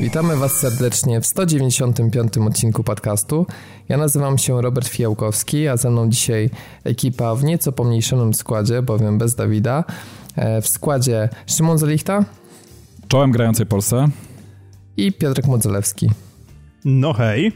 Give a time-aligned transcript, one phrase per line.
[0.00, 3.46] Witamy Was serdecznie w 195 odcinku podcastu.
[3.88, 6.50] Ja nazywam się Robert Fijałkowski, a ze mną dzisiaj
[6.84, 9.84] ekipa w nieco pomniejszonym składzie, bowiem bez Dawida.
[10.36, 12.24] E, w składzie Szymon Zelichta.
[13.08, 14.08] Czołem grającej Polsce.
[14.96, 16.10] I Piotrek Modzelewski.
[16.84, 17.52] No hej.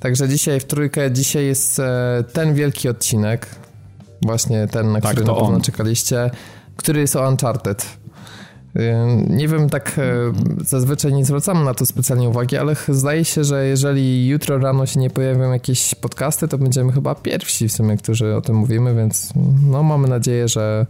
[0.00, 3.46] Także dzisiaj w trójkę, dzisiaj jest e, ten wielki odcinek,
[4.22, 5.60] właśnie ten, na tak, który na pewno on.
[5.60, 6.30] czekaliście,
[6.76, 7.98] który jest o Uncharted.
[9.28, 10.32] Nie wiem, tak e,
[10.64, 15.00] zazwyczaj nie zwracamy na to specjalnie uwagi, ale zdaje się, że jeżeli jutro rano się
[15.00, 19.32] nie pojawią jakieś podcasty, to będziemy chyba pierwsi w sumie, którzy o tym mówimy, więc
[19.62, 20.86] no mamy nadzieję, że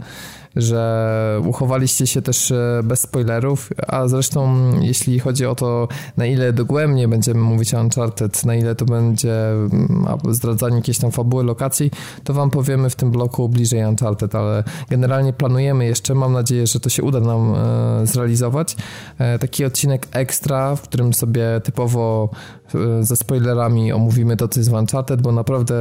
[0.57, 6.53] że uchowaliście się też e, bez spoilerów, a zresztą jeśli chodzi o to, na ile
[6.53, 11.91] dogłębnie będziemy mówić o Uncharted, na ile to będzie mm, zdradzanie jakiejś tam fabuły lokacji,
[12.25, 16.81] to wam powiemy w tym bloku bliżej Uncharted, ale generalnie planujemy jeszcze, mam nadzieję, że
[16.81, 18.77] to się uda nam e, zrealizować.
[19.19, 22.31] E, taki odcinek ekstra, w którym sobie typowo
[23.01, 25.75] ze spoilerami omówimy to, co jest w Uncharted, bo naprawdę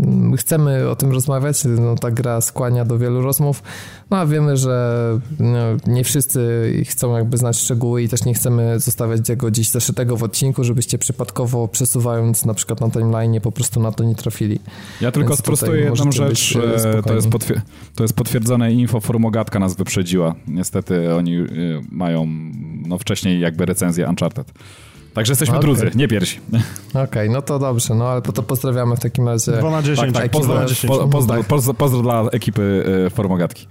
[0.00, 1.62] mm, chcemy o tym rozmawiać.
[1.64, 3.62] No, ta gra skłania do wielu rozmów,
[4.10, 4.98] no a wiemy, że
[5.40, 10.16] no, nie wszyscy chcą jakby znać szczegóły i też nie chcemy zostawiać tego gdzieś zaszytego
[10.16, 14.60] w odcinku, żebyście przypadkowo przesuwając na przykład na timeline po prostu na to nie trafili.
[15.00, 16.56] Ja tylko Więc sprostuję jedną rzecz.
[16.56, 17.28] E, to jest,
[17.94, 20.34] to jest potwierdzone info, formogatka nas wyprzedziła.
[20.48, 21.46] Niestety oni e,
[21.90, 22.26] mają
[22.86, 24.52] no, wcześniej jakby recenzję Uncharted.
[25.14, 25.62] Także jesteśmy okay.
[25.62, 26.40] drudzy, nie pierwsi.
[26.90, 29.52] Okej, okay, no to dobrze, no ale to pozdrawiamy w takim razie.
[29.52, 30.12] 2 na 10.
[30.14, 30.54] Tak, tak, pozdro,
[30.86, 33.66] po, pozdro, pozdro, pozdro, dla ekipy y, Formogatki.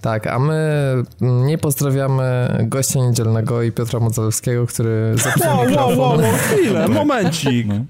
[0.00, 5.98] Tak, a my nie pozdrawiamy gościa niedzielnego i Piotra Modzalewskiego, który zapisał wow, mikrofon.
[5.98, 7.66] Wow, wow, wow, chwilę, momencik.
[7.66, 7.84] No.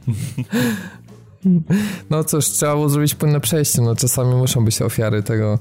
[2.10, 3.82] No cóż, trzeba było zrobić płynne przejście.
[3.82, 5.58] No czasami muszą być ofiary tego,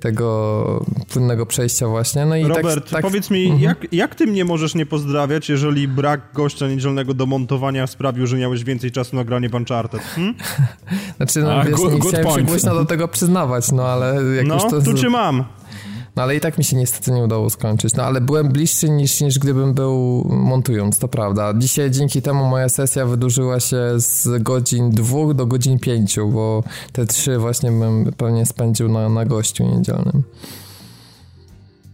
[0.00, 2.26] tego płynnego przejścia właśnie.
[2.26, 3.02] No i tak- Robert, tak, tak...
[3.02, 3.62] powiedz mi, mhm.
[3.62, 8.36] jak, jak ty mnie możesz nie pozdrawiać, jeżeli brak gościa niedzielnego do montowania sprawił, że
[8.36, 10.02] miałeś więcej czasu na granie Uncharted?
[10.02, 10.34] Hmm?
[11.16, 14.46] Znaczy, no A, wiesz, good, nie chciałem się głośno do tego przyznawać, no ale jak
[14.46, 14.82] no, już to...
[14.82, 15.44] tu cię mam.
[16.18, 17.94] No ale i tak mi się niestety nie udało skończyć.
[17.94, 21.54] No ale byłem bliższy niż, niż gdybym był montując, to prawda.
[21.58, 26.62] Dzisiaj dzięki temu moja sesja wydłużyła się z godzin dwóch do godzin pięciu, bo
[26.92, 30.22] te trzy właśnie bym pewnie spędził na, na gościu niedzielnym.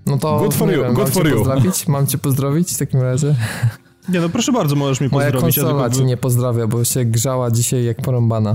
[0.06, 1.38] No to good for you, wiem, good mam for cię you.
[1.38, 1.88] pozdrowić?
[1.88, 3.34] Mam cię pozdrowić w takim razie?
[4.08, 5.56] Nie no, proszę bardzo, możesz mi Moja pozdrowić.
[5.56, 8.54] Moja konsola ja cię nie pozdrawia, bo się grzała dzisiaj jak porąbana.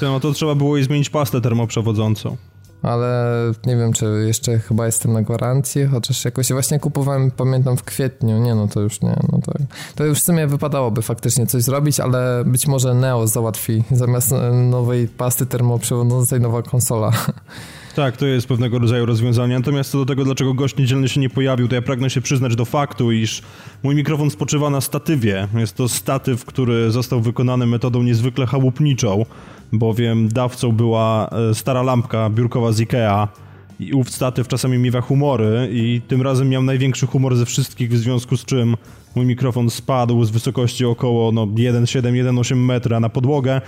[0.00, 2.36] To, no to trzeba było jej zmienić pastę termoprzewodzącą
[2.84, 3.32] ale
[3.66, 8.38] nie wiem, czy jeszcze chyba jestem na gwarancji, chociaż jakoś właśnie kupowałem, pamiętam, w kwietniu,
[8.38, 9.52] nie no to już nie, no to,
[9.94, 14.52] to już w sumie wypadałoby faktycznie coś zrobić, ale być może Neo załatwi zamiast e,
[14.52, 17.12] nowej pasty termoprzewodzącej nowa konsola.
[17.94, 19.58] Tak, to jest pewnego rodzaju rozwiązanie.
[19.58, 22.56] Natomiast co do tego, dlaczego gość niedzielny się nie pojawił, to ja pragnę się przyznać
[22.56, 23.42] do faktu, iż
[23.82, 25.48] mój mikrofon spoczywa na statywie.
[25.54, 29.24] Jest to statyw, który został wykonany metodą niezwykle chałupniczą
[29.72, 33.28] bowiem dawcą była e, stara lampka biurkowa z Ikea
[33.80, 37.96] i ów statyw czasami miewa humory i tym razem miał największy humor ze wszystkich, w
[37.96, 38.76] związku z czym
[39.14, 43.60] mój mikrofon spadł z wysokości około no, 1,7-1,8 metra na podłogę,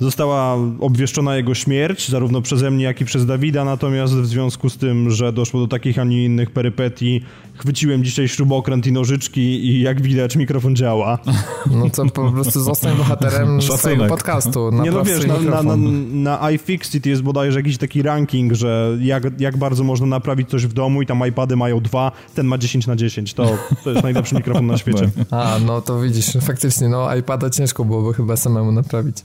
[0.00, 4.76] Została obwieszczona jego śmierć, zarówno przeze mnie, jak i przez Dawida, natomiast w związku z
[4.76, 7.20] tym, że doszło do takich, a nie innych perypetii,
[7.54, 11.18] chwyciłem dzisiaj śrubokręt i nożyczki i jak widać mikrofon działa.
[11.70, 14.70] No to po prostu zostań bohaterem swojego podcastu.
[14.72, 15.76] Nie no wiesz, na, na, na,
[16.38, 20.72] na iFixit jest bodajże jakiś taki ranking, że jak, jak bardzo można naprawić coś w
[20.72, 23.34] domu i tam iPady mają dwa, ten ma 10 na 10.
[23.34, 25.10] To, to jest najlepszy mikrofon na świecie.
[25.30, 29.16] A, no to widzisz, faktycznie, no iPada ciężko byłoby chyba samemu naprawić.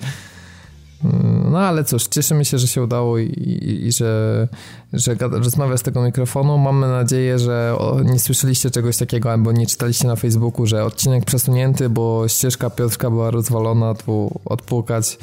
[1.52, 4.48] No ale cóż, cieszymy się, że się udało i, i, i że,
[4.94, 6.58] że rozmawia z tego mikrofonu.
[6.58, 11.90] Mamy nadzieję, że nie słyszeliście czegoś takiego albo nie czytaliście na Facebooku, że odcinek przesunięty,
[11.90, 15.18] bo ścieżka Piotrka była rozwalona, tu odpłukać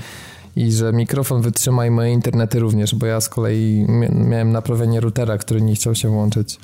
[0.56, 5.38] i że mikrofon wytrzyma i moje internety również, bo ja z kolei miałem naprawienie routera,
[5.38, 6.58] który nie chciał się włączyć.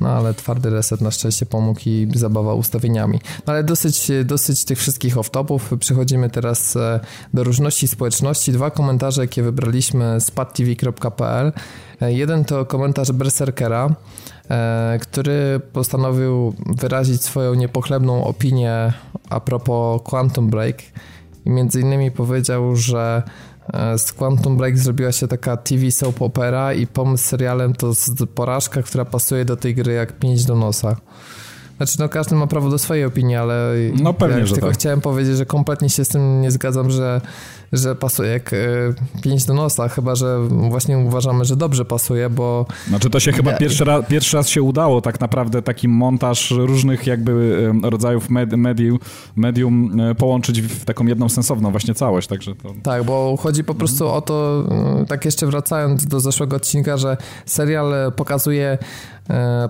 [0.00, 3.20] No ale twardy reset na szczęście pomógł i zabawa ustawieniami.
[3.46, 5.78] No ale dosyć, dosyć tych wszystkich off-topów.
[5.78, 7.00] Przechodzimy teraz e,
[7.34, 8.52] do różności społeczności.
[8.52, 11.52] Dwa komentarze, jakie wybraliśmy z padtv.pl.
[12.00, 13.94] E, jeden to komentarz Berserkera,
[14.50, 18.92] e, który postanowił wyrazić swoją niepochlebną opinię
[19.30, 20.82] a propos Quantum Break
[21.46, 23.22] i między innymi powiedział, że
[23.98, 27.92] z Quantum Break zrobiła się taka TV soap opera i pomysł serialem to
[28.34, 30.96] porażka, która pasuje do tej gry jak pięć do nosa.
[31.76, 34.76] Znaczy, no każdy ma prawo do swojej opinii, ale no pewnie, ja że tylko tak.
[34.76, 37.20] chciałem powiedzieć, że kompletnie się z tym nie zgadzam, że,
[37.72, 42.66] że pasuje jak y, pięć do nosa, chyba, że właśnie uważamy, że dobrze pasuje, bo...
[42.88, 47.06] Znaczy to się chyba pierwszy raz, pierwszy raz się udało tak naprawdę taki montaż różnych
[47.06, 48.98] jakby rodzajów med, medium,
[49.36, 52.74] medium e, połączyć w taką jedną sensowną właśnie całość, także to...
[52.82, 54.64] Tak, bo chodzi po prostu o to,
[55.02, 57.16] y, tak jeszcze wracając do zeszłego odcinka, że
[57.46, 58.78] serial pokazuje
[59.19, 59.19] E,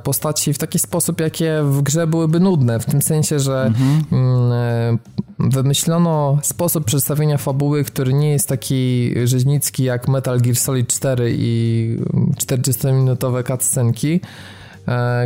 [0.02, 4.05] postaci w taki sposób, jakie w grze byłyby nudne, w tym sensie, że mhm.
[4.12, 4.99] Mm, e,
[5.38, 11.97] wymyślono sposób przedstawienia fabuły, który nie jest taki rzeźnicki jak Metal Gear Solid 4 i
[12.37, 14.59] 40-minutowe cutscenki, E,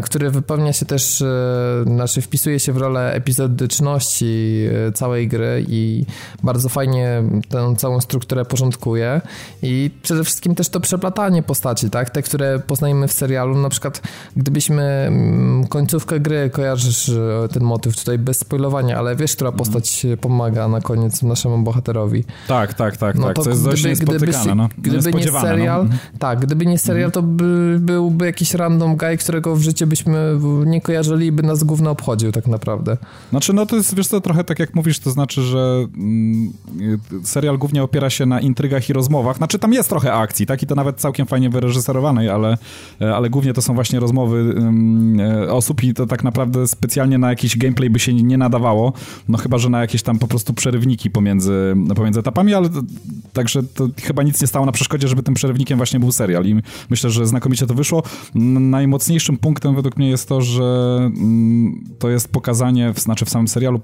[0.03, 6.05] który wypełnia się też, e, znaczy wpisuje się w rolę epizodyczności e, całej gry i
[6.43, 9.21] bardzo fajnie tę całą strukturę porządkuje
[9.62, 14.03] i przede wszystkim też to przeplatanie postaci, tak, te, które poznajemy w serialu, na przykład
[14.37, 17.11] gdybyśmy mm, końcówkę gry, kojarzysz
[17.53, 22.25] ten motyw tutaj bez spoilowania, ale wiesz, która postać pomaga na koniec naszemu bohaterowi.
[22.49, 24.69] Tak, tak, tak, no tak, to, to jest gdyby, dość niespotykane, no.
[24.79, 25.41] Gdyby nie no.
[25.41, 25.97] serial, no.
[26.19, 30.81] tak, gdyby nie serial, to by, byłby jakiś random guy, którego w życiu byśmy nie
[30.81, 32.96] kojarzyli, by nas głównie obchodził tak naprawdę.
[33.31, 36.52] Znaczy, no to jest, wiesz co, trochę tak jak mówisz, to znaczy, że mm,
[37.23, 39.37] serial głównie opiera się na intrygach i rozmowach.
[39.37, 40.62] Znaczy, tam jest trochę akcji, tak?
[40.62, 42.58] I to nawet całkiem fajnie wyreżyserowanej, ale,
[43.00, 47.29] e, ale głównie to są właśnie rozmowy mm, osób i to tak naprawdę specjalnie na
[47.31, 48.93] jakiś gameplay by się nie nadawało,
[49.29, 52.69] no chyba, że na jakieś tam po prostu przerywniki pomiędzy, pomiędzy etapami, ale
[53.32, 56.55] także to chyba nic nie stało na przeszkodzie, żeby tym przerywnikiem właśnie był serial i
[56.91, 58.02] myślę, że znakomicie to wyszło.
[58.35, 63.81] Najmocniejszym punktem według mnie jest to, że mm, to jest pokazanie, znaczy w samym serialu,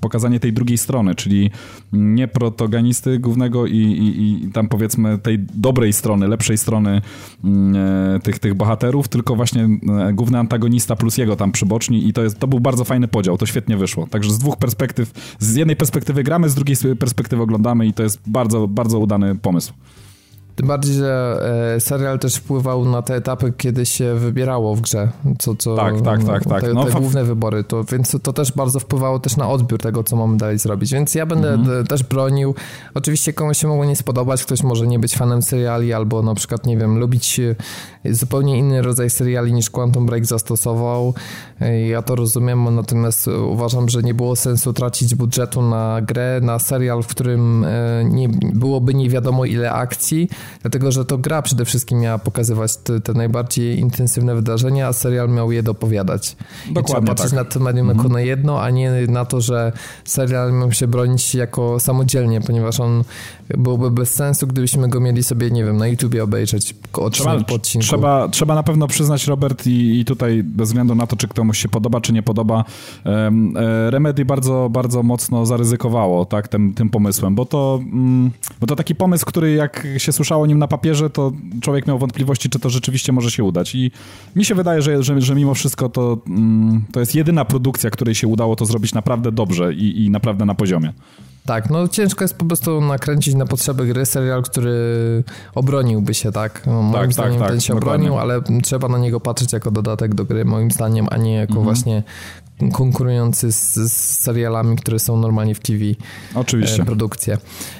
[0.00, 1.50] pokazanie tej drugiej strony, czyli
[1.92, 7.02] nie protagonisty głównego i, i, i tam powiedzmy tej dobrej strony, lepszej strony
[7.44, 7.76] mm,
[8.16, 9.68] e, tych, tych bohaterów, tylko właśnie
[10.08, 13.38] e, główny antagonista plus jego tam przyboczni i to, jest, to był bardzo fajny podział,
[13.38, 14.06] to świetnie wyszło.
[14.06, 18.20] Także z dwóch perspektyw, z jednej perspektywy gramy, z drugiej perspektywy oglądamy i to jest
[18.26, 19.72] bardzo, bardzo udany pomysł.
[20.60, 21.40] Tym bardziej, że
[21.76, 25.08] e, serial też wpływał na te etapy, kiedy się wybierało w grze.
[25.38, 26.44] Co, co, tak, tak, tak.
[26.44, 26.60] tak.
[26.60, 27.64] Te, no, te główne wybory.
[27.64, 30.92] To, więc to też bardzo wpływało też na odbiór tego, co mamy dalej zrobić.
[30.92, 31.86] Więc ja będę mhm.
[31.86, 32.54] też bronił.
[32.94, 36.66] Oczywiście komuś się mogło nie spodobać, ktoś może nie być fanem seriali albo na przykład,
[36.66, 37.40] nie wiem, lubić
[38.04, 41.14] zupełnie inny rodzaj seriali niż Quantum Break zastosował.
[41.88, 47.02] Ja to rozumiem, natomiast uważam, że nie było sensu tracić budżetu na grę, na serial,
[47.02, 50.28] w którym e, nie byłoby nie wiadomo ile akcji,
[50.62, 55.28] dlatego że to gra przede wszystkim miała pokazywać te, te najbardziej intensywne wydarzenia, a serial
[55.28, 56.36] miał je dopowiadać.
[56.66, 57.38] Dokładnie I trzeba patrzeć tak.
[57.38, 57.98] na to medium mhm.
[57.98, 59.72] jako na jedno, a nie na to, że
[60.04, 63.04] serial miał się bronić jako samodzielnie, ponieważ on
[63.58, 67.86] byłby bez sensu, gdybyśmy go mieli sobie, nie wiem, na YouTubie obejrzeć odcinek po odcinku.
[67.86, 71.58] Trzeba, trzeba na pewno przyznać, Robert, i, i tutaj bez względu na to, czy komuś
[71.58, 72.64] się podoba, czy nie podoba,
[73.04, 73.54] um,
[73.90, 78.30] Remedy bardzo, bardzo mocno zaryzykowało tak, tym, tym pomysłem, bo to, um,
[78.60, 81.98] bo to taki pomysł, który jak się słyszało o nim na papierze, to człowiek miał
[81.98, 83.74] wątpliwości, czy to rzeczywiście może się udać.
[83.74, 83.90] I
[84.36, 88.14] mi się wydaje, że, że, że mimo wszystko to, um, to jest jedyna produkcja, której
[88.14, 90.92] się udało to zrobić naprawdę dobrze i, i naprawdę na poziomie.
[91.46, 94.74] Tak, no ciężko jest po prostu nakręcić na potrzeby gry serial, który
[95.54, 96.66] obroniłby się, tak?
[96.66, 98.10] No, moim tak, tak zdaniem tak, ten się dokładnie.
[98.10, 101.58] obronił, ale trzeba na niego patrzeć jako dodatek do gry, moim zdaniem, a nie jako
[101.58, 101.64] mhm.
[101.64, 102.02] właśnie
[102.72, 105.84] konkurujący z, z, serialami, które są normalnie w TV.
[106.34, 106.82] Oczywiście.
[106.82, 107.38] E, produkcje.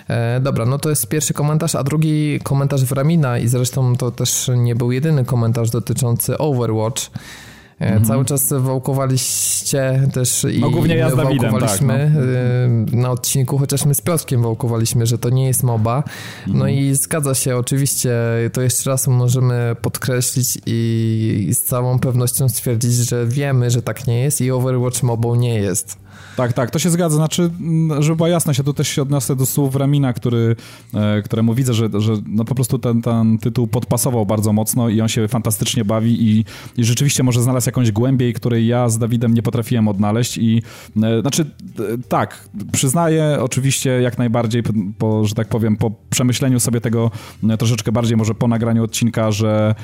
[0.09, 4.11] E, dobra, no to jest pierwszy komentarz, a drugi komentarz w Ramina i zresztą to
[4.11, 7.11] też nie był jedyny komentarz dotyczący Overwatch.
[7.81, 8.05] Mhm.
[8.05, 13.03] Cały czas wałkowaliście też i no, głównie ja z Dawidem, wałkowaliśmy tak, no.
[13.03, 16.03] na odcinku, chociaż my z Piotrkiem wałkowaliśmy, że to nie jest MOBA.
[16.47, 16.71] No mhm.
[16.71, 18.13] i zgadza się, oczywiście,
[18.53, 24.07] to jeszcze raz możemy podkreślić i, i z całą pewnością stwierdzić, że wiemy, że tak
[24.07, 25.99] nie jest i Overwatch MOBA nie jest.
[26.41, 27.17] Tak, tak, to się zgadza.
[27.17, 27.51] Znaczy,
[27.99, 30.57] żeby była jasność, ja tu też się odniosę do słów Ramina, który,
[30.95, 35.01] e, któremu widzę, że, że no po prostu ten, ten tytuł podpasował bardzo mocno i
[35.01, 36.45] on się fantastycznie bawi i,
[36.77, 40.63] i rzeczywiście może znalazł jakąś głębiej, której ja z Dawidem nie potrafiłem odnaleźć i
[41.03, 41.51] e, znaczy,
[42.09, 44.63] tak, przyznaję oczywiście jak najbardziej,
[44.99, 47.11] po, że tak powiem, po przemyśleniu sobie tego
[47.51, 49.75] e, troszeczkę bardziej może po nagraniu odcinka, że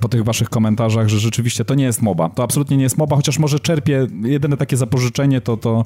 [0.00, 2.28] po tych waszych komentarzach, że rzeczywiście to nie jest MOBA.
[2.28, 5.84] To absolutnie nie jest MOBA, chociaż może czerpie jedyne takie zapożyczenie to, to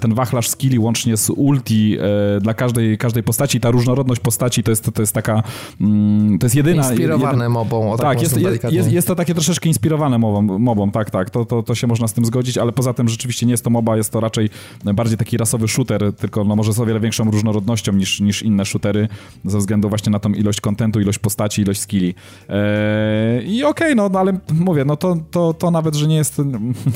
[0.00, 1.98] ten wachlarz skilli łącznie z ulti
[2.40, 5.42] dla każdej, każdej postaci, ta różnorodność postaci to jest, to jest taka,
[5.80, 6.88] mm, to jest jedyna...
[6.88, 10.90] Inspirowane jeden, mobą, o tak, jest, jest, jest, jest, to takie troszeczkę inspirowane mobą, mobą
[10.90, 13.52] tak, tak, to, to, to się można z tym zgodzić, ale poza tym rzeczywiście nie
[13.52, 14.50] jest to MOBA, jest to raczej
[14.84, 18.64] bardziej taki rasowy shooter, tylko no może z o wiele większą różnorodnością niż, niż inne
[18.64, 19.08] shootery,
[19.44, 22.14] ze względu właśnie na tą ilość kontentu, ilość postaci, ilość skilli.
[22.48, 26.16] Eee, I okej, okay, no, no ale mówię, no to, to, to nawet, że nie
[26.16, 26.42] jest,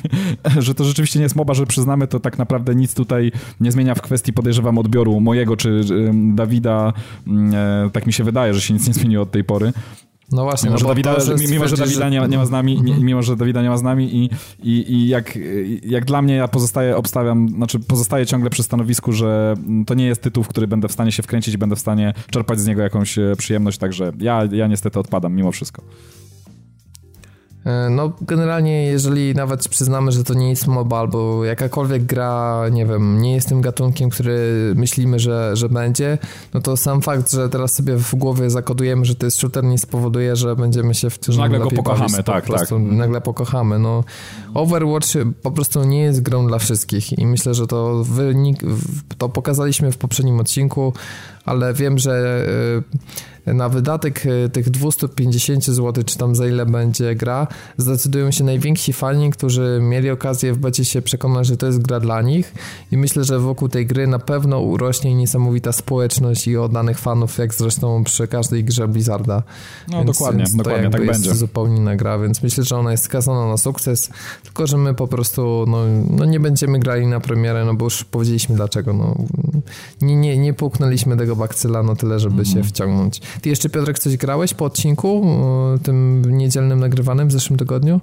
[0.59, 3.94] że to rzeczywiście nie jest MOBA, że przyznamy, to tak naprawdę nic tutaj nie zmienia
[3.94, 5.80] w kwestii, podejrzewam, odbioru mojego czy
[6.35, 6.92] Dawida,
[7.26, 7.54] mm,
[7.87, 9.73] e, tak mi się wydaje, że się nic nie zmieniło od tej pory.
[10.32, 11.16] No właśnie, mimo, no że, Dawida,
[11.50, 13.04] mimo, że Dawida nie, nie, ma z nami, mhm.
[13.04, 14.30] mimo, że Dawida nie ma z nami i,
[14.62, 15.38] i, i jak,
[15.82, 19.54] jak dla mnie ja pozostaję, obstawiam, znaczy pozostaję ciągle przy stanowisku, że
[19.87, 22.14] to nie jest tytuł, w który będę w stanie się wkręcić i będę w stanie
[22.30, 25.82] czerpać z niego jakąś e, przyjemność, także ja, ja niestety odpadam mimo wszystko.
[27.65, 32.87] E, no, generalnie, jeżeli nawet przyznamy, że to nie jest MOBA albo jakakolwiek gra, nie
[32.87, 36.19] wiem, nie jest tym gatunkiem, który myślimy, że, że będzie,
[36.55, 39.79] no to sam fakt, że teraz sobie w głowie zakodujemy, że to jest shooter, nie
[39.79, 42.71] spowoduje, że będziemy się w tym że nagle go pokochamy, bawić, tak, po tak.
[42.81, 43.79] Nagle pokochamy.
[43.79, 44.05] No,
[44.55, 45.09] Overwatch
[45.43, 48.61] po prostu nie jest grą dla wszystkich i myślę, że to wynik,
[49.19, 50.93] to pokazaliśmy w poprzednim odcinku,
[51.45, 52.45] ale wiem, że
[52.79, 52.83] y,
[53.55, 58.93] na wydatek y, tych 250 zł, czy tam za ile będzie gra, zdecydują się najwięksi
[58.93, 62.55] fani, którzy mieli okazję w becie się przekonać, że to jest gra dla nich
[62.93, 67.55] i myślę, że wokół tej gry na pewno urośnie niesamowita społeczność i oddanych fanów, jak
[67.55, 69.43] zresztą przy każdej grze Blizzarda.
[69.88, 71.35] No więc, dokładnie, więc dokładnie tak jest będzie.
[71.35, 74.11] zupełnie inna gra, więc myślę, że ona jest skazana na sukces,
[74.43, 75.78] tylko że my po prostu no,
[76.11, 78.93] no nie będziemy grali na premierę, no bo już powiedzieliśmy dlaczego.
[78.93, 79.14] No,
[80.02, 82.67] nie, nie, nie puknęliśmy tego bakcyla na tyle, żeby się mhm.
[82.67, 83.21] wciągnąć.
[83.40, 85.26] Ty jeszcze, Piotrek, coś grałeś po odcinku,
[85.83, 88.00] tym niedzielnym nagrywanym w zeszłym tygodniu?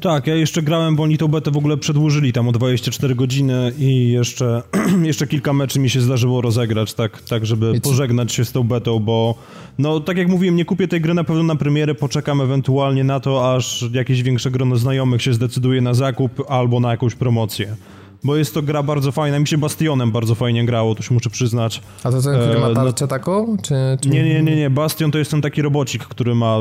[0.00, 3.72] Tak, ja jeszcze grałem, bo oni tą betę w ogóle przedłużyli tam o 24 godziny
[3.78, 4.62] i jeszcze,
[5.02, 8.98] jeszcze kilka meczy mi się zdarzyło rozegrać, tak, tak żeby pożegnać się z tą betą,
[8.98, 9.34] bo
[9.78, 13.20] no tak jak mówiłem, nie kupię tej gry na pewno na premierę, poczekam ewentualnie na
[13.20, 17.76] to, aż jakieś większe grono znajomych się zdecyduje na zakup albo na jakąś promocję
[18.24, 19.38] bo jest to gra bardzo fajna.
[19.38, 21.82] Mi się Bastionem bardzo fajnie grało, to się muszę przyznać.
[22.04, 23.56] A to ten, który ma e, no tarczę taką?
[23.62, 24.08] Czy, czy...
[24.08, 24.70] Nie, nie, nie, nie.
[24.70, 26.56] Bastion to jest ten taki robocik, który ma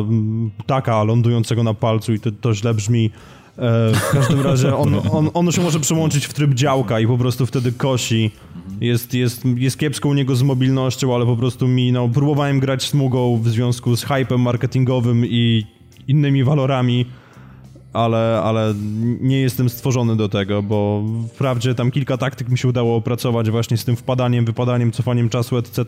[0.57, 3.11] ptaka lądującego na palcu i to, to źle brzmi.
[3.57, 7.17] E, w każdym razie on, on, on się może przełączyć w tryb działka i po
[7.17, 8.31] prostu wtedy kosi.
[8.81, 12.89] Jest, jest, jest kiepsko u niego z mobilnością, ale po prostu mi, no, próbowałem grać
[12.89, 15.65] smugą w związku z hypem marketingowym i
[16.07, 17.05] innymi walorami
[17.94, 18.74] ale, ale
[19.22, 21.03] nie jestem stworzony do tego, bo
[21.34, 25.58] wprawdzie tam kilka taktyk mi się udało opracować właśnie z tym wpadaniem, wypadaniem, cofaniem czasu,
[25.58, 25.84] etc.,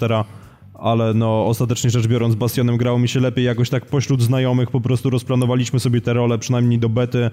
[0.73, 4.81] ale no ostatecznie rzecz biorąc Bastionem grało mi się lepiej jakoś tak pośród znajomych po
[4.81, 7.29] prostu rozplanowaliśmy sobie te role, przynajmniej do bety.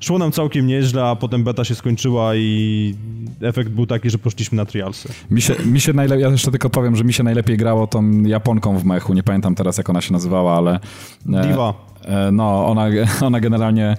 [0.00, 2.94] Szło nam całkiem nieźle, a potem beta się skończyła i
[3.40, 5.08] efekt był taki, że poszliśmy na trialsy.
[5.30, 8.22] Mi się, mi się najlepiej, ja jeszcze tylko powiem, że mi się najlepiej grało tą
[8.22, 10.80] Japonką w mechu, nie pamiętam teraz jak ona się nazywała, ale...
[11.34, 11.74] E, Diva.
[12.06, 12.86] E, no, ona,
[13.26, 13.96] ona generalnie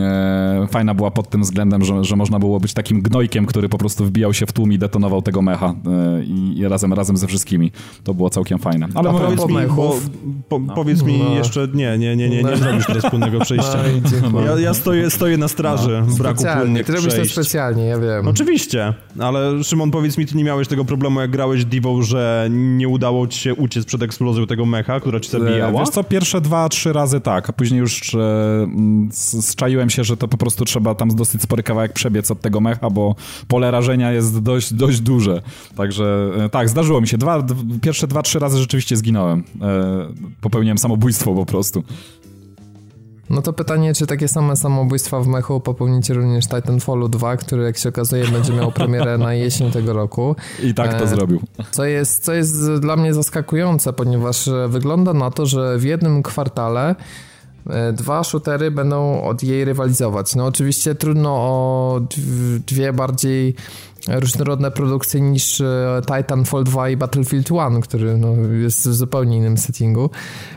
[0.00, 3.78] e, fajna była pod tym względem, że, że można było być takim gnojkiem, który po
[3.78, 7.26] prostu wbijał się w tłum i detonował tego mecha e, i, i, razem, razem ze
[7.26, 7.72] wszystkimi.
[8.04, 8.88] To było całkiem fajne.
[8.94, 9.96] Ale powiedz mi, bo,
[10.48, 10.74] po, no.
[10.74, 11.34] powiedz mi no.
[11.34, 13.78] jeszcze, nie, nie, nie, nie, nie zrobisz teraz płynnego przejścia.
[14.32, 16.16] No, ja, ja stoję, stoję na straży no.
[16.16, 18.28] braku płynnych Ty robisz to specjalnie, ja wiem.
[18.28, 22.88] Oczywiście, ale Szymon, powiedz mi, ty nie miałeś tego problemu, jak grałeś Divą, że nie
[22.88, 25.80] udało ci się uciec przed eksplozją tego mecha, która ci zabijała?
[25.80, 28.68] Wiesz co, pierwsze dwa, trzy razy tak, a później już e,
[29.40, 32.90] zczaiłem się, że to po prostu trzeba tam dosyć spory kawałek przebiec od tego mecha,
[32.90, 33.14] bo
[33.48, 35.42] pole rażenia jest dość, dość duże.
[35.76, 37.18] Także e, tak, zdarzyło mi się.
[37.18, 37.46] Dwa,
[37.82, 39.44] pierwsze dwa, trzy razy rzeczywiście zginąłem.
[39.62, 40.06] E,
[40.40, 41.82] popełniłem samobójstwo po prostu.
[43.30, 47.78] No to pytanie, czy takie same samobójstwa w mechu popełnicie również Titanfallu 2, który jak
[47.78, 50.36] się okazuje będzie miał premierę na jesień tego roku.
[50.62, 51.40] I tak to e, zrobił.
[51.70, 56.94] Co jest, co jest dla mnie zaskakujące, ponieważ wygląda na to, że w jednym kwartale
[56.98, 57.35] E,
[57.92, 60.34] dwa shootery będą od jej rywalizować.
[60.34, 62.00] No oczywiście trudno o
[62.66, 63.54] dwie bardziej
[64.08, 69.58] różnorodne produkcje niż e, Titanfall 2 i Battlefield 1, który no, jest w zupełnie innym
[69.58, 70.10] settingu.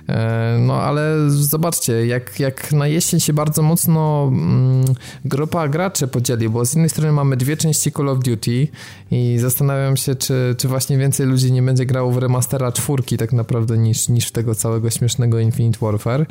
[0.10, 4.86] E, no ale zobaczcie, jak, jak na jesień się bardzo mocno mm,
[5.26, 8.68] grupa graczy podzieli, bo z jednej strony mamy dwie części Call of Duty
[9.12, 13.34] i zastanawiam się, czy, czy właśnie więcej ludzi nie będzie grało w remastera czwórki tak
[13.34, 16.26] naprawdę niż, niż w tego całego śmiesznego Infinite Warfare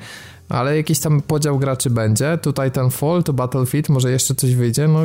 [0.48, 2.38] ale jakiś tam podział graczy będzie.
[2.42, 5.00] Tutaj ten Fall, to Battlefield, może jeszcze coś wyjdzie, no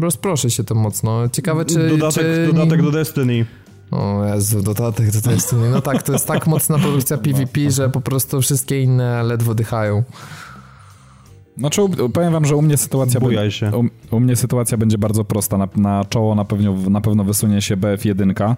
[0.00, 1.27] rozproszy się to mocno.
[1.32, 1.88] Ciekawe, czy...
[1.88, 2.52] Dodatek, czy...
[2.52, 3.46] dodatek do Destiny.
[3.90, 5.70] O Jezu, dodatek do Destiny.
[5.70, 10.04] No tak, to jest tak mocna produkcja PvP, że po prostu wszystkie inne ledwo dychają.
[11.58, 11.82] Znaczy,
[12.14, 13.70] powiem wam, że u mnie sytuacja, się.
[13.76, 15.58] U, u, mnie sytuacja będzie bardzo prosta.
[15.58, 18.56] Na, na czoło na pewno, na pewno wysunie się BF1.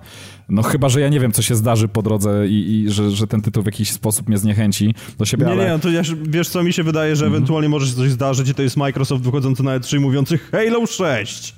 [0.48, 3.26] No chyba, że ja nie wiem, co się zdarzy po drodze i, i że, że
[3.26, 5.64] ten tytuł w jakiś sposób mnie zniechęci do siebie, Nie, ale...
[5.64, 7.36] nie, no to ja, wiesz co, mi się wydaje, że mm -hmm.
[7.36, 11.54] ewentualnie może się coś zdarzyć i to jest Microsoft wychodzący na E3 mówiący Halo 6.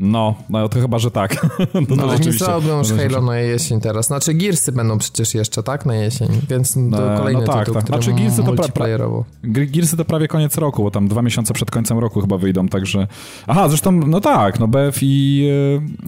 [0.00, 1.46] No, no to chyba, że tak.
[1.74, 4.06] no, no ale nie zrobią już Halo na jesień teraz.
[4.06, 5.86] Znaczy Gearsy będą przecież jeszcze, tak?
[5.86, 7.86] Na jesień, więc to no, kolejny no tak, tytuł, tak.
[7.86, 8.86] Znaczy Gearsy to, pra
[9.42, 13.06] Gearsy to prawie koniec roku, bo tam dwa miesiące przed końcem roku chyba wyjdą, także...
[13.46, 15.48] Aha, zresztą, no tak, no BF i,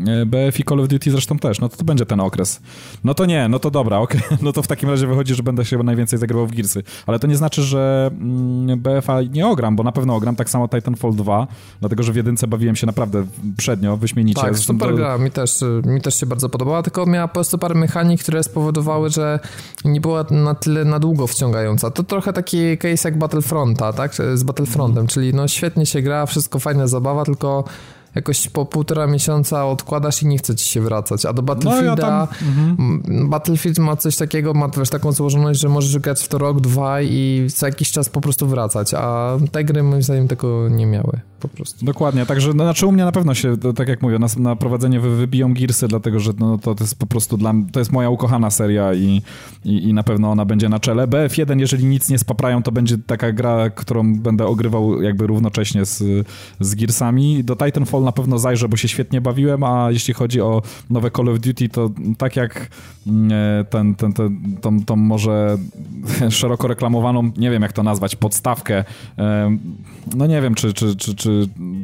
[0.06, 2.60] e, BF i Call of Duty zresztą też, no to, to będzie ten okres.
[3.04, 4.38] No to nie, no to dobra, okej, okay.
[4.44, 6.82] no to w takim razie wychodzi, że będę się najwięcej zagrywał w Gearsy.
[7.06, 10.68] Ale to nie znaczy, że mm, BF-a nie ogram, bo na pewno ogram, tak samo
[10.68, 11.46] Titanfall 2,
[11.80, 13.24] dlatego, że w jedynce bawiłem się naprawdę
[13.56, 14.40] przed wyśmienicie.
[14.40, 17.74] Tak, super gra, mi też, mi też się bardzo podobała, tylko miała po prostu parę
[17.74, 19.40] mechanik, które spowodowały, że
[19.84, 21.90] nie była na tyle na długo wciągająca.
[21.90, 25.08] To trochę taki case jak Battlefronta, tak, z Battlefrontem, mm.
[25.08, 27.64] czyli no świetnie się gra, wszystko fajna zabawa, tylko
[28.14, 31.26] jakoś po półtora miesiąca odkładasz i nie chce ci się wracać.
[31.26, 33.30] A do Battlefielda, no, ja mhm.
[33.30, 37.02] Battlefield ma coś takiego, ma też taką złożoność, że możesz grać w to rok, dwa
[37.02, 41.20] i co jakiś czas po prostu wracać, a te gry moim zdaniem tego nie miały
[41.40, 41.84] po prostu.
[41.84, 45.00] Dokładnie, także no, znaczy u mnie na pewno się, tak jak mówię, na, na prowadzenie
[45.00, 48.50] wybiją Gearsy, dlatego że no, to, to jest po prostu dla to jest moja ukochana
[48.50, 49.22] seria i,
[49.64, 51.06] i, i na pewno ona będzie na czele.
[51.06, 56.26] BF1, jeżeli nic nie spaprają, to będzie taka gra, którą będę ogrywał jakby równocześnie z,
[56.60, 57.44] z Gearsami.
[57.44, 61.28] Do Titanfall na pewno zajrzę, bo się świetnie bawiłem, a jeśli chodzi o nowe Call
[61.28, 62.68] of Duty, to tak jak
[63.06, 65.58] mm, e, ten, ten, ten, tą, tą może
[66.30, 68.84] szeroko reklamowaną, nie wiem jak to nazwać, podstawkę,
[69.18, 69.56] e,
[70.16, 71.29] no nie wiem, czy, czy, czy, czy,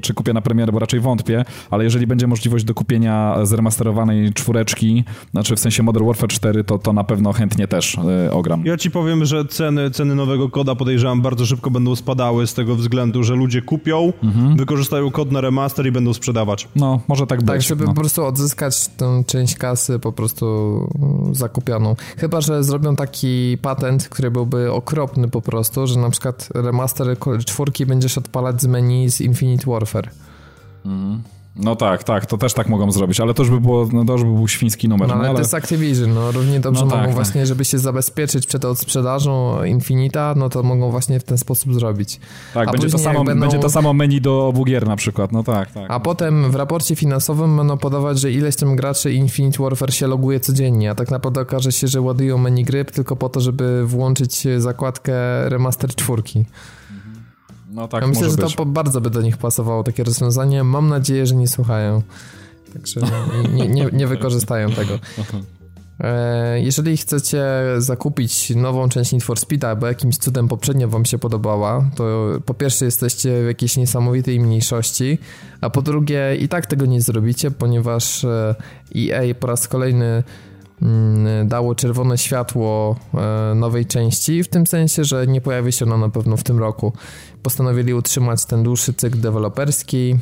[0.00, 5.04] czy kupię na premierę, bo raczej wątpię, ale jeżeli będzie możliwość do kupienia zremasterowanej czwóreczki,
[5.30, 8.62] znaczy w sensie Modern Warfare 4, to, to na pewno chętnie też e, ogram.
[8.64, 12.76] Ja ci powiem, że ceny, ceny nowego koda podejrzewam bardzo szybko będą spadały z tego
[12.76, 14.56] względu, że ludzie kupią, mhm.
[14.56, 16.68] wykorzystają kod na remaster i będą sprzedawać.
[16.76, 17.54] No, może tak, tak być.
[17.54, 17.94] Tak, żeby no.
[17.94, 20.46] po prostu odzyskać tę część kasy po prostu
[21.32, 21.96] zakupioną.
[22.16, 27.86] Chyba, że zrobią taki patent, który byłby okropny po prostu, że na przykład remaster czwórki
[27.86, 30.10] będziesz odpalać z menu z Infinite Warfare.
[30.84, 31.22] Mhm.
[31.58, 34.12] No tak, tak, to też tak mogą zrobić, ale to już by, było, no to
[34.12, 35.08] już by był świński numer.
[35.08, 35.36] No, ale, no, ale...
[35.36, 37.48] to jest Activision, no równie dobrze no, mogą tak, właśnie, tak.
[37.48, 42.20] żeby się zabezpieczyć przed odsprzedażą Infinita, no to mogą właśnie w ten sposób zrobić.
[42.54, 43.40] Tak, będzie to, samo, będą...
[43.40, 45.84] będzie to samo menu do obu gier na przykład, no tak, tak.
[45.88, 50.40] A potem w raporcie finansowym będą podawać, że ileś tam graczy Infinite Warfare się loguje
[50.40, 54.46] codziennie, a tak naprawdę okaże się, że ładują menu gry tylko po to, żeby włączyć
[54.58, 55.14] zakładkę
[55.48, 56.44] remaster czwórki.
[57.76, 60.64] No tak, ja myślę, że to bardzo by do nich pasowało takie rozwiązanie.
[60.64, 62.02] Mam nadzieję, że nie słuchają.
[62.72, 63.00] Także
[63.54, 64.98] nie, nie, nie wykorzystają tego.
[66.00, 67.44] E, jeżeli chcecie
[67.78, 72.54] zakupić nową część Need for Speed'a, bo jakimś cudem poprzednio wam się podobała, to po
[72.54, 75.18] pierwsze jesteście w jakiejś niesamowitej mniejszości,
[75.60, 78.24] a po drugie i tak tego nie zrobicie, ponieważ
[78.96, 80.22] EA e po raz kolejny
[81.44, 86.08] dało czerwone światło e, nowej części, w tym sensie, że nie pojawi się ona na
[86.08, 86.92] pewno w tym roku.
[87.42, 90.16] Postanowili utrzymać ten dłuższy cykl deweloperski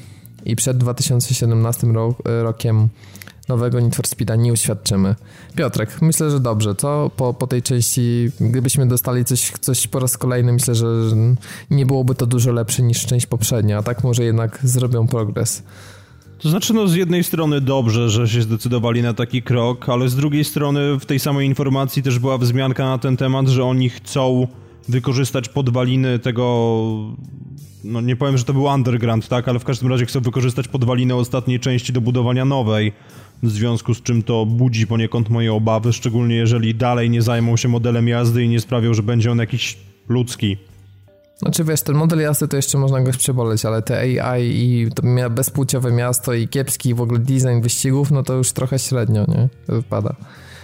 [0.45, 1.87] i przed 2017
[2.25, 2.88] rokiem
[3.49, 5.14] nowego Need for Speeda nie uświadczymy.
[5.57, 7.11] Piotrek, myślę, że dobrze, co?
[7.17, 10.87] Po, po tej części, gdybyśmy dostali coś, coś po raz kolejny, myślę, że
[11.71, 15.62] nie byłoby to dużo lepsze niż część poprzednia, a tak może jednak zrobią progres.
[16.44, 20.16] To znaczy, no z jednej strony dobrze, że się zdecydowali na taki krok, ale z
[20.16, 24.46] drugiej strony w tej samej informacji też była wzmianka na ten temat, że oni chcą
[24.88, 26.76] wykorzystać podwaliny tego,
[27.85, 31.14] no nie powiem, że to był underground, tak, ale w każdym razie chcą wykorzystać podwaliny
[31.14, 32.92] ostatniej części do budowania nowej,
[33.42, 37.68] w związku z czym to budzi poniekąd moje obawy, szczególnie jeżeli dalej nie zajmą się
[37.68, 39.76] modelem jazdy i nie sprawią, że będzie on jakiś
[40.09, 40.57] ludzki.
[41.44, 45.02] Znaczy wiesz, ten model jazdy to jeszcze można go przeboleć, ale te AI i to
[45.30, 49.48] bezpłciowe miasto i kiepski w ogóle design wyścigów, no to już trochę średnio, nie?
[49.68, 50.14] Wypada.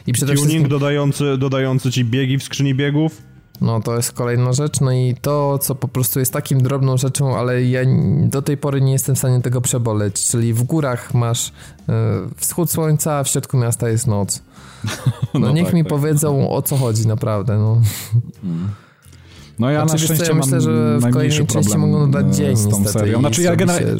[0.06, 0.68] I przede Tuning wszystkim...
[0.68, 3.22] dodający, dodający ci biegi w skrzyni biegów?
[3.60, 7.36] No to jest kolejna rzecz, no i to, co po prostu jest takim drobną rzeczą,
[7.36, 7.80] ale ja
[8.22, 11.52] do tej pory nie jestem w stanie tego przeboleć, czyli w górach masz y,
[12.36, 14.42] wschód słońca, a w środku miasta jest noc.
[15.34, 15.90] No, no niech tak, mi tak.
[15.90, 17.80] powiedzą o co chodzi naprawdę, no.
[19.61, 22.68] No ja znaczy, na szczęście ja myślę, że w kolejnej części mogą dodać dzień z
[22.68, 23.20] tą serią.
[23.20, 23.92] Znaczy ja generalnie...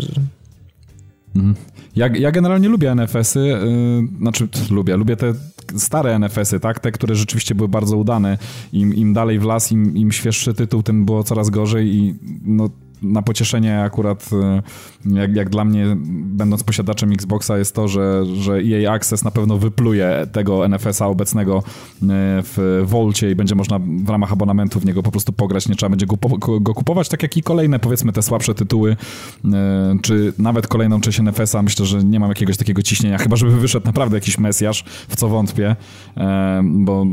[1.37, 1.55] Mhm.
[1.97, 5.35] Ja, ja generalnie lubię NFS-y, yy, znaczy lubię, lubię te
[5.77, 6.81] stare NFS-y, tak?
[6.81, 8.39] Te, które rzeczywiście były bardzo udane.
[8.73, 12.71] Im, im dalej w las, im, im świeższy tytuł, tym było coraz gorzej i no
[13.03, 14.31] na pocieszenie akurat
[15.07, 15.87] jak, jak dla mnie,
[16.25, 21.63] będąc posiadaczem Xboxa, jest to, że, że EA Access na pewno wypluje tego NFS-a obecnego
[22.43, 25.91] w Volcie i będzie można w ramach abonamentu w niego po prostu pograć, nie trzeba
[25.91, 26.17] będzie go,
[26.61, 28.97] go kupować, tak jak i kolejne, powiedzmy, te słabsze tytuły,
[30.03, 33.87] czy nawet kolejną część NFS-a, myślę, że nie mam jakiegoś takiego ciśnienia, chyba żeby wyszedł
[33.87, 35.77] naprawdę jakiś Mesjasz, w co wątpię,
[36.63, 37.07] bo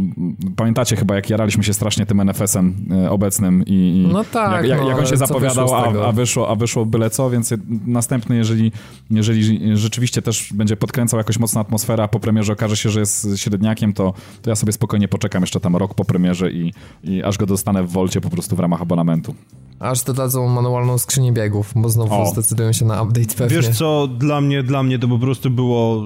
[0.55, 2.75] pamiętacie chyba, jak jaraliśmy się strasznie tym NFS-em
[3.09, 6.85] obecnym i, no tak, jak, no, jak on się zapowiadał, a, a, wyszło, a wyszło
[6.85, 7.53] byle co, więc
[7.85, 8.71] następny, jeżeli,
[9.11, 13.27] jeżeli rzeczywiście też będzie podkręcał jakoś mocno atmosfera, a po premierze okaże się, że jest
[13.35, 17.37] średniakiem, to, to ja sobie spokojnie poczekam jeszcze tam rok po premierze i, i aż
[17.37, 19.35] go dostanę w Wolcie po prostu w ramach abonamentu.
[19.79, 22.25] Aż dodadzą manualną skrzynię biegów, bo znowu o.
[22.25, 23.57] zdecydują się na update pewnie.
[23.57, 26.03] Wiesz co, dla mnie, dla mnie to po prostu było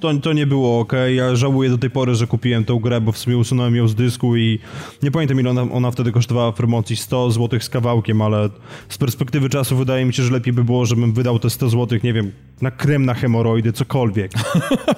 [0.00, 0.92] to, to nie było ok.
[1.14, 3.94] Ja żałuję do tej pory, że kupiłem tę grę, bo w sumie usunąłem ją z
[3.94, 4.58] dysku i
[5.02, 8.48] nie pamiętam ile ona, ona wtedy kosztowała w promocji 100 zł z kawałkiem, ale
[8.88, 11.98] z perspektywy czasu wydaje mi się, że lepiej by było, żebym wydał te 100 zł,
[12.04, 14.32] nie wiem, na krem na hemoroidy, cokolwiek.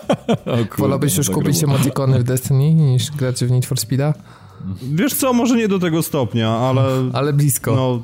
[0.78, 4.14] Wolałbyś już kupić emotikony w Destiny niż grać w Need for Speeda?
[4.82, 7.10] Wiesz co, może nie do tego stopnia, ale...
[7.12, 7.74] Ale blisko.
[7.74, 8.02] No,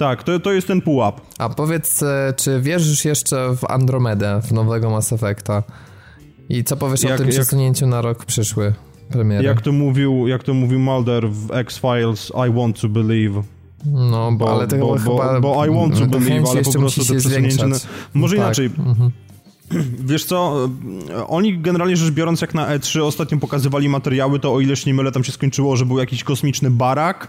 [0.00, 1.20] tak, to, to jest ten pułap.
[1.38, 5.62] A powiedz, e, czy wierzysz jeszcze w Andromedę, w nowego Mass Effecta?
[6.48, 8.74] I co powiesz jak, o tym jak, przesunięciu na rok przyszły
[9.08, 9.44] premiery?
[9.44, 13.42] Jak to mówił, jak to mówił Mulder w X-Files, I want to believe.
[13.86, 15.40] No, bo, ale to bo, chyba...
[15.40, 17.66] Bo, bo I want to believe, ale po prostu to przesunięcie...
[17.66, 17.76] Na,
[18.14, 18.44] może tak.
[18.44, 18.66] inaczej...
[18.66, 19.10] Mhm.
[20.10, 20.68] Wiesz co,
[21.28, 24.94] oni generalnie rzecz biorąc jak na E3 ostatnio pokazywali materiały, to o ile się nie
[24.94, 27.28] mylę, tam się skończyło, że był jakiś kosmiczny barak,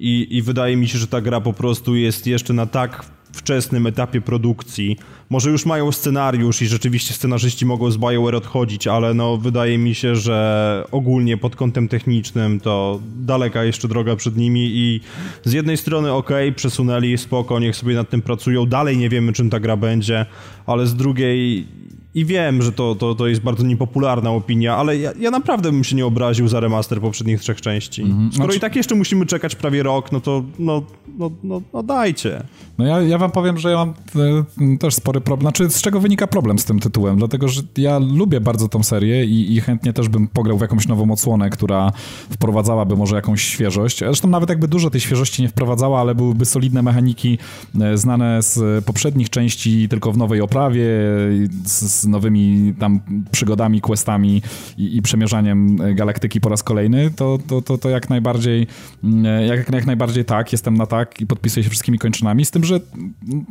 [0.00, 3.86] i, I wydaje mi się, że ta gra po prostu jest jeszcze na tak wczesnym
[3.86, 4.96] etapie produkcji.
[5.30, 9.94] Może już mają scenariusz i rzeczywiście scenarzyści mogą z BioWare odchodzić, ale no wydaje mi
[9.94, 15.00] się, że ogólnie pod kątem technicznym to daleka jeszcze droga przed nimi i
[15.44, 19.50] z jednej strony ok, przesunęli, spoko, niech sobie nad tym pracują, dalej nie wiemy czym
[19.50, 20.26] ta gra będzie,
[20.66, 21.66] ale z drugiej
[22.14, 25.84] i wiem, że to, to, to jest bardzo niepopularna opinia, ale ja, ja naprawdę bym
[25.84, 28.04] się nie obraził za remaster poprzednich trzech części.
[28.04, 28.28] -hmm.
[28.28, 28.56] Skoro znaczy...
[28.56, 30.82] i tak jeszcze musimy czekać prawie rok, no to no,
[31.18, 32.42] no, no, no dajcie.
[32.78, 33.94] No ja, ja wam powiem, że ja mam
[34.74, 35.44] e, też spory problem.
[35.44, 37.18] Znaczy, z czego wynika problem z tym tytułem?
[37.18, 40.88] Dlatego, że ja lubię bardzo tą serię i, i chętnie też bym pograł w jakąś
[40.88, 41.92] nową odsłonę, która
[42.30, 43.98] wprowadzałaby może jakąś świeżość.
[43.98, 47.38] Zresztą nawet jakby dużo tej świeżości nie wprowadzała, ale byłyby solidne mechaniki
[47.80, 50.88] e, znane z poprzednich części, tylko w nowej oprawie,
[51.64, 54.42] z, nowymi tam przygodami, questami
[54.78, 58.66] i, i przemierzaniem galaktyki po raz kolejny, to, to, to, to jak najbardziej
[59.04, 62.64] mm, jak, jak najbardziej tak, jestem na tak i podpisuję się wszystkimi kończynami, z tym,
[62.64, 62.80] że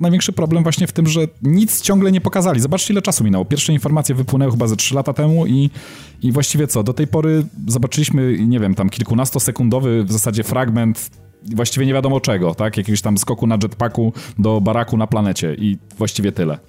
[0.01, 2.59] największy problem właśnie w tym, że nic ciągle nie pokazali.
[2.59, 3.45] Zobaczcie, ile czasu minęło.
[3.45, 5.69] Pierwsze informacje wypłynęły chyba ze 3 lata temu i,
[6.21, 6.83] i właściwie co?
[6.83, 11.09] Do tej pory zobaczyliśmy, nie wiem, tam kilkunastosekundowy w zasadzie fragment
[11.55, 12.77] właściwie nie wiadomo czego, tak?
[12.77, 16.59] Jakiegoś tam skoku na jetpacku do baraku na planecie i właściwie tyle.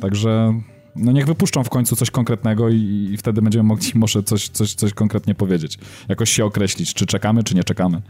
[0.00, 0.60] Także
[0.96, 4.74] no niech wypuszczą w końcu coś konkretnego i, i, wtedy będziemy mogli może coś, coś,
[4.74, 5.78] coś konkretnie powiedzieć.
[6.08, 8.02] Jakoś się określić, czy czekamy, czy nie czekamy.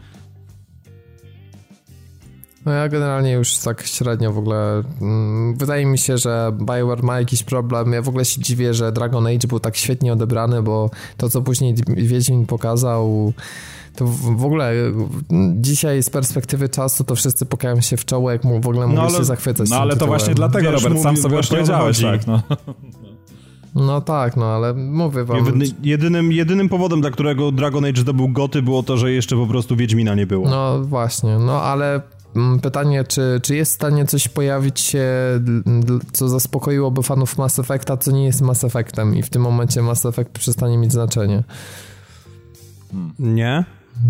[2.65, 7.19] No ja generalnie już tak średnio w ogóle mm, wydaje mi się, że Bioware ma
[7.19, 7.93] jakiś problem.
[7.93, 11.41] Ja w ogóle się dziwię, że Dragon Age był tak świetnie odebrany, bo to co
[11.41, 13.33] później Wiedźmin pokazał
[13.95, 14.73] to w ogóle
[15.55, 19.09] dzisiaj z perspektywy czasu to wszyscy pokają się w czoło, jak mu w ogóle no
[19.09, 19.69] się zachwycać.
[19.69, 20.19] No ale to tytułem.
[20.19, 22.41] właśnie dlatego, Wiesz, Robert, sam sobie odpowiedziałeś, tak, no.
[23.75, 25.61] No tak, no ale mówię wam...
[25.83, 29.75] Jedynym, jedynym powodem, dla którego Dragon Age zdobył goty było to, że jeszcze po prostu
[29.75, 30.49] Wiedźmina nie było.
[30.49, 32.01] No właśnie, no ale
[32.35, 35.05] mm, pytanie, czy, czy jest w stanie coś pojawić się,
[36.11, 40.05] co zaspokoiłoby fanów Mass Effecta, co nie jest Mass Effectem i w tym momencie Mass
[40.05, 41.43] Effect przestanie mieć znaczenie?
[43.19, 43.65] Nie?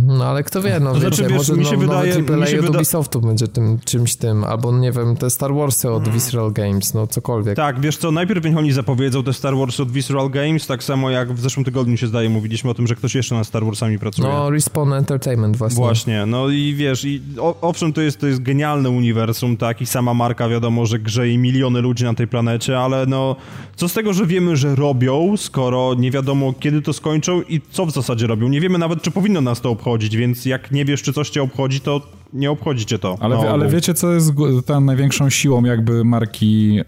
[0.07, 2.33] No ale kto wie, no to znaczy, wiecie, wiesz, może mi się no, wydaje, nowy
[2.33, 2.77] AAA od wyda...
[2.77, 6.13] Ubisoftu będzie tym czymś tym, albo nie wiem, te Star Warsy od hmm.
[6.13, 7.55] Visceral Games, no cokolwiek.
[7.55, 11.09] Tak, wiesz co, najpierw niech oni zapowiedzą te Star Warsy od Visceral Games, tak samo
[11.09, 13.99] jak w zeszłym tygodniu się zdaje, mówiliśmy o tym, że ktoś jeszcze nad Star Warsami
[13.99, 14.27] pracuje.
[14.29, 15.77] No, Respawn Entertainment właśnie.
[15.77, 19.85] Właśnie, no i wiesz, i o, owszem, to jest, to jest genialne uniwersum, tak, i
[19.85, 23.35] sama marka wiadomo, że grzeje miliony ludzi na tej planecie, ale no,
[23.75, 27.85] co z tego, że wiemy, że robią, skoro nie wiadomo kiedy to skończą i co
[27.85, 28.47] w zasadzie robią.
[28.47, 31.43] Nie wiemy nawet, czy powinno nas to obchodzić, więc jak nie wiesz, czy coś cię
[31.43, 32.01] obchodzi, to
[32.33, 33.17] nie obchodzi cię to.
[33.19, 34.31] Ale, ale wiecie, co jest
[34.65, 36.83] tą największą siłą jakby marki yy,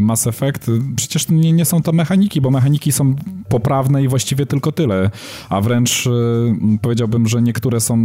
[0.00, 0.70] Mass Effect?
[0.96, 3.14] Przecież nie, nie są to mechaniki, bo mechaniki są
[3.48, 5.10] poprawne i właściwie tylko tyle.
[5.48, 6.08] A wręcz
[6.82, 7.96] powiedziałbym, że niektóre są,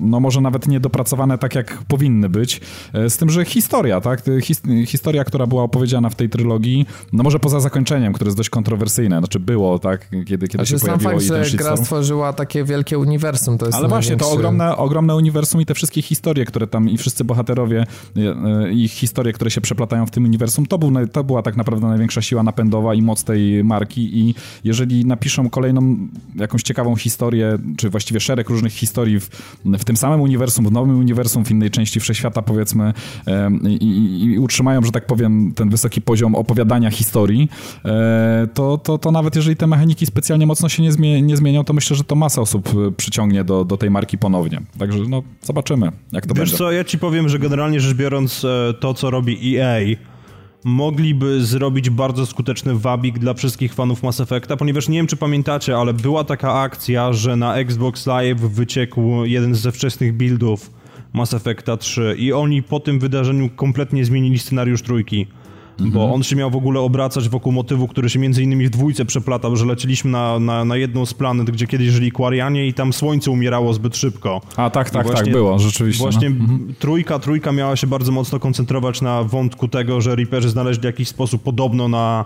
[0.00, 2.60] no może nawet niedopracowane tak, jak powinny być.
[3.08, 4.22] Z tym, że historia, tak?
[4.42, 8.50] His, historia, która była opowiedziana w tej trylogii, no może poza zakończeniem, które jest dość
[8.50, 10.08] kontrowersyjne, znaczy było, tak?
[10.26, 14.16] Kiedy, kiedy się pojawiło fakt, że gra stworzyła takie wielkie uniwersum, to jest Ale właśnie,
[14.16, 17.86] to ogromne, ogromne uniwersum i te wszystkie historie, które tam i wszyscy bohaterowie,
[18.72, 22.22] ich historie, które się przeplatają w tym uniwersum, to, był, to była tak naprawdę największa
[22.22, 24.18] siła napędowa i moc tej marki.
[24.18, 29.28] I jeżeli napiszą kolejną jakąś ciekawą historię, czy właściwie szereg różnych historii w,
[29.64, 32.92] w tym samym uniwersum, w nowym uniwersum, w innej części wszechświata powiedzmy
[33.68, 37.48] i, i, i utrzymają, że tak powiem, ten wysoki poziom opowiadania historii,
[37.84, 41.72] e, to, to, to nawet jeżeli te mechaniki specjalnie mocno się nie, nie zmienią, to
[41.72, 44.60] myślę, że to masa osób e, przyciągnie do, do tej marki ponownie.
[44.78, 46.56] Także no, zobaczymy, jak to Wiesz będzie.
[46.56, 49.80] co, ja ci powiem, że generalnie rzecz biorąc e, to, co robi EA,
[50.64, 55.76] mogliby zrobić bardzo skuteczny wabik dla wszystkich fanów Mass Effecta, ponieważ nie wiem, czy pamiętacie,
[55.76, 60.70] ale była taka akcja, że na Xbox Live wyciekł jeden ze wczesnych buildów
[61.12, 65.26] Mass Effecta 3 i oni po tym wydarzeniu kompletnie zmienili scenariusz trójki.
[65.72, 65.90] Mhm.
[65.90, 69.04] Bo on się miał w ogóle obracać wokół motywu, który się między innymi w dwójce
[69.04, 72.92] przeplatał, że leciliśmy na, na, na jedną z planet, gdzie kiedyś żyli Quarianie i tam
[72.92, 74.40] słońce umierało zbyt szybko.
[74.56, 76.02] A tak, tak, tak, było, rzeczywiście.
[76.02, 76.36] Właśnie no.
[76.36, 76.74] Mhm.
[76.78, 81.42] trójka, trójka miała się bardzo mocno koncentrować na wątku tego, że Reaperzy znaleźli jakiś sposób
[81.42, 82.24] podobno na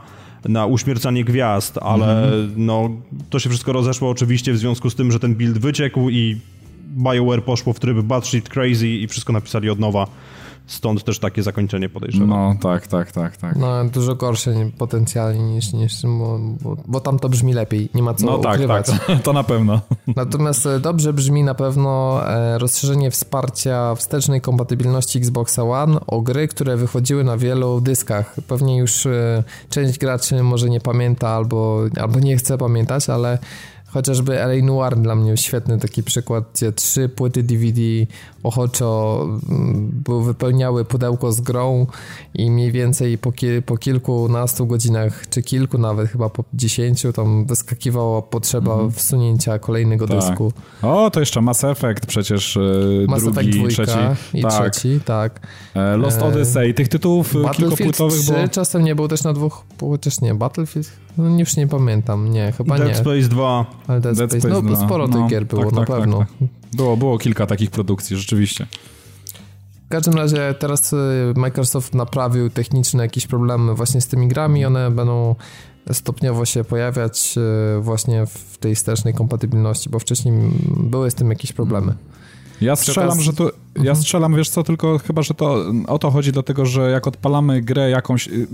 [0.48, 2.52] na uśmiercanie gwiazd, ale mhm.
[2.56, 2.90] no,
[3.30, 6.36] to się wszystko rozeszło oczywiście w związku z tym, że ten build wyciekł i
[6.96, 10.06] BioWare poszło w tryb batshit crazy i wszystko napisali od nowa.
[10.66, 12.28] Stąd też takie zakończenie podejrzewam.
[12.28, 13.56] No, tak, tak, tak, tak.
[13.56, 18.14] No, dużo gorsze potencjalnie niż, niż bo, bo, bo tam to brzmi lepiej, nie ma
[18.14, 18.86] co no, tak, ukrywać.
[18.86, 19.80] tak, to na pewno.
[20.16, 26.48] Natomiast e, dobrze brzmi na pewno e, rozszerzenie wsparcia wstecznej kompatybilności Xbox One o gry,
[26.48, 28.36] które wychodziły na wielu dyskach.
[28.48, 33.38] Pewnie już e, część graczy może nie pamięta albo, albo nie chce pamiętać, ale
[33.96, 37.80] Chociażby LA Noir dla mnie świetny taki przykład, gdzie trzy płyty DVD
[38.42, 41.86] ochoczo mm, wypełniały pudełko z grą
[42.34, 47.46] i mniej więcej po, ki po kilkunastu godzinach, czy kilku nawet, chyba po dziesięciu, tam
[47.46, 48.92] wyskakiwała potrzeba mm.
[48.92, 50.16] wsunięcia kolejnego tak.
[50.20, 50.52] dysku.
[50.82, 52.60] O, to jeszcze Mass Effect przecież e,
[53.08, 53.98] Mass drugi, Effect trzeci.
[54.34, 54.52] i tak.
[54.52, 55.40] trzeci, tak.
[55.74, 58.48] E, Lost Odyssey, tych tytułów e, kilkopłytowych 3 było...
[58.48, 62.78] czasem nie był też na dwóch, chociaż nie, Battlefield, no już nie pamiętam, nie, chyba
[62.78, 62.94] Dead nie.
[62.94, 63.66] Space 2.
[63.86, 65.96] Ale Dead, Dead Space, Space no, sporo no, tych gier było, tak, na tak, tak
[65.96, 66.18] pewno.
[66.18, 66.28] Tak,
[66.76, 68.66] było, było kilka takich produkcji, rzeczywiście.
[69.86, 70.96] W każdym razie teraz y,
[71.36, 75.34] Microsoft naprawił techniczne jakieś problemy właśnie z tymi grami, one będą
[75.92, 77.34] stopniowo się pojawiać
[77.78, 80.34] y, właśnie w tej wstecznej kompatybilności, bo wcześniej
[80.76, 81.94] były z tym jakieś problemy.
[82.60, 83.96] Ja strzelam, że to ja mhm.
[83.96, 87.90] strzelam, wiesz co, tylko chyba, że to o to chodzi, dlatego że jak odpalamy grę
[87.90, 88.28] jakąś...
[88.28, 88.46] Y,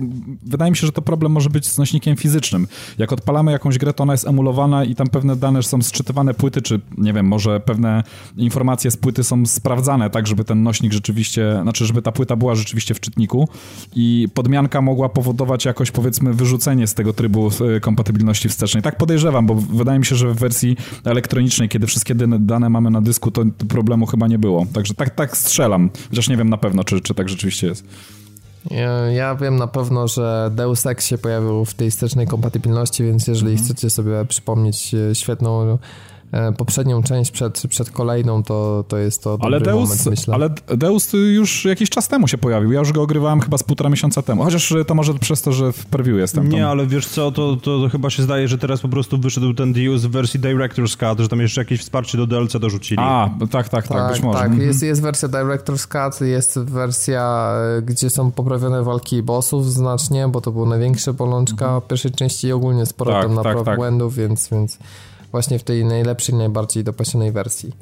[0.42, 2.66] wydaje mi się, że to problem może być z nośnikiem fizycznym.
[2.98, 6.62] Jak odpalamy jakąś grę, to ona jest emulowana i tam pewne dane są sczytywane płyty,
[6.62, 8.02] czy nie wiem, może pewne
[8.36, 12.54] informacje z płyty są sprawdzane, tak, żeby ten nośnik rzeczywiście, znaczy, żeby ta płyta była
[12.54, 13.48] rzeczywiście w czytniku
[13.96, 18.82] i podmianka mogła powodować jakoś, powiedzmy, wyrzucenie z tego trybu y, kompatybilności wstecznej.
[18.82, 23.00] Tak podejrzewam, bo wydaje mi się, że w wersji elektronicznej, kiedy wszystkie dane mamy na
[23.00, 24.66] dysku, to problemu chyba nie było.
[24.72, 27.84] Także tak tak strzelam, chociaż nie wiem na pewno, czy, czy tak rzeczywiście jest.
[29.14, 33.52] Ja, wiem na pewno, że Deus Ex się pojawił w tej wstecznej kompatybilności, więc jeżeli
[33.52, 33.64] mm.
[33.64, 35.78] chcecie sobie przypomnieć e, świetną
[36.56, 40.34] poprzednią część przed, przed kolejną, to, to jest to dobry ale Deus, moment, myślę.
[40.34, 42.72] Ale Deus już jakiś czas temu się pojawił.
[42.72, 44.44] Ja już go ogrywałem chyba z półtora miesiąca temu.
[44.44, 46.48] Chociaż to może przez to, że w preview jestem.
[46.48, 46.70] Nie, tam.
[46.70, 50.02] ale wiesz co, to, to chyba się zdaje, że teraz po prostu wyszedł ten Deus
[50.02, 53.00] w wersji Director's Cut, że tam jeszcze jakieś wsparcie do DLC dorzucili.
[53.00, 54.38] A, tak, tak, tak, tak być może.
[54.38, 54.68] Tak, mhm.
[54.68, 60.40] jest, jest wersja Director's Cut, jest wersja, e, gdzie są poprawione walki bossów znacznie, bo
[60.40, 61.82] to była największa bolączka mhm.
[61.88, 63.76] pierwszej części i ogólnie sporo tak, tam napraw tak, tak.
[63.76, 64.78] błędów, więc, więc
[65.32, 67.72] właśnie w tej najlepszej, najbardziej dopasionej wersji.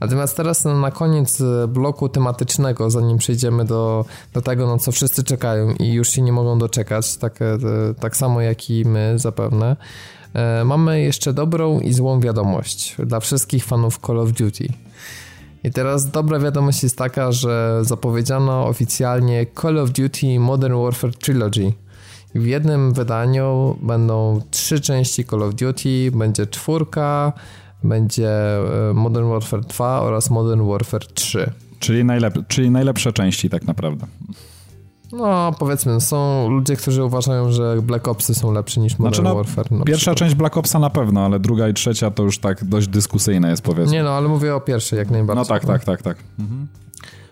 [0.00, 5.24] Natomiast teraz na koniec e, bloku tematycznego, zanim przejdziemy do, do tego, na co wszyscy
[5.24, 7.58] czekają i już się nie mogą doczekać, tak, e,
[8.00, 9.76] tak samo jak i my zapewne,
[10.34, 14.68] e, mamy jeszcze dobrą i złą wiadomość dla wszystkich fanów Call of Duty.
[15.64, 21.72] I teraz dobra wiadomość jest taka, że zapowiedziano oficjalnie Call of Duty Modern Warfare Trilogy–
[22.34, 27.32] w jednym wydaniu będą trzy części Call of Duty, będzie czwórka,
[27.84, 28.30] będzie
[28.90, 31.50] e, Modern Warfare 2 oraz Modern Warfare 3.
[31.78, 34.06] Czyli, najlep czyli najlepsze części tak naprawdę.
[35.12, 39.34] No, powiedzmy, są ludzie, którzy uważają, że Black Opsy są lepsze niż Modern znaczy, no,
[39.34, 39.66] Warfare.
[39.86, 43.50] pierwsza część Black Opsa na pewno, ale druga i trzecia to już tak dość dyskusyjne
[43.50, 43.92] jest, powiedzmy.
[43.92, 45.42] Nie no, ale mówię o pierwszej jak najbardziej.
[45.42, 46.16] No tak, tak, tak, tak.
[46.38, 46.66] Mhm.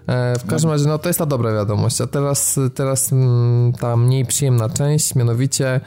[0.08, 2.00] E, w każdym razie, no to jest ta dobra wiadomość.
[2.00, 5.80] A teraz, teraz mm, ta mniej przyjemna część, mianowicie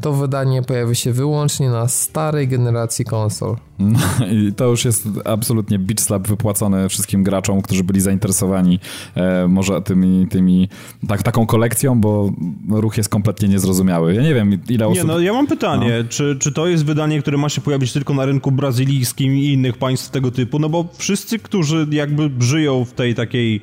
[0.00, 3.56] to wydanie pojawi się wyłącznie na starej generacji konsol.
[3.78, 3.98] No,
[4.32, 8.80] I to już jest absolutnie bitch slap wypłacony wszystkim graczom, którzy byli zainteresowani
[9.14, 10.68] e, może tymi, tymi
[11.08, 12.32] tak, taką kolekcją, bo
[12.70, 14.14] ruch jest kompletnie niezrozumiały.
[14.14, 14.96] Ja nie wiem, ile osób...
[14.96, 16.08] Nie, no ja mam pytanie, no.
[16.08, 19.78] czy, czy to jest wydanie, które ma się pojawić tylko na rynku brazylijskim i innych
[19.78, 20.58] państw tego typu?
[20.58, 23.60] No bo wszyscy, którzy jakby żyją w tej takiej,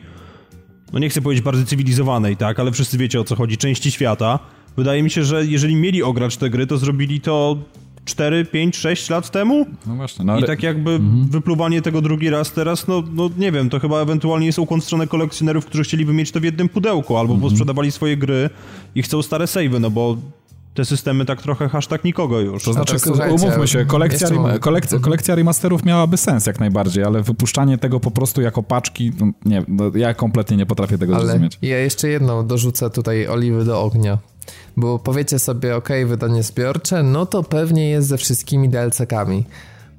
[0.93, 4.39] no nie chcę powiedzieć bardzo cywilizowanej, tak, ale wszyscy wiecie o co chodzi, części świata,
[4.77, 7.57] Wydaje mi się, że jeżeli mieli ograć te gry, to zrobili to
[8.05, 9.65] 4, 5, 6 lat temu.
[9.87, 10.25] No właśnie.
[10.25, 10.41] No ale...
[10.41, 11.27] I tak jakby mhm.
[11.27, 14.83] wypluwanie tego drugi raz teraz, no, no nie wiem, to chyba ewentualnie jest ukłon w
[14.83, 17.51] stronę kolekcjonerów, którzy chcieliby mieć to w jednym pudełku, albo mhm.
[17.51, 18.49] sprzedawali swoje gry
[18.95, 20.17] i chcą stare savey, no bo
[20.73, 22.63] te systemy tak trochę hashtag nikogo już.
[22.63, 22.97] To znaczy,
[23.29, 24.27] umówmy się, kolekcja,
[24.59, 29.31] kolekcja, kolekcja remasterów miałaby sens jak najbardziej, ale wypuszczanie tego po prostu jako paczki, no,
[29.45, 31.57] nie, no, ja kompletnie nie potrafię tego ale zrozumieć.
[31.61, 34.17] Ja jeszcze jedną dorzucę tutaj oliwy do ognia.
[34.77, 39.45] Bo powiecie sobie, ok, wydanie zbiorcze, no to pewnie jest ze wszystkimi DLC-kami.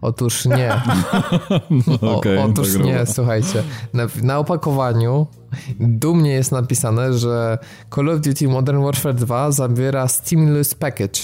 [0.02, 0.72] Otóż nie.
[2.02, 3.62] o, okay, otóż tak nie, słuchajcie.
[3.94, 5.26] Na, na, opakowaniu
[5.80, 7.58] dumnie jest napisane, że
[7.94, 11.20] Call of Duty Modern Warfare 2 zawiera Stimulus Package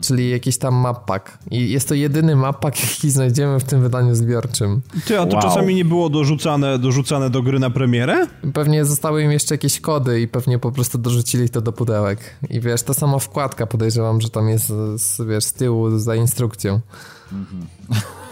[0.00, 1.38] czyli jakiś tam map pack.
[1.50, 4.80] I jest to jedyny map pack, jaki znajdziemy w tym wydaniu zbiorczym.
[5.04, 5.42] Ty, a to wow.
[5.42, 8.26] czasami nie było dorzucane, dorzucane do gry na premierę?
[8.54, 12.18] Pewnie zostały im jeszcze jakieś kody i pewnie po prostu dorzucili to do pudełek.
[12.50, 16.80] I wiesz, ta sama wkładka podejrzewam, że tam jest z, wiesz, z tyłu za instrukcją.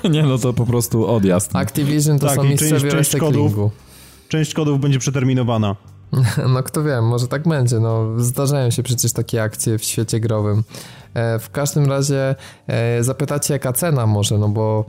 [0.10, 1.56] nie, no to po prostu odjazd.
[1.56, 3.52] Activision to tak, są mistrzowie część, część kodów,
[4.28, 5.76] część kodów będzie przeterminowana.
[6.54, 7.80] No kto wie, może tak będzie.
[7.80, 10.62] No, zdarzają się przecież takie akcje w świecie growym.
[11.14, 12.34] E, w każdym razie
[12.66, 14.84] e, zapytacie jaka cena może, no bo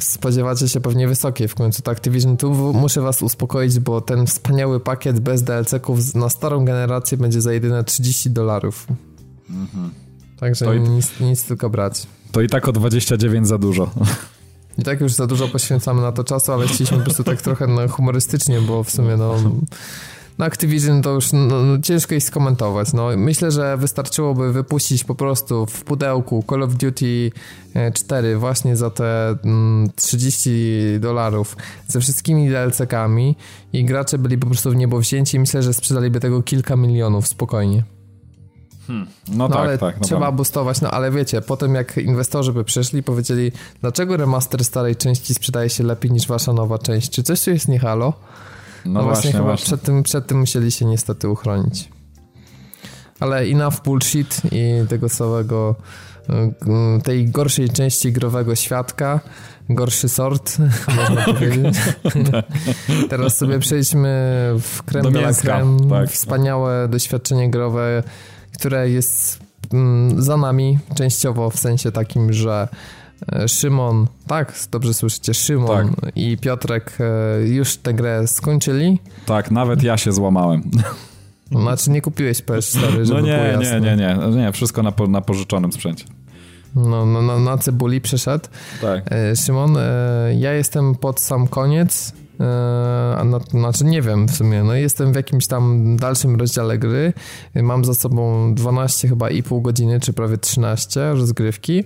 [0.00, 2.36] spodziewacie się pewnie wysokiej w końcu to Activision.
[2.36, 7.52] Tu muszę was uspokoić, bo ten wspaniały pakiet bez DLC-ków na starą generację będzie za
[7.52, 8.86] jedyne 30 dolarów.
[9.50, 9.90] Mhm.
[10.40, 10.80] Także i...
[10.80, 12.06] nic, nic tylko brać.
[12.32, 13.90] To i tak o 29 za dużo.
[14.78, 17.66] I tak już za dużo poświęcamy na to czasu, ale chcieliśmy po prostu tak trochę
[17.66, 19.34] no, humorystycznie, bo w sumie no
[20.38, 22.92] no Activision to już no, no, ciężko jest skomentować.
[22.92, 27.30] No, myślę, że wystarczyłoby wypuścić po prostu w pudełku Call of Duty
[27.94, 30.50] 4 e, właśnie za te mm, 30
[31.00, 33.36] dolarów ze wszystkimi DLC-kami
[33.72, 35.40] i gracze byli po prostu w niebo wzięci.
[35.40, 37.82] Myślę, że sprzedaliby tego kilka milionów spokojnie.
[38.86, 39.06] Hmm.
[39.28, 40.00] No, no, tak, ale tak.
[40.00, 40.34] No trzeba tak.
[40.34, 45.70] boostować, no ale wiecie, potem jak inwestorzy by przyszli powiedzieli, dlaczego remaster starej części sprzedaje
[45.70, 47.10] się lepiej niż wasza nowa część?
[47.10, 48.12] Czy coś tu jest nie halo?
[48.86, 49.66] No, no właśnie, chyba właśnie.
[49.66, 51.88] Przed, tym, przed tym musieli się niestety uchronić.
[53.20, 55.74] Ale enough bullshit i tego całego
[56.98, 59.20] y, tej gorszej części growego świadka,
[59.68, 60.58] gorszy sort,
[60.96, 61.76] można powiedzieć.
[63.10, 64.08] Teraz sobie przejdźmy
[64.60, 66.10] w creme de la creme, tak.
[66.10, 68.02] wspaniałe doświadczenie growe,
[68.54, 69.40] które jest
[69.72, 72.68] mm, za nami częściowo w sensie takim, że
[73.46, 76.16] Szymon, tak, dobrze słyszycie, Szymon tak.
[76.16, 78.98] i Piotrek e, już tę grę skończyli.
[79.26, 80.62] Tak, nawet ja się złamałem.
[81.50, 85.20] Znaczy nie kupiłeś PS4, żeby No nie, nie, nie, nie, nie, wszystko na, po, na
[85.20, 86.04] pożyczonym sprzęcie.
[86.74, 88.44] No, no, no, na cebuli przeszedł.
[88.80, 89.12] Tak.
[89.12, 89.76] E, Szymon,
[90.36, 92.12] ja jestem pod sam koniec,
[93.16, 97.12] a na, znaczy nie wiem w sumie, no jestem w jakimś tam dalszym rozdziale gry,
[97.54, 101.84] mam za sobą 12 chyba i pół godziny, czy prawie 13 rozgrywki.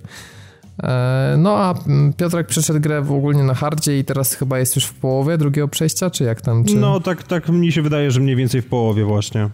[0.82, 1.74] E, no a
[2.16, 5.68] Piotrek przeszedł grę w ogólnie na hardzie i teraz chyba jest już w połowie drugiego
[5.68, 6.64] przejścia, czy jak tam?
[6.64, 6.76] Czy...
[6.76, 9.48] No tak, tak mi się wydaje, że mniej więcej w połowie właśnie.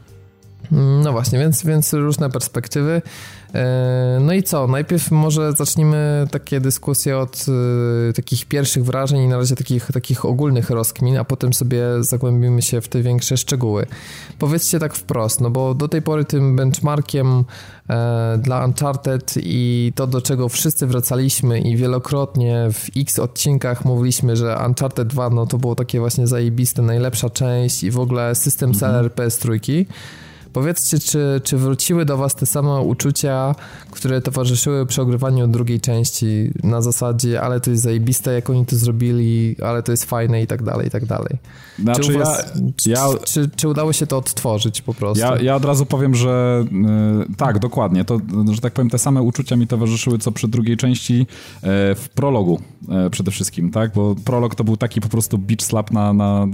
[0.72, 3.02] Mm, no właśnie, więc, więc różne perspektywy.
[3.54, 4.66] E, no i co?
[4.66, 7.46] Najpierw może zacznijmy takie dyskusje od
[8.08, 12.62] e, takich pierwszych wrażeń i na razie takich, takich ogólnych rozkmin, a potem sobie zagłębimy
[12.62, 13.86] się w te większe szczegóły.
[14.38, 17.44] Powiedzcie tak wprost, no bo do tej pory tym benchmarkiem
[17.90, 24.36] e, dla Uncharted i to, do czego wszyscy wracaliśmy i wielokrotnie w x odcinkach mówiliśmy,
[24.36, 28.70] że Uncharted 2 no to było takie właśnie zajebiste, najlepsza część i w ogóle system
[28.70, 28.80] mhm.
[28.80, 29.84] seller PS3
[30.56, 33.54] Powiedzcie, czy, czy wróciły do was te same uczucia,
[33.90, 38.76] które towarzyszyły przy ogrywaniu drugiej części na zasadzie, ale to jest zajebiste, jak oni to
[38.76, 41.38] zrobili, ale to jest fajne i tak dalej, i tak dalej.
[41.78, 42.52] Znaczy czy, was,
[42.86, 45.24] ja, ja, czy, czy, udało się to odtworzyć po prostu?
[45.24, 48.04] Ja, ja od razu powiem, że yy, tak, dokładnie.
[48.04, 48.20] To,
[48.52, 51.26] że tak powiem, te same uczucia mi towarzyszyły, co przy drugiej części yy,
[51.94, 53.92] w prologu yy, przede wszystkim, tak?
[53.94, 56.46] Bo prolog to był taki po prostu beach slap na, na,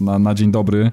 [0.00, 0.90] na, na dzień dobry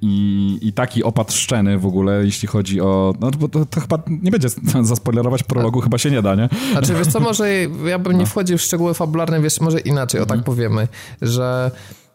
[0.00, 3.14] i, i taki opad szczeny w ogóle, jeśli chodzi o...
[3.20, 4.48] No bo to, to chyba nie będzie
[4.82, 6.48] zaspoilerować prologu, A, chyba się nie da, nie?
[6.72, 7.50] Znaczy, wiesz co, może
[7.86, 8.26] ja bym nie no.
[8.26, 10.44] wchodził w szczegóły fabularne, wiesz, może inaczej, o tak mhm.
[10.44, 10.88] powiemy,
[11.22, 12.05] że E,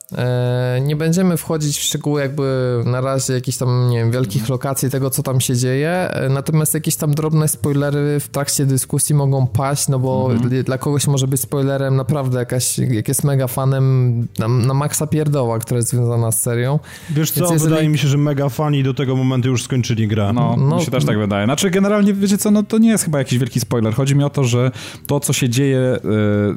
[0.82, 5.10] nie będziemy wchodzić w szczegóły jakby na razie jakichś tam, nie wiem, wielkich lokacji tego,
[5.10, 9.88] co tam się dzieje, e, natomiast jakieś tam drobne spoilery w trakcie dyskusji mogą paść,
[9.88, 10.64] no bo mhm.
[10.64, 15.60] dla kogoś może być spoilerem naprawdę jakaś, jak jest mega fanem na, na maksa pierdoła,
[15.60, 16.80] która jest związana z serią.
[17.10, 17.70] Wiesz co, jeżeli...
[17.70, 20.32] wydaje mi się, że mega fani do tego momentu już skończyli grę.
[20.34, 21.46] No, no mi się też tak wydaje.
[21.46, 23.94] Znaczy generalnie, wiecie co, no to nie jest chyba jakiś wielki spoiler.
[23.94, 24.72] Chodzi mi o to, że
[25.08, 26.00] to, co się dzieje, e,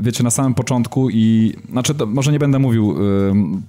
[0.01, 2.97] wiecie, na samym początku i, znaczy, może nie będę mówił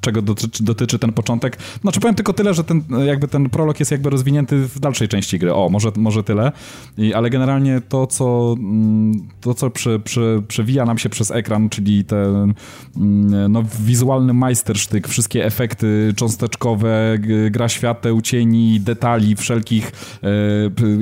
[0.01, 1.57] czego dotyczy, dotyczy, ten początek.
[1.81, 5.39] Znaczy powiem tylko tyle, że ten, jakby ten prolog jest jakby rozwinięty w dalszej części
[5.39, 5.53] gry.
[5.53, 6.51] O, może, może tyle.
[6.97, 11.69] I, ale generalnie to, co, mm, to, co przy, przy, przewija nam się przez ekran,
[11.69, 12.53] czyli ten
[12.97, 17.17] mm, no, wizualny majstersztyk, wszystkie efekty cząsteczkowe,
[17.51, 19.91] gra świateł, cieni, detali wszelkich
[20.23, 20.29] e,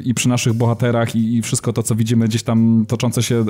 [0.04, 3.46] i przy naszych bohaterach i, i wszystko to, co widzimy gdzieś tam toczące się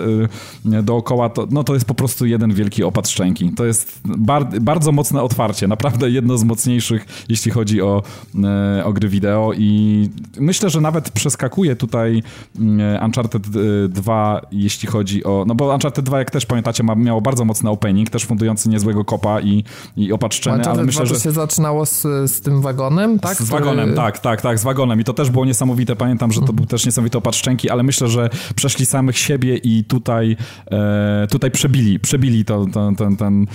[0.73, 3.51] e, dookoła, to, no, to jest po prostu jeden wielki opad szczęki.
[3.51, 8.03] To jest bar bardzo mocne otwarcie, naprawdę jedno z mocniejszych, jeśli chodzi o,
[8.43, 10.09] e, o gry wideo i
[10.39, 12.23] myślę, że nawet przeskakuje tutaj
[12.59, 13.47] mm, Uncharted
[13.89, 17.45] 2, e, jeśli chodzi o, no bo Uncharted 2, jak też pamiętacie, ma, miało bardzo
[17.45, 19.63] mocny opening, też fundujący niezłego kopa i,
[19.97, 21.19] i opatrzczenie, ale myślę, że...
[21.19, 22.01] się zaczynało z,
[22.31, 23.37] z tym wagonem, tak?
[23.37, 26.43] Z wagonem, tak, tak, tak, z wagonem i to też było niesamowite, pamiętam, że to
[26.43, 26.55] mhm.
[26.55, 30.37] był też niesamowity opad szczęki, ale myślę, że przeszli samych siebie i tutaj,
[30.71, 33.47] e, tutaj przebili, przebili to, to, ten, ten, ten,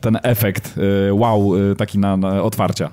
[0.00, 0.43] ten efekt
[0.76, 2.90] Y, wow y, taki na, na otwarcia.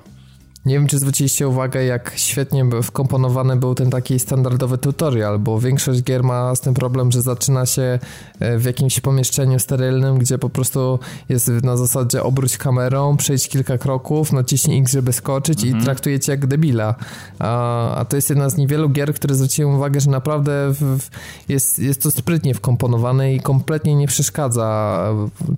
[0.66, 6.02] Nie wiem, czy zwróciliście uwagę, jak świetnie wkomponowany był ten taki standardowy tutorial, bo większość
[6.02, 7.98] gier ma z tym problem, że zaczyna się
[8.40, 10.98] e, w jakimś pomieszczeniu sterylnym, gdzie po prostu
[11.28, 15.82] jest na zasadzie obróć kamerą, przejdź kilka kroków, naciśnij X, żeby skoczyć mhm.
[15.82, 16.94] i traktujecie jak debila.
[17.38, 21.08] A, a, to jest jedna z niewielu gier, które zwróciłem uwagę, że naprawdę w,
[21.48, 24.98] jest, jest to sprytnie wkomponowane i kompletnie nie przeszkadza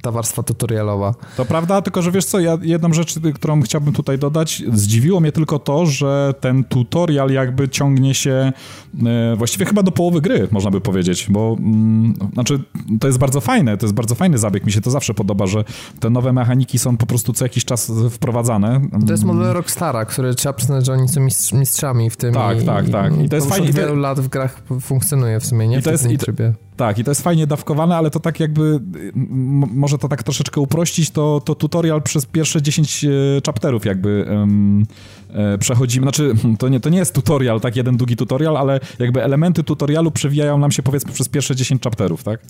[0.02, 1.14] ta warstwa tutorialowa.
[1.36, 4.62] To prawda, tylko że wiesz co, ja jedną rzecz, którą chciałbym tutaj dodać,
[4.94, 8.52] Zdziwiło mnie tylko to, że ten tutorial jakby ciągnie się
[9.06, 12.60] e, właściwie chyba do połowy gry, można by powiedzieć, bo mm, znaczy
[13.00, 15.64] to jest bardzo fajne, to jest bardzo fajny zabieg, mi się to zawsze podoba, że
[16.00, 18.80] te nowe mechaniki są po prostu co jakiś czas wprowadzane.
[19.06, 21.20] To jest model Rockstara, który trzeba przyznać, że oni są
[21.58, 22.34] mistrzami w tym.
[22.34, 23.20] Tak, i, tak, tak.
[23.24, 23.68] I to jest fajnie.
[23.68, 25.78] Od wielu lat w grach funkcjonuje w sumie, nie?
[25.78, 26.32] I to jest, i to,
[26.76, 28.80] tak, i to jest fajnie dawkowane, ale to tak jakby,
[29.74, 33.08] może to tak troszeczkę uprościć, to, to tutorial przez pierwsze 10 e,
[33.46, 34.86] chapterów jakby um,
[35.58, 39.64] przechodzimy, znaczy to nie, to nie jest tutorial, tak, jeden długi tutorial, ale jakby elementy
[39.64, 42.40] tutorialu przewijają nam się powiedzmy przez pierwsze 10 chapterów, tak?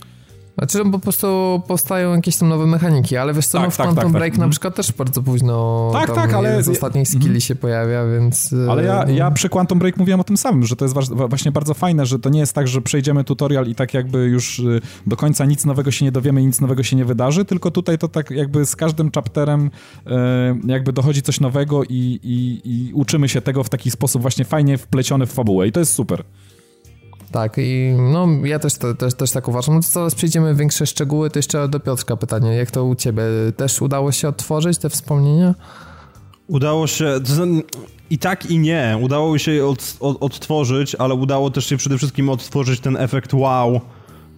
[0.59, 1.27] Znaczy, no po prostu
[1.67, 4.21] powstają jakieś tam nowe mechaniki, ale wiesz co, tak, no w tak, Quantum tak, tak.
[4.21, 4.51] Break na mhm.
[4.51, 7.41] przykład też bardzo późno tak, tak, ale z ostatnich skilli mm.
[7.41, 8.55] się pojawia, więc...
[8.71, 10.95] Ale ja, ja przy Quantum Break mówiłem o tym samym, że to jest
[11.29, 14.59] właśnie bardzo fajne, że to nie jest tak, że przejdziemy tutorial i tak jakby już
[14.59, 17.71] y, do końca nic nowego się nie dowiemy i nic nowego się nie wydarzy, tylko
[17.71, 20.11] tutaj to tak jakby z każdym chapterem y,
[20.67, 24.79] jakby dochodzi coś nowego i, i, i uczymy się tego w taki sposób właśnie fajnie
[24.79, 26.25] wpleciony w fabułę i to jest super.
[27.35, 29.75] Tak, i no ja też, też, też tak uważam.
[29.75, 32.95] No to zaraz przejdziemy w większe szczegóły, to jeszcze do Piotrka pytanie, jak to u
[32.95, 33.23] ciebie?
[33.57, 35.55] Też udało się odtworzyć te wspomnienia?
[36.47, 37.21] Udało się,
[38.11, 41.99] i tak i nie, udało się je od, od, odtworzyć, ale udało też się przede
[41.99, 43.81] wszystkim odtworzyć ten efekt wow,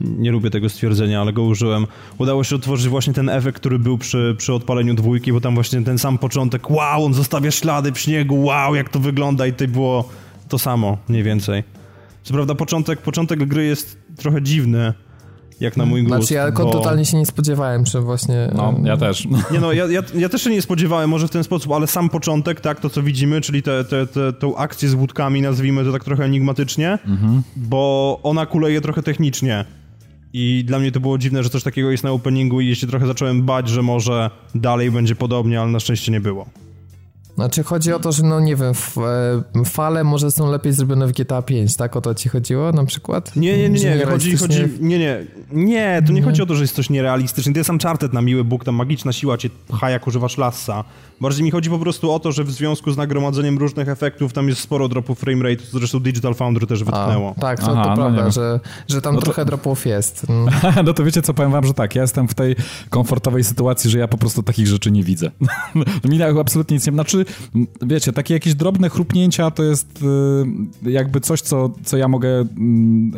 [0.00, 1.86] nie lubię tego stwierdzenia, ale go użyłem.
[2.18, 5.82] Udało się otworzyć właśnie ten efekt, który był przy, przy odpaleniu dwójki, bo tam właśnie
[5.82, 9.68] ten sam początek, wow, on zostawia ślady w śniegu, wow, jak to wygląda i to
[9.68, 10.08] było
[10.48, 11.75] to samo, mniej więcej.
[12.26, 14.92] Co prawda początek, początek gry jest trochę dziwny,
[15.60, 16.16] jak na mój gust.
[16.16, 16.70] Znaczy ja bo...
[16.70, 18.50] totalnie się nie spodziewałem, że właśnie...
[18.54, 19.28] No, ja też.
[19.52, 22.08] Nie no, ja, ja, ja, też się nie spodziewałem może w ten sposób, ale sam
[22.08, 25.92] początek, tak, to co widzimy, czyli tę te, te, te, akcję z łódkami, nazwijmy to
[25.92, 27.42] tak trochę enigmatycznie, mhm.
[27.56, 29.64] bo ona kuleje trochę technicznie.
[30.32, 33.06] I dla mnie to było dziwne, że coś takiego jest na openingu i się trochę
[33.06, 36.46] zacząłem bać, że może dalej będzie podobnie, ale na szczęście nie było.
[37.36, 38.72] Znaczy chodzi o to, że no nie wiem,
[39.56, 41.96] e, fale może są lepiej zrobione w GTA 5, tak?
[41.96, 43.36] O to ci chodziło na przykład?
[43.36, 46.54] Nie, nie, nie, nie, chodzi, chodzi, nie, nie, nie, to nie, nie, chodzi o to,
[46.54, 49.90] że jest coś nierealistyczne, to jest Uncharted na miły Bóg, tam magiczna siła cię pcha
[49.90, 50.84] jak używasz lassa.
[51.20, 54.48] Bardziej mi chodzi po prostu o to, że w związku z nagromadzeniem różnych efektów tam
[54.48, 57.34] jest sporo dropów frame co zresztą Digital Foundry też wytknęło.
[57.36, 59.46] A, tak, to, Aha, to no prawda, że, że tam no trochę to...
[59.46, 60.26] dropów jest.
[60.86, 62.56] no to wiecie co, powiem wam, że tak, ja jestem w tej
[62.90, 65.30] komfortowej sytuacji, że ja po prostu takich rzeczy nie widzę.
[66.04, 66.92] mi absolutnie nic nie...
[66.92, 67.25] Znaczy,
[67.82, 70.02] wiecie, takie jakieś drobne chrupnięcia to jest
[70.84, 72.44] y, jakby coś, co, co ja mogę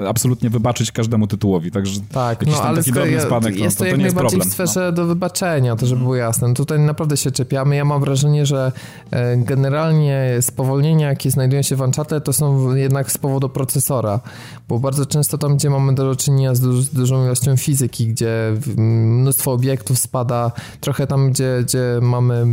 [0.09, 3.91] absolutnie wybaczyć każdemu tytułowi, także tak, no, ale taki drobny spadek, no, jest to, to,
[3.91, 4.93] to jak najbardziej w sferze no.
[4.93, 6.55] do wybaczenia, to żeby było jasne.
[6.55, 7.77] Tutaj naprawdę się czepiamy.
[7.77, 8.73] Ja mam wrażenie, że
[9.11, 14.21] e, generalnie spowolnienia, jakie znajdują się w Uncharted, to są jednak z powodu procesora,
[14.69, 18.55] bo bardzo często tam, gdzie mamy do czynienia z, du z dużą ilością fizyki, gdzie
[18.77, 22.47] mnóstwo obiektów spada, trochę tam, gdzie, gdzie mamy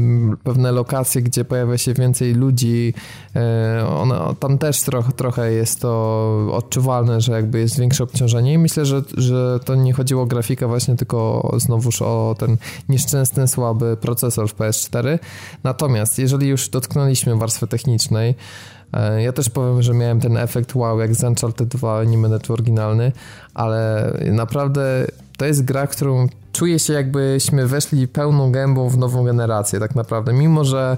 [0.44, 2.94] pewne lokacje, gdzie pojawia się więcej ludzi,
[3.36, 8.58] e, one, tam też trochę, trochę jest to odczuwalne, że jakby jest większe obciążenie i
[8.58, 12.58] myślę, że, że to nie chodziło o grafikę właśnie, tylko znowuż o ten
[12.90, 15.20] nieszczęsny, słaby procesor w PS4.
[15.64, 18.36] Natomiast jeżeli już dotknęliśmy warstwy technicznej,
[18.94, 22.40] e, ja też powiem, że miałem ten efekt wow, jak z Uncharted 2, nie będę
[22.40, 23.12] tu oryginalny,
[23.54, 29.80] ale naprawdę to jest gra, którą czuję się jakbyśmy weszli pełną gębą w nową generację
[29.80, 30.98] tak naprawdę, mimo że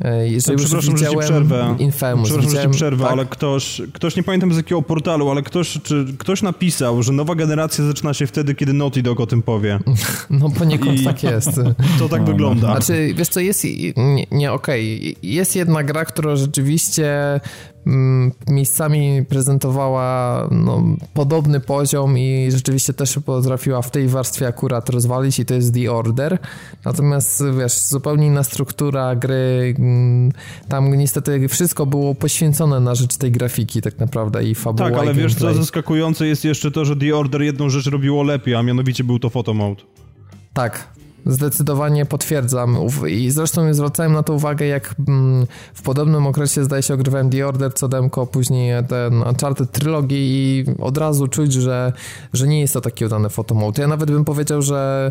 [0.00, 1.76] e, jeżeli no, przepraszam, że ci przerwę.
[1.78, 3.12] Infamous, przepraszam, że ci przerwę, tak?
[3.12, 7.34] ale ktoś, ktoś, nie pamiętam z jakiego portalu, ale ktoś, czy, ktoś napisał, że nowa
[7.34, 9.78] generacja zaczyna się wtedy, kiedy Naughty Dog o tym powie.
[10.30, 11.50] No poniekąd I tak jest.
[11.98, 12.66] To tak no, wygląda.
[12.66, 13.64] Znaczy, wiesz co, jest,
[13.96, 15.14] nie, nie okej, okay.
[15.22, 17.40] jest jedna gra, która rzeczywiście
[18.48, 20.82] miejscami prezentowała no,
[21.14, 25.92] podobny poziom i rzeczywiście też potrafiła w tej warstwie akurat rozwalić i to jest The
[25.92, 26.38] Order.
[26.84, 30.32] Natomiast wiesz, zupełnie inna struktura gry, mm,
[30.68, 34.90] tam niestety wszystko było poświęcone na rzecz tej grafiki tak naprawdę i fabuła.
[34.90, 38.54] Tak, ale wiesz co zaskakujące jest jeszcze to, że The Order jedną rzecz robiło lepiej,
[38.54, 39.82] a mianowicie był to photomode.
[40.52, 40.88] Tak,
[41.26, 42.76] Zdecydowanie potwierdzam
[43.08, 47.46] i zresztą zwracałem na to uwagę, jak mm, w podobnym okresie zdaje się ogrywałem The
[47.46, 51.92] Order, co demko, później ten Uncharted Trylogii i od razu czuć, że,
[52.32, 53.82] że nie jest to taki udany fotomode.
[53.82, 55.10] Ja nawet bym powiedział, że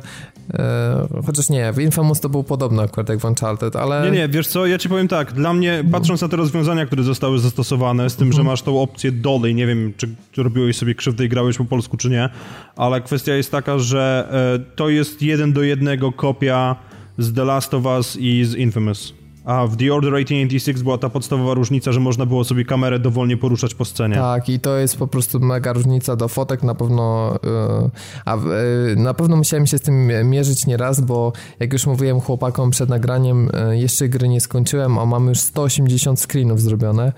[0.53, 4.11] e, chociaż nie, w Infamous to był podobny akurat jak w Uncharted, ale...
[4.11, 7.03] Nie, nie, wiesz co, ja ci powiem tak, dla mnie, patrząc na te rozwiązania, które
[7.03, 8.47] zostały zastosowane, z tym, że mhm.
[8.47, 9.93] masz tą opcję dolej, nie wiem,
[10.31, 12.29] czy robiłeś sobie krzywdę i grałeś po polsku, czy nie,
[12.75, 16.75] ale kwestia jest taka, że e, to jest jeden do jednego kopia
[17.17, 19.13] z The Last of Us i z Infamous.
[19.45, 23.37] A w The Order 1886 była ta podstawowa różnica, że można było sobie kamerę dowolnie
[23.37, 24.15] poruszać po scenie.
[24.15, 27.89] Tak, i to jest po prostu mega różnica do fotek, na pewno yy,
[28.25, 32.71] a yy, na pewno musiałem się z tym mierzyć nieraz, bo jak już mówiłem chłopakom
[32.71, 37.13] przed nagraniem, yy, jeszcze gry nie skończyłem, a mamy już 180 screenów zrobione.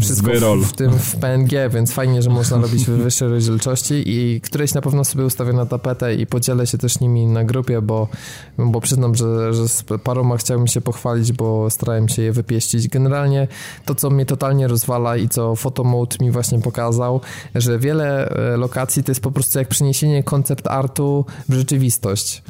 [0.00, 4.40] Wszystko w, w, tym w PNG, więc fajnie, że można robić w wyższej rozdzielczości i
[4.40, 8.08] któreś na pewno sobie ustawię na tapetę i podzielę się też nimi na grupie, bo,
[8.58, 12.88] bo przyznam, że, że z paroma chciałbym się pochwalić, bo starałem się je wypieścić.
[12.88, 13.48] Generalnie
[13.84, 17.20] to, co mnie totalnie rozwala i co Photomode mi właśnie pokazał,
[17.54, 22.42] że wiele e, lokacji to jest po prostu jak przeniesienie koncept artu w rzeczywistość.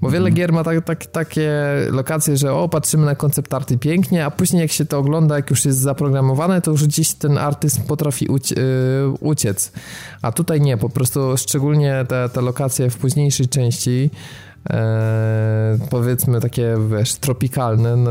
[0.00, 0.34] Bo wiele mhm.
[0.34, 1.52] gier ma tak, tak, takie
[1.90, 5.50] lokacje, że o, patrzymy na koncept arty pięknie, a później jak się to ogląda, jak
[5.50, 9.72] już jest zaprogramowane, to już gdzieś ten artyst potrafi uci yy, uciec.
[10.22, 14.10] A tutaj nie, po prostu szczególnie te, te lokacje w późniejszej części
[14.70, 18.10] e, powiedzmy takie, wiesz, tropikalne, no,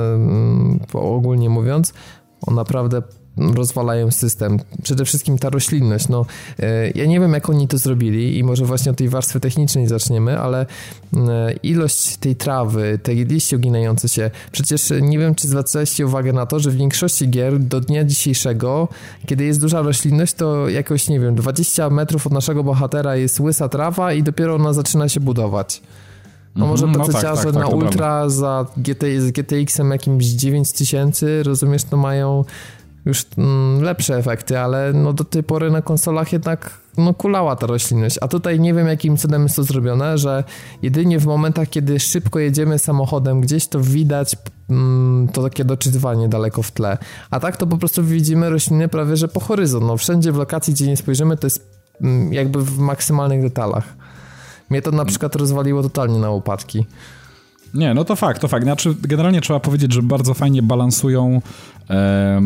[0.94, 1.94] ogólnie mówiąc,
[2.42, 3.02] on naprawdę
[3.38, 4.60] rozwalają system.
[4.84, 6.08] Przede wszystkim ta roślinność.
[6.08, 6.26] No,
[6.60, 9.88] e, ja nie wiem, jak oni to zrobili i może właśnie od tej warstwy technicznej
[9.88, 10.66] zaczniemy, ale
[11.14, 16.46] e, ilość tej trawy, tej liści uginające się, przecież nie wiem, czy zwracaliście uwagę na
[16.46, 18.88] to, że w większości gier do dnia dzisiejszego,
[19.26, 23.70] kiedy jest duża roślinność, to jakoś, nie wiem, 20 metrów od naszego bohatera jest łysa
[23.70, 25.82] trawa i dopiero ona zaczyna się budować.
[26.58, 31.44] No może mhm, no tak, tak, na tak, Ultra za GT, z GTX-em jakimś 9000,
[31.44, 32.44] rozumiesz, to mają
[33.08, 37.68] już mm, lepsze efekty, ale no do tej pory na konsolach jednak no kulała ta
[37.68, 40.44] roślinność, a tutaj nie wiem jakim cudem jest to zrobione, że
[40.82, 44.36] jedynie w momentach, kiedy szybko jedziemy samochodem gdzieś, to widać
[44.70, 46.98] mm, to takie doczytywanie daleko w tle,
[47.30, 50.74] a tak to po prostu widzimy rośliny prawie, że po horyzont, no wszędzie w lokacji,
[50.74, 51.70] gdzie nie spojrzymy, to jest
[52.02, 53.84] mm, jakby w maksymalnych detalach.
[54.70, 56.86] Mnie to na przykład rozwaliło totalnie na łopatki.
[57.74, 58.64] Nie, no to fakt, to fakt.
[58.64, 61.42] Znaczy, generalnie trzeba powiedzieć, że bardzo fajnie balansują,
[61.90, 62.42] e,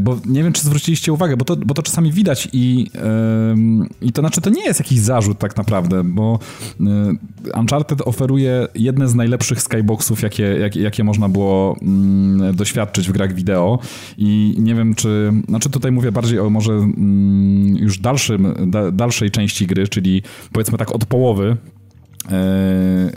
[0.00, 3.56] bo nie wiem, czy zwróciliście uwagę, bo to, bo to czasami widać i, e,
[4.02, 6.38] i to znaczy, to nie jest jakiś zarzut tak naprawdę, bo
[6.80, 6.84] e,
[7.60, 13.34] Uncharted oferuje jedne z najlepszych skyboxów, jakie, jak, jakie można było mm, doświadczyć w grach
[13.34, 13.78] wideo
[14.18, 19.30] i nie wiem, czy, znaczy tutaj mówię bardziej o może mm, już dalszym, da, dalszej
[19.30, 21.56] części gry, czyli powiedzmy tak od połowy,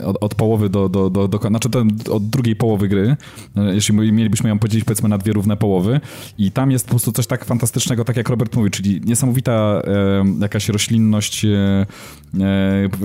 [0.04, 3.16] od, od, połowy do, do, do, do znaczy to od drugiej połowy gry,
[3.56, 6.00] e, jeśli mielibyśmy ją podzielić powiedzmy na dwie równe połowy.
[6.38, 10.24] I tam jest po prostu coś tak fantastycznego, tak jak Robert mówi, czyli niesamowita e,
[10.40, 11.86] jakaś roślinność, e, e,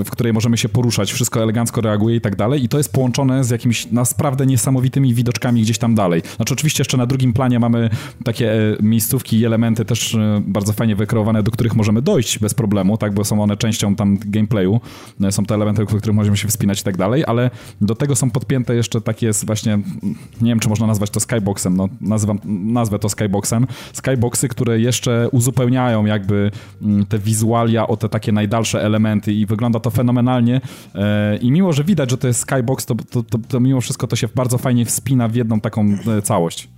[0.05, 2.63] w której możemy się poruszać, wszystko elegancko reaguje i tak dalej.
[2.63, 6.21] I to jest połączone z jakimiś naprawdę niesamowitymi widoczkami gdzieś tam dalej.
[6.35, 7.89] Znaczy oczywiście jeszcze na drugim planie mamy
[8.23, 8.51] takie
[8.81, 13.23] miejscówki i elementy też bardzo fajnie wykreowane, do których możemy dojść bez problemu, tak, bo
[13.23, 14.81] są one częścią tam gameplayu,
[15.29, 17.49] są to elementy, w których możemy się wspinać i tak dalej, ale
[17.81, 19.79] do tego są podpięte jeszcze takie właśnie,
[20.41, 25.29] nie wiem, czy można nazwać to skyboxem, no nazywam, nazwę to skyboxem, skyboxy, które jeszcze
[25.31, 30.61] uzupełniają jakby mm, te wizualia o te takie najdalsze elementy i wygląda to fenomenalnie
[30.95, 34.07] e, i mimo, że widać, że to jest skybox, to, to, to, to mimo wszystko
[34.07, 36.69] to się bardzo fajnie wspina w jedną taką e, całość.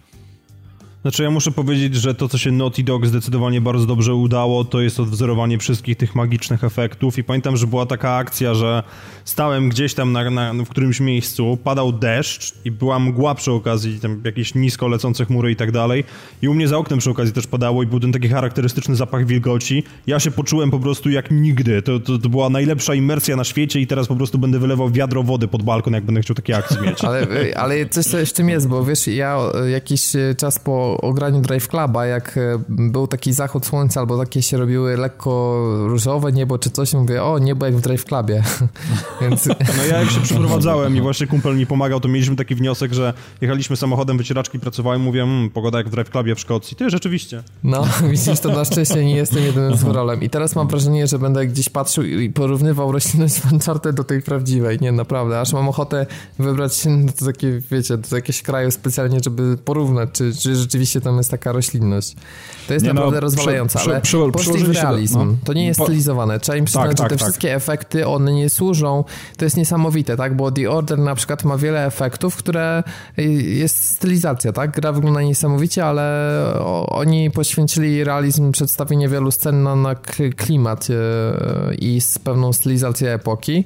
[1.02, 4.82] Znaczy ja muszę powiedzieć, że to, co się Naughty Dog zdecydowanie bardzo dobrze udało, to
[4.82, 8.84] jest odwzorowanie wszystkich tych magicznych efektów i pamiętam, że była taka akcja, że
[9.26, 14.00] stałem gdzieś tam na, na, w którymś miejscu, padał deszcz i była mgła przy okazji,
[14.00, 16.04] tam jakieś nisko lecące chmury i tak dalej
[16.42, 19.26] i u mnie za oknem przy okazji też padało i był ten taki charakterystyczny zapach
[19.26, 19.84] wilgoci.
[20.08, 21.82] Ja się poczułem po prostu jak nigdy.
[21.82, 25.24] To, to, to była najlepsza imersja na świecie i teraz po prostu będę wylewał wiadro
[25.24, 27.04] wody pod balkon, jak będę chciał takie akcje mieć.
[27.04, 29.40] Ale, ale coś w tym jest, bo wiesz, ja
[29.72, 34.42] jakiś czas po o graniu Drive Cluba, jak e, był taki zachód słońca albo takie
[34.42, 38.44] się robiły lekko różowe niebo czy coś, mówię, o, niebo jak w Drive Clubie.
[39.22, 39.48] Więc...
[39.48, 43.14] No ja jak się przeprowadzałem i właśnie kumpel mi pomagał, to mieliśmy taki wniosek, że
[43.42, 46.78] jechaliśmy samochodem, wycieraczki pracowałem, mówię, mmm, pogoda jak w Drive Clubie w Szkocji.
[46.78, 47.44] Ty, rzeczywiście.
[47.64, 50.22] No, widzisz, to na szczęście nie jestem jedynym z rolem.
[50.22, 54.22] I teraz mam wrażenie, że będę gdzieś patrzył i porównywał roślinność w Uncharted do tej
[54.22, 54.78] prawdziwej.
[54.82, 56.06] Nie, naprawdę, aż mam ochotę
[56.40, 61.02] wybrać się do takie, wiecie, do jakiegoś kraju specjalnie, żeby porównać, czy, czy rzeczywiście rzeczywiście
[61.02, 62.16] tam jest taka roślinność.
[62.68, 65.18] To jest nie naprawdę no, rozwalające, ale przy, przy, realizm.
[65.20, 65.36] No.
[65.44, 66.40] To nie jest stylizowane.
[66.40, 67.28] Trzeba im przyznać, tak, tak, że te tak.
[67.28, 69.04] wszystkie efekty, one nie służą.
[69.38, 70.36] To jest niesamowite, tak?
[70.36, 72.84] Bo The Order na przykład ma wiele efektów, które
[73.42, 74.72] jest stylizacja, tak?
[74.72, 76.30] Gra wygląda niesamowicie, ale
[76.88, 79.96] oni poświęcili realizm, przedstawienie wielu scen na, na
[80.36, 83.66] klimat e, i z pewną stylizację epoki.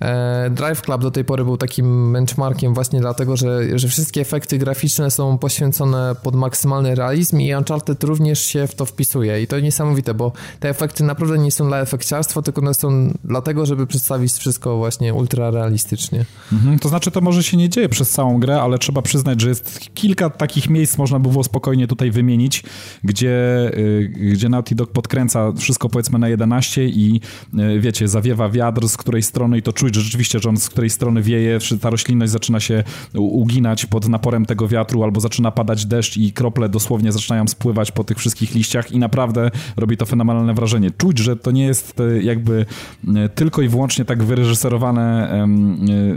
[0.00, 4.58] E, Drive Club do tej pory był takim benchmarkiem właśnie dlatego, że, że wszystkie efekty
[4.58, 9.60] graficzne są poświęcone pod maksymalny realizm i Uncharted również się w to wpisuje i to
[9.60, 14.32] niesamowite, bo te efekty naprawdę nie są dla efekciarstwa, tylko one są dlatego, żeby przedstawić
[14.32, 16.24] wszystko właśnie ultra realistycznie.
[16.52, 19.48] Mhm, to znaczy to może się nie dzieje przez całą grę, ale trzeba przyznać, że
[19.48, 22.62] jest kilka takich miejsc, można by było spokojnie tutaj wymienić,
[23.04, 27.20] gdzie, y, gdzie Naughty Dog podkręca wszystko powiedzmy na 11 i
[27.58, 30.56] y, wiecie, zawiewa wiatr z której strony i to czuje czuć, że rzeczywiście, że on
[30.56, 32.84] z której strony wieje, ta roślinność zaczyna się
[33.14, 38.04] uginać pod naporem tego wiatru, albo zaczyna padać deszcz i krople dosłownie zaczynają spływać po
[38.04, 40.90] tych wszystkich liściach i naprawdę robi to fenomenalne wrażenie.
[40.90, 42.66] Czuć, że to nie jest e, jakby
[43.16, 45.48] e, tylko i wyłącznie tak wyreżyserowane, e,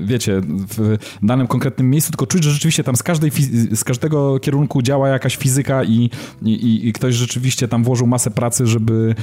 [0.01, 3.31] wiecie, w danym konkretnym miejscu, tylko czuć, że rzeczywiście tam z, każdej,
[3.71, 6.09] z każdego kierunku działa jakaś fizyka i,
[6.41, 9.15] i, i ktoś rzeczywiście tam włożył masę pracy, żeby,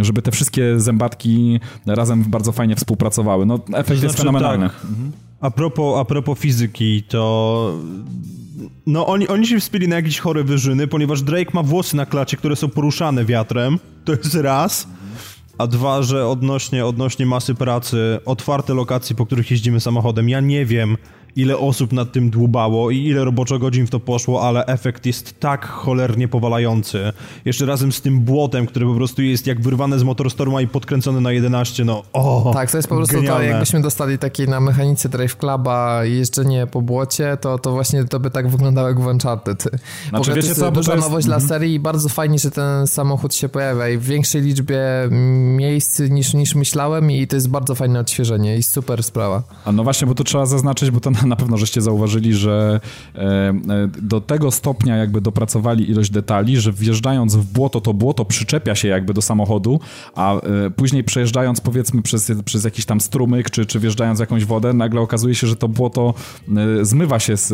[0.00, 3.46] żeby te wszystkie zębatki razem bardzo fajnie współpracowały.
[3.46, 4.68] No, no efekt to znaczy, jest fenomenalny.
[4.68, 5.12] Tak, mhm.
[5.40, 7.78] a, propos, a propos fizyki, to
[8.86, 12.36] no oni, oni się wspięli na jakieś chore wyżyny, ponieważ Drake ma włosy na klacie,
[12.36, 14.88] które są poruszane wiatrem, to jest raz,
[15.58, 20.66] a dwa, że odnośnie, odnośnie masy pracy, otwarte lokacje, po których jeździmy samochodem, ja nie
[20.66, 20.96] wiem,
[21.36, 25.40] ile osób nad tym dłubało i ile roboczo godzin w to poszło, ale efekt jest
[25.40, 27.12] tak cholernie powalający.
[27.44, 31.20] Jeszcze razem z tym błotem, które po prostu jest jak wyrwane z Motorstorma i podkręcone
[31.20, 33.44] na 11, no o, Tak, to jest po prostu genialne.
[33.44, 38.20] to, jakbyśmy dostali takiej na mechanice Drive Cluba jeżdżenie po błocie, to, to właśnie to
[38.20, 39.68] by tak wyglądało jak w Uncharted.
[40.08, 41.04] Znaczy, wiecie, to jest co, duża jest...
[41.06, 41.48] nowość dla mhm.
[41.48, 44.80] serii i bardzo fajnie, że ten samochód się pojawia i w większej liczbie
[45.56, 49.42] miejsc niż, niż myślałem i to jest bardzo fajne odświeżenie i super sprawa.
[49.64, 52.80] A no właśnie, bo to trzeba zaznaczyć, bo to na pewno żeście zauważyli, że
[53.14, 53.54] e, e,
[54.02, 58.88] do tego stopnia jakby dopracowali ilość detali, że wjeżdżając w błoto, to błoto przyczepia się
[58.88, 59.80] jakby do samochodu,
[60.14, 64.44] a e, później przejeżdżając powiedzmy przez, przez jakiś tam strumyk, czy, czy wjeżdżając w jakąś
[64.44, 66.14] wodę, nagle okazuje się, że to błoto
[66.82, 67.48] zmywa się z,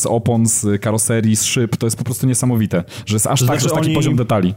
[0.00, 1.76] z opon, z karoserii, z szyb.
[1.76, 3.94] To jest po prostu niesamowite, że jest aż to tak, znaczy, że taki oni...
[3.94, 4.54] poziom detali.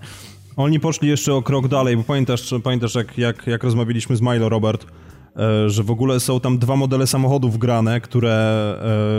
[0.58, 4.49] Oni poszli jeszcze o krok dalej, bo pamiętasz, pamiętasz jak, jak, jak rozmawialiśmy z Milo,
[4.49, 4.86] Robert,
[5.68, 8.32] że w ogóle są tam dwa modele samochodów grane, które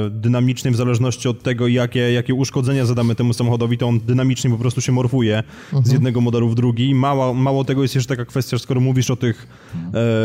[0.07, 4.51] e, dynamicznie w zależności od tego, jakie, jakie uszkodzenia zadamy temu samochodowi, to on dynamicznie
[4.51, 5.85] po prostu się morfuje mhm.
[5.85, 6.95] z jednego modelu w drugi.
[6.95, 9.47] Mało, mało tego jest jeszcze taka kwestia, skoro mówisz o tych,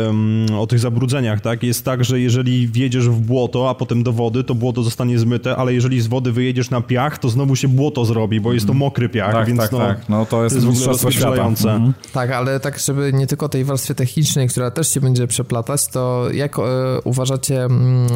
[0.06, 1.62] um, o tych zabrudzeniach, tak?
[1.62, 5.56] Jest tak, że jeżeli wjedziesz w błoto, a potem do wody, to błoto zostanie zmyte,
[5.56, 8.72] ale jeżeli z wody wyjedziesz na piach, to znowu się błoto zrobi, bo jest to
[8.72, 8.78] mhm.
[8.78, 10.08] mokry piach, tak, więc tak, no, tak.
[10.08, 11.42] no to jest, to jest w ogóle.
[11.42, 11.94] Mhm.
[12.12, 15.92] Tak, ale tak, żeby nie tylko tej warstwie technicznej, która też się będzie przeplatać, spytać,
[15.92, 16.62] to jak e,
[17.04, 18.08] uważacie, mm,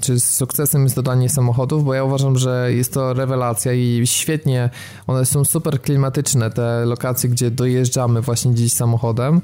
[0.00, 1.84] czy sukcesem jest dodanie samochodów?
[1.84, 4.70] Bo ja uważam, że jest to rewelacja i świetnie,
[5.06, 9.40] one są super klimatyczne, te lokacje, gdzie dojeżdżamy właśnie dziś samochodem.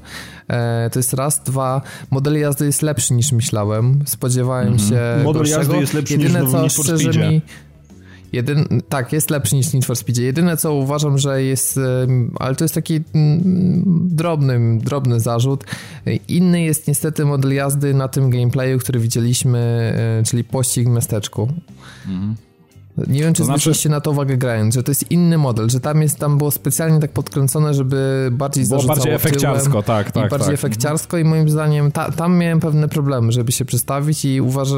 [0.47, 4.03] E, to jest raz, dwa, model jazdy jest lepszy niż myślałem.
[4.05, 4.89] Spodziewałem mhm.
[4.89, 5.59] się Model gorszego.
[5.59, 7.41] jazdy jest lepszy Jedyne, niż co szczerze mi
[8.33, 10.21] Jedyn, tak, jest lepszy niż Need for Speed.
[10.21, 11.79] Jedyne co uważam, że jest,
[12.39, 15.63] ale to jest taki mm, drobny, drobny zarzut.
[16.27, 19.59] Inny jest niestety model jazdy na tym gameplayu, który widzieliśmy,
[20.19, 21.49] e, czyli pościg w miasteczku.
[22.07, 22.35] Mhm.
[22.97, 23.59] Nie wiem, czy to znaczy...
[23.59, 26.51] zwróciliście na to uwagę grając, że to jest inny model, że tam jest, tam było
[26.51, 30.25] specjalnie tak podkręcone, żeby bardziej było bardziej efekciarsko, tak, tak.
[30.25, 30.55] I bardziej tak.
[30.55, 34.75] efekciarsko i moim zdaniem ta, tam miałem pewne problemy, żeby się przestawić i uważa,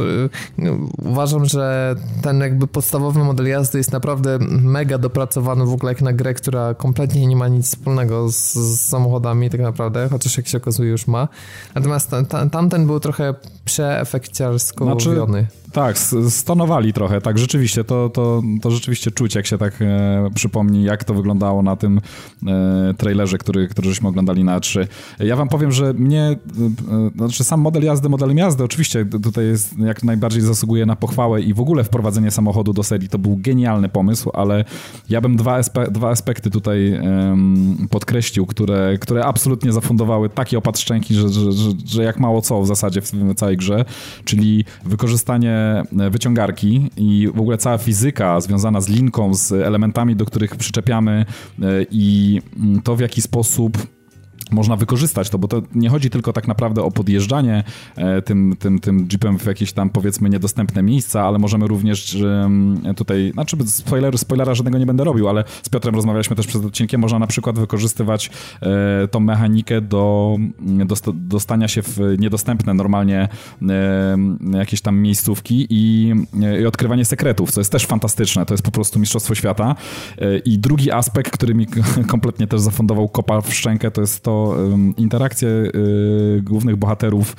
[0.98, 6.14] uważam, że ten jakby podstawowy model jazdy jest naprawdę mega dopracowany w ogóle jak na
[6.14, 10.58] grę, która kompletnie nie ma nic wspólnego z, z samochodami tak naprawdę, chociaż jak się
[10.58, 11.28] okazuje już ma.
[11.76, 12.12] Natomiast
[12.52, 13.34] tamten był trochę
[13.66, 15.48] przeefekciarsko znaczy, robiony.
[15.72, 15.98] Tak,
[16.30, 21.04] stonowali trochę, tak, rzeczywiście, to, to, to rzeczywiście czuć, jak się tak e, przypomni, jak
[21.04, 22.02] to wyglądało na tym
[22.48, 24.88] e, trailerze, który, który żeśmy oglądali na 3.
[25.20, 26.38] Ja wam powiem, że mnie, e,
[27.16, 31.54] znaczy sam model jazdy, modelem jazdy, oczywiście tutaj jest, jak najbardziej zasługuje na pochwałę i
[31.54, 34.66] w ogóle wprowadzenie samochodu do serii, to był genialny pomysł, ale
[35.10, 41.16] ja bym dwa, dwa aspekty tutaj um, podkreślił, które, które absolutnie zafundowały takie opad szczęki,
[41.16, 43.86] że, że, że, że jak mało co w zasadzie w całej grze,
[44.26, 47.99] czyli wykorzystanie wyciągarki i w ogóle cała fizyka
[48.40, 51.26] związana z linką, z elementami, do których przyczepiamy
[51.62, 52.42] e, i
[52.84, 53.78] to w jaki sposób
[54.52, 57.64] można wykorzystać to, bo to nie chodzi tylko tak naprawdę o podjeżdżanie
[57.96, 62.18] e, tym, tym, tym jeepem w jakieś tam powiedzmy niedostępne miejsca, ale możemy również
[62.96, 67.02] tutaj, znaczy spoiler, spoilera żadnego nie będę robił, ale z Piotrem rozmawialiśmy też przed odcinkiem,
[67.02, 68.32] można na przykład wykorzystywać
[68.62, 70.38] e, tą mechanikę do,
[71.14, 73.28] do dostania się w niedostępne normalnie
[74.54, 76.14] jakieś tam miejscówki i,
[76.62, 79.76] i odkrywanie sekretów, co jest też fantastyczne, to jest po prostu mistrzostwo świata.
[80.18, 81.68] E, I drugi aspekt, który mi
[82.08, 84.39] kompletnie też zafundował kopa w szczękę, to jest to
[84.98, 87.36] interakcje y, głównych bohaterów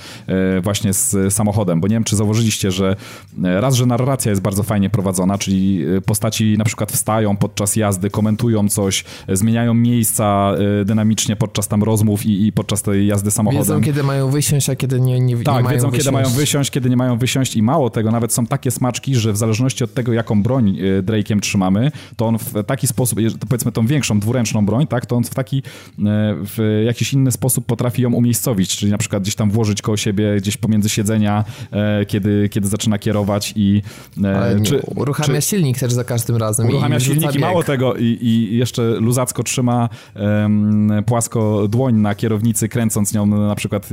[0.58, 2.96] y, właśnie z samochodem, bo nie wiem, czy zauważyliście, że
[3.44, 7.76] e, raz, że narracja jest bardzo fajnie prowadzona, czyli y, postaci na przykład wstają podczas
[7.76, 10.52] jazdy, komentują coś, zmieniają miejsca
[10.84, 13.62] dynamicznie podczas tam rozmów i, i podczas tej jazdy samochodem.
[13.62, 16.06] Wiedzą, kiedy mają wysiąść, a kiedy nie, nie, tak, nie mają wiedzą, wysiąść.
[16.06, 19.32] kiedy mają wysiąść, kiedy nie mają wysiąść i mało tego, nawet są takie smaczki, że
[19.32, 23.86] w zależności od tego, jaką broń Drake'iem trzymamy, to on w taki sposób, powiedzmy tą
[23.86, 25.62] większą, dwuręczną broń, tak, to on w taki
[25.98, 30.36] w jakiś inny sposób potrafi ją umiejscowić, czyli na przykład gdzieś tam włożyć koło siebie,
[30.36, 33.82] gdzieś pomiędzy siedzenia, e, kiedy, kiedy zaczyna kierować i...
[34.24, 36.68] E, czy, uruchamia czy, silnik też za każdym razem.
[36.68, 42.14] Uruchamia i silnik i mało tego i, i jeszcze luzacko trzyma um, płasko dłoń na
[42.14, 43.88] kierownicy, kręcąc nią na przykład,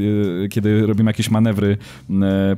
[0.45, 1.77] e, kiedy robimy jakieś manewry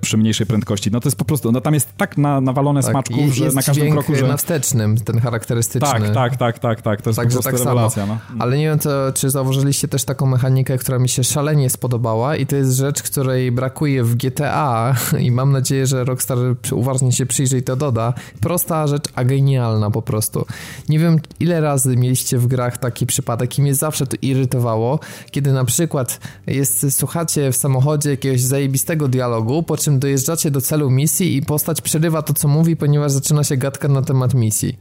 [0.02, 0.92] przy mniejszej prędkości.
[0.92, 3.62] No to jest po prostu, no tam jest tak na, nawalone tak, smaczków, że na
[3.62, 4.28] każdym kroku, że...
[4.28, 5.90] na wstecznym, ten charakterystyczny.
[5.90, 7.02] Tak, tak, tak, tak, tak.
[7.02, 8.06] To jest Także po prostu tak rewelacja.
[8.06, 8.18] No.
[8.40, 12.46] Ale nie wiem, to, czy zauważyliście też taką mechanikę, która mi się szalenie spodobała i
[12.46, 16.38] to jest rzecz, której brakuje w GTA i mam nadzieję, że Rockstar
[16.72, 18.14] uważnie się przyjrzy i to doda.
[18.42, 20.46] Prosta rzecz, a genialna po prostu.
[20.90, 25.00] Nie wiem, ile razy mieliście w grach taki przypadek i mnie zawsze to irytowało,
[25.32, 30.90] kiedy na przykład jest, słuchacie w samochodzie jakiegoś zajebistego dialogu, po czym dojeżdżacie do celu
[30.90, 34.78] misji i postać przerywa to, co mówi, ponieważ zaczyna się gadka na temat misji.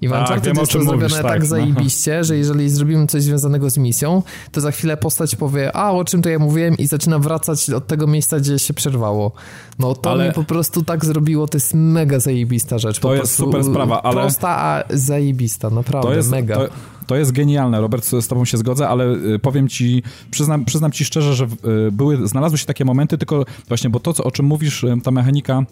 [0.00, 1.46] I w tak, Uncharted jest to zrobione mówisz, tak, tak no.
[1.46, 4.22] zajebiście, że jeżeli zrobimy coś związanego z misją,
[4.52, 7.86] to za chwilę postać powie, a o czym to ja mówiłem i zaczyna wracać od
[7.86, 9.32] tego miejsca, gdzie się przerwało.
[9.78, 10.24] No to ale...
[10.24, 12.98] mnie po prostu tak zrobiło, to jest mega zajebista rzecz.
[12.98, 14.20] To jest super sprawa, ale...
[14.20, 16.56] Prosta, a zajebista, naprawdę, to jest, mega.
[16.56, 16.68] To...
[17.06, 21.04] To jest genialne, Robert, z tobą się zgodzę, ale y, powiem ci, przyznam, przyznam ci
[21.04, 24.46] szczerze, że y, były, znalazły się takie momenty, tylko właśnie, bo to, co, o czym
[24.46, 25.62] mówisz, y, ta mechanika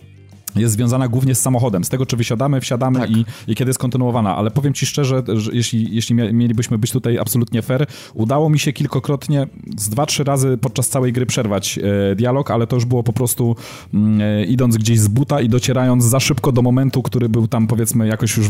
[0.57, 3.11] jest związana głównie z samochodem, z tego, czy wysiadamy, wsiadamy tak.
[3.11, 4.37] i, i kiedy jest kontynuowana.
[4.37, 8.73] Ale powiem ci szczerze, że jeśli, jeśli mielibyśmy być tutaj absolutnie fair, udało mi się
[8.73, 9.47] kilkokrotnie,
[9.77, 13.13] z dwa, trzy razy podczas całej gry przerwać e, dialog, ale to już było po
[13.13, 13.57] prostu
[13.95, 17.67] mm, e, idąc gdzieś z buta i docierając za szybko do momentu, który był tam
[17.67, 18.49] powiedzmy jakoś już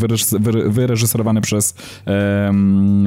[0.68, 1.74] wyreżyserowany przez,
[2.06, 2.52] e,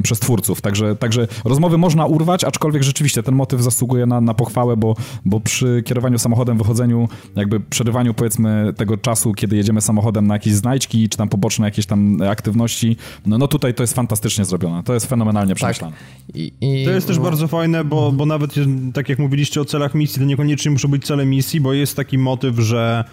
[0.03, 0.61] przez twórców.
[0.61, 4.95] Także, także rozmowy można urwać, aczkolwiek rzeczywiście ten motyw zasługuje na, na pochwałę, bo,
[5.25, 10.35] bo przy kierowaniu samochodem, wychodzeniu, jakby przerywaniu powiedzmy tego tego czasu, kiedy jedziemy samochodem na
[10.35, 12.97] jakieś znajdźki, czy tam poboczne jakieś tam aktywności.
[13.25, 14.83] No, no tutaj to jest fantastycznie zrobione.
[14.83, 15.57] To jest fenomenalnie tak.
[15.57, 15.95] przemyślane.
[15.95, 16.35] Tak.
[16.35, 16.85] I, i...
[16.85, 18.55] To jest też bardzo fajne, bo, bo nawet
[18.93, 22.17] tak jak mówiliście o celach misji, to niekoniecznie muszą być cele misji, bo jest taki
[22.17, 23.03] motyw, że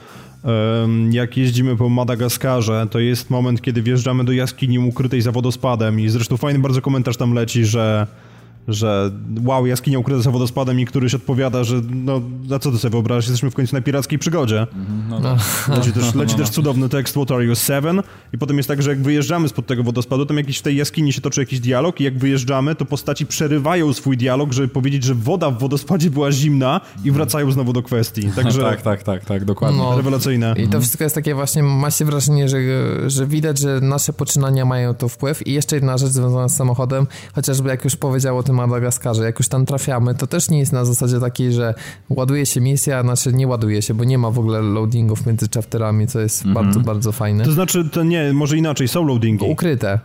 [1.10, 6.08] jak jeździmy po Madagaskarze, to jest moment, kiedy wjeżdżamy do jaskini ukrytej za wodospadem i
[6.08, 8.06] zresztą fajny bardzo komentarz tam leci, że
[8.68, 9.10] że
[9.44, 12.20] wow, jaskinia ukryta za wodospadem i któryś odpowiada, że no,
[12.54, 14.60] a co ty sobie wyobrażasz, jesteśmy w końcu na pirackiej przygodzie.
[14.60, 15.36] Mhm, no, no.
[15.76, 18.02] Leci, też, leci też cudowny tekst What are you, seven?
[18.32, 21.12] I potem jest tak, że jak wyjeżdżamy spod tego wodospadu, tam jakiś w tej jaskini
[21.12, 25.14] się toczy jakiś dialog i jak wyjeżdżamy, to postaci przerywają swój dialog, żeby powiedzieć, że
[25.14, 28.30] woda w wodospadzie była zimna i wracają znowu do kwestii.
[28.36, 28.62] Także...
[28.62, 29.78] tak, tak, tak, tak, dokładnie.
[29.78, 30.54] No, Rewelacyjne.
[30.58, 32.58] I to wszystko jest takie właśnie, ma się wrażenie, że,
[33.10, 37.06] że widać, że nasze poczynania mają to wpływ i jeszcze jedna rzecz związana z samochodem,
[37.34, 40.72] chociażby jak już powiedział o tym Madagaskarze, jak już tam trafiamy, to też nie jest
[40.72, 41.74] na zasadzie takiej, że
[42.10, 46.06] ładuje się misja, znaczy nie ładuje się, bo nie ma w ogóle loadingów między chapterami,
[46.06, 46.64] co jest mhm.
[46.66, 47.44] bardzo, bardzo fajne.
[47.44, 49.46] To znaczy, to nie, może inaczej, są loadingi.
[49.46, 49.98] Ukryte.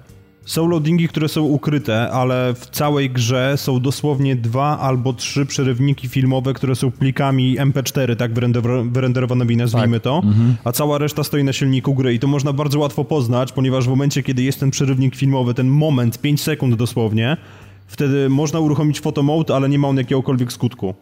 [0.50, 6.08] Są loadingi, które są ukryte, ale w całej grze są dosłownie dwa albo trzy przerywniki
[6.08, 8.32] filmowe, które są plikami MP4, tak
[8.92, 10.04] wyrenderowanymi nazwijmy tak.
[10.04, 10.56] to, mhm.
[10.64, 13.90] a cała reszta stoi na silniku gry i to można bardzo łatwo poznać, ponieważ w
[13.90, 17.38] momencie, kiedy jest ten przerywnik filmowy, ten moment, 5 sekund dosłownie,
[17.90, 20.94] wtedy można uruchomić photomode, ale nie ma on jakiegokolwiek skutku.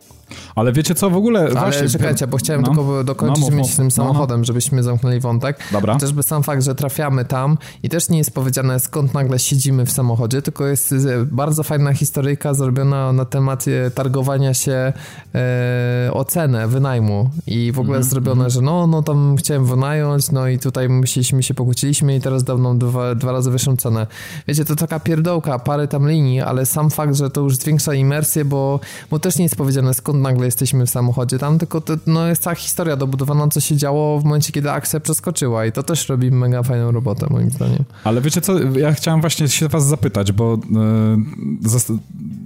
[0.56, 1.90] Ale wiecie co, w ogóle Ale właśnie...
[1.90, 4.04] czekajcie, bo chciałem no, tylko dokończyć no, myśl z tym no, no.
[4.04, 5.60] samochodem, no, żebyśmy zamknęli wątek.
[5.72, 5.94] Dobra.
[5.94, 9.92] Chociażby sam fakt, że trafiamy tam i też nie jest powiedziane skąd nagle siedzimy w
[9.92, 13.66] samochodzie, tylko jest e, bardzo fajna historyjka zrobiona na temat
[13.96, 14.94] targowania się
[15.36, 20.32] e, o cenę wynajmu i w ogóle mm zrobione, że no, no tam chciałem wynająć,
[20.32, 24.08] no i tutaj myśleliśmy się pokłóciliśmy i teraz dawną dwa, dwa razy wyższą cenę.
[24.48, 28.46] Wiecie, to taka pierdołka, parę tam linii, ale sam fakt, że to już zwiększa imersję,
[28.46, 28.80] bo,
[29.12, 32.44] bo też nie jest powiedziane skąd nagle jesteśmy w samochodzie tam, tylko to no, jest
[32.44, 36.32] cała historia dobudowana, co się działo w momencie, kiedy akcja przeskoczyła i to też robi
[36.32, 37.84] mega fajną robotę, moim zdaniem.
[38.04, 41.98] Ale wiecie co, ja chciałem właśnie się was zapytać, bo yy,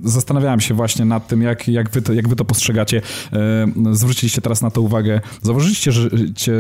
[0.04, 3.02] zastanawiałem się właśnie nad tym, jak, jak, wy, to, jak wy to postrzegacie.
[3.86, 5.22] Yy, zwróciliście teraz na to uwagę.
[5.42, 6.10] Zauważyliście, że,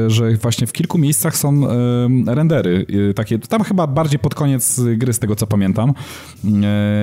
[0.07, 2.85] że właśnie w kilku miejscach są yy, rendery,
[3.15, 5.93] takie, tam chyba bardziej pod koniec gry, z tego co pamiętam.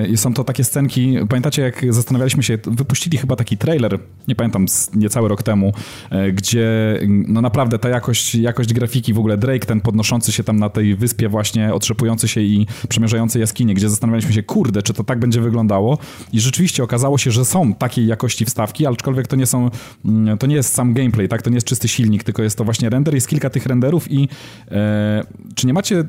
[0.08, 3.97] I są to takie scenki, pamiętacie jak zastanawialiśmy się, wypuścili chyba taki trailer
[4.28, 5.72] nie pamiętam, niecały rok temu,
[6.10, 10.58] e, gdzie no naprawdę ta jakość, jakość grafiki, w ogóle Drake, ten podnoszący się tam
[10.58, 15.04] na tej wyspie właśnie, otrzepujący się i przemierzający jaskinie, gdzie zastanawialiśmy się, kurde, czy to
[15.04, 15.98] tak będzie wyglądało.
[16.32, 19.70] I rzeczywiście okazało się, że są takiej jakości wstawki, aczkolwiek to nie są,
[20.04, 22.64] mm, to nie jest sam gameplay, tak, to nie jest czysty silnik, tylko jest to
[22.64, 24.28] właśnie render, jest kilka tych renderów i
[24.70, 25.24] e,
[25.54, 26.04] czy nie macie e,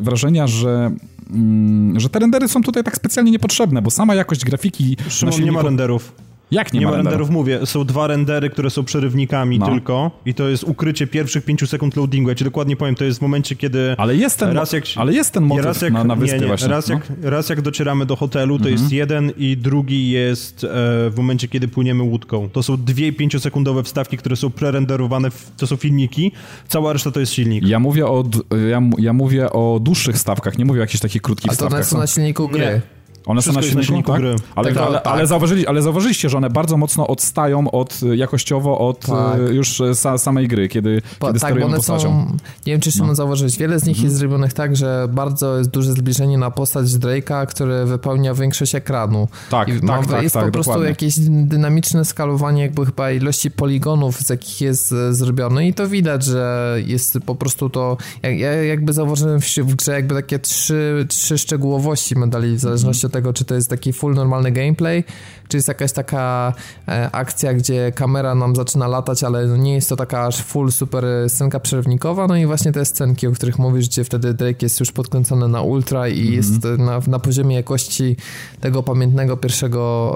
[0.00, 0.90] wrażenia, że
[1.30, 4.96] mm, że te rendery są tutaj tak specjalnie niepotrzebne, bo sama jakość grafiki...
[5.08, 5.52] Szymon, silniku...
[5.52, 6.12] nie ma renderów.
[6.50, 7.30] Jak nie, nie ma, ma renderów?
[7.30, 9.66] Mówię, są dwa rendery, które są przerywnikami no.
[9.66, 12.28] tylko i to jest ukrycie pierwszych pięciu sekund loadingu.
[12.28, 13.94] Ja ci dokładnie powiem, to jest w momencie, kiedy...
[13.98, 16.40] Ale jest ten, raz jak, ale jest ten motyw raz jak, na, na wyspie nie,
[16.40, 16.68] nie, właśnie.
[16.68, 16.94] Raz, no.
[16.94, 18.72] jak, raz jak docieramy do hotelu, to mhm.
[18.72, 20.68] jest jeden i drugi jest e,
[21.10, 22.48] w momencie, kiedy płyniemy łódką.
[22.48, 26.32] To są dwie pięciosekundowe wstawki, które są prerenderowane, w, to są filmiki,
[26.68, 27.66] cała reszta to jest silnik.
[27.66, 28.24] Ja mówię o,
[28.70, 31.80] ja, ja mówię o dłuższych stawkach, nie mówię o jakichś takich krótkich A to stawkach.
[31.80, 32.60] A to są na silniku gry.
[32.60, 32.80] Nie.
[33.26, 34.20] One są na silniku, tak?
[34.20, 34.36] gry.
[34.54, 35.06] Ale, tak, ale, tak.
[35.06, 39.38] ale, zauważyli, ale zauważyliście, że one bardzo mocno odstają od, jakościowo od tak.
[39.50, 42.08] E, już sa, samej gry, kiedy, po, kiedy tak, one postacią.
[42.08, 43.14] Są, nie wiem, czy Szymon no.
[43.14, 44.04] zauważyłeś, wiele z nich mhm.
[44.04, 49.28] jest zrobionych tak, że bardzo jest duże zbliżenie na postać Drake'a, który wypełnia większość ekranu.
[49.50, 50.90] Tak, I tak, tak, Jest tak, po prostu dokładnie.
[50.90, 56.24] jakieś dynamiczne skalowanie jakby chyba ilości poligonów, z jakich jest e, zrobione i to widać,
[56.24, 61.38] że jest po prostu to, ja jakby zauważyłem w, w grze jakby takie trzy, trzy
[61.38, 63.10] szczegółowości medali, w zależności mhm.
[63.10, 65.04] od tego, czy to jest taki full normalny gameplay,
[65.48, 66.52] czy jest jakaś taka
[66.88, 71.04] e, akcja, gdzie kamera nam zaczyna latać, ale nie jest to taka aż full super
[71.28, 74.92] scenka przerywnikowa, no i właśnie te scenki, o których mówisz, gdzie wtedy Drake jest już
[74.92, 76.36] podkręcony na ultra i mm -hmm.
[76.36, 78.16] jest na, na poziomie jakości
[78.60, 80.14] tego pamiętnego pierwszego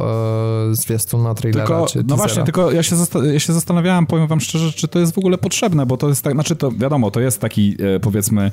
[0.71, 2.97] e, zwiastuna trailera, tylko, czy No właśnie, tylko ja się,
[3.33, 6.23] ja się zastanawiałem, powiem wam szczerze, czy to jest w ogóle potrzebne, bo to jest
[6.23, 8.51] tak, znaczy to wiadomo, to jest taki e, powiedzmy,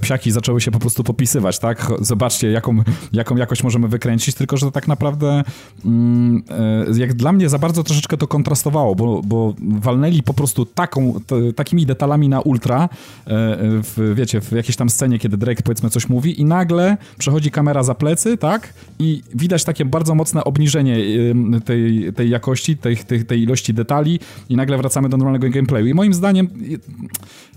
[0.00, 1.92] psiaki zaczęły się po prostu popisywać, tak?
[2.00, 5.44] Zobaczcie, jaką, jaką jakość możemy wykręcić, tylko że tak naprawdę
[5.84, 6.42] mm,
[6.94, 11.14] e, jak dla mnie za bardzo troszeczkę to kontrastowało, bo, bo walnęli po prostu taką,
[11.56, 12.88] takimi detalami na ultra, e,
[13.26, 17.82] w, wiecie, w jakiejś tam scenie, kiedy Drake powiedzmy coś mówi i nagle przechodzi kamera
[17.82, 18.74] za plecy, tak?
[18.98, 20.96] I widać takie bardzo mocne obniżenie
[21.64, 25.86] tej, tej jakości, tej, tej, tej ilości detali i nagle wracamy do normalnego gameplayu.
[25.86, 26.48] I moim zdaniem,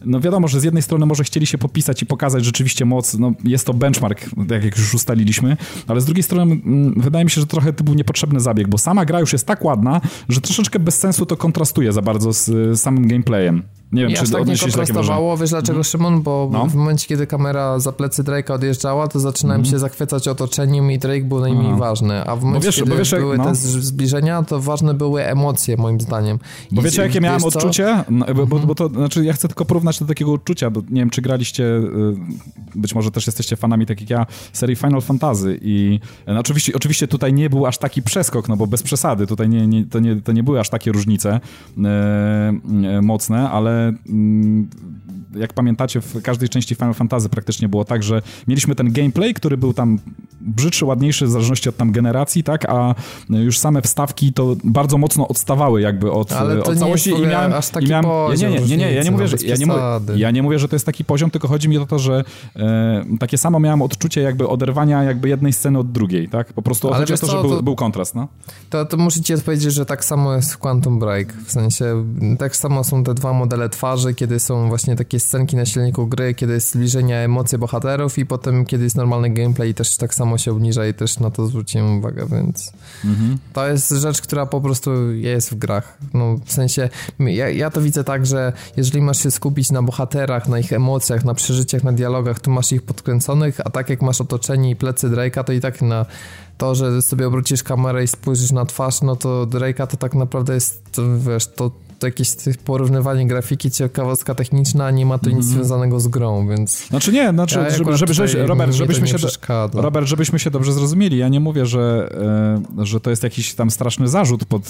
[0.06, 3.34] no wiadomo, że z jednej strony może chcieli się popisać i pokazać rzeczywiście moc, no
[3.44, 5.58] jest to benchmark, tak jak już ustaliliśmy,
[5.88, 8.78] ale z drugiej strony mm, wydaje mi się, że trochę to był niepotrzebny zabieg, bo
[8.78, 12.46] sama gra już jest tak ładna, że troszeczkę bez sensu to kontrastuje za bardzo z,
[12.46, 13.64] z samym gameplayem.
[13.94, 15.84] Nie wiem, I czy tak nie kontrastowało, wiesz dlaczego mm.
[15.84, 16.22] Szymon?
[16.22, 16.66] Bo no.
[16.66, 19.72] w momencie, kiedy kamera za plecy Drake'a odjeżdżała, to zaczynałem mm.
[19.72, 21.80] się zachwycać otoczeniem i Drake był najmniej Aha.
[21.80, 22.26] ważny.
[22.26, 23.46] A w momencie, wiesz, kiedy wiesz, były no.
[23.46, 26.40] te zbliżenia, to ważne były emocje, moim zdaniem.
[26.72, 28.04] I bo wiecie, jakie miałem odczucie?
[28.10, 31.02] No, bo, bo, bo, to, znaczy, ja chcę tylko porównać do takiego uczucia, bo nie
[31.02, 32.16] wiem, czy graliście, y,
[32.76, 37.08] być może też jesteście fanami, tak jak ja, serii Final Fantasy i no, oczywiście, oczywiście
[37.08, 40.22] tutaj nie był aż taki przeskok, no bo bez przesady, tutaj nie, nie, to, nie,
[40.22, 41.40] to nie były aż takie różnice
[41.84, 42.54] e,
[43.02, 43.83] mocne, ale
[45.36, 49.58] jak pamiętacie, w każdej części Final Fantasy praktycznie było tak, że mieliśmy ten gameplay, który
[49.58, 50.00] był tam
[50.44, 52.96] brzydszy, ładniejszy w zależności od tam generacji, tak, a
[53.30, 56.32] już same wstawki to bardzo mocno odstawały jakby od,
[56.66, 58.06] od całości i miałem, aż taki i miałem,
[58.38, 59.68] nie, nie, nie, nie, ja nie mówię, że ja nie,
[60.16, 62.24] ja nie mówię, że to jest taki poziom, tylko chodzi mi o to, że
[62.56, 66.54] e, takie samo miałem odczucie jakby oderwania jakby jednej sceny od drugiej, tak?
[66.54, 68.28] Po prostu Ale chodzi o to, że był, był kontrast, no.
[68.70, 72.06] To, to muszę ci odpowiedzieć, że tak samo jest w Quantum Break, w sensie
[72.40, 76.34] tak samo są te dwa modele twarzy, kiedy są właśnie takie scenki na silniku gry,
[76.34, 80.52] kiedy jest zbliżenia emocje bohaterów i potem, kiedy jest normalny gameplay też tak samo się
[80.52, 82.74] obniża i też na to zwróciłem uwagę, więc
[83.06, 83.38] mhm.
[83.54, 85.98] to jest rzecz, która po prostu jest w grach.
[86.14, 90.48] No, w sensie, ja, ja to widzę tak, że jeżeli masz się skupić na bohaterach,
[90.48, 94.22] na ich emocjach, na przeżyciach, na dialogach, to masz ich podkręconych, a tak jak masz
[94.22, 96.06] otoczenie i plecy Drake'a, to i tak na
[96.58, 100.54] to, że sobie obrócisz kamerę i spojrzysz na twarz, no to Drake'a to tak naprawdę
[100.54, 101.72] jest, wiesz, to
[102.04, 105.54] to jakieś porównywanie grafiki, ciekawostka techniczna, nie ma to nic mm.
[105.54, 106.88] związanego z grą, więc...
[106.88, 109.18] Znaczy nie, znaczy, ja żeby, żeby, żeby, Robert, żebyśmy się,
[109.74, 112.10] Robert, żebyśmy się dobrze zrozumieli, ja nie mówię, że,
[112.80, 114.62] e, że to jest jakiś tam straszny zarzut pod,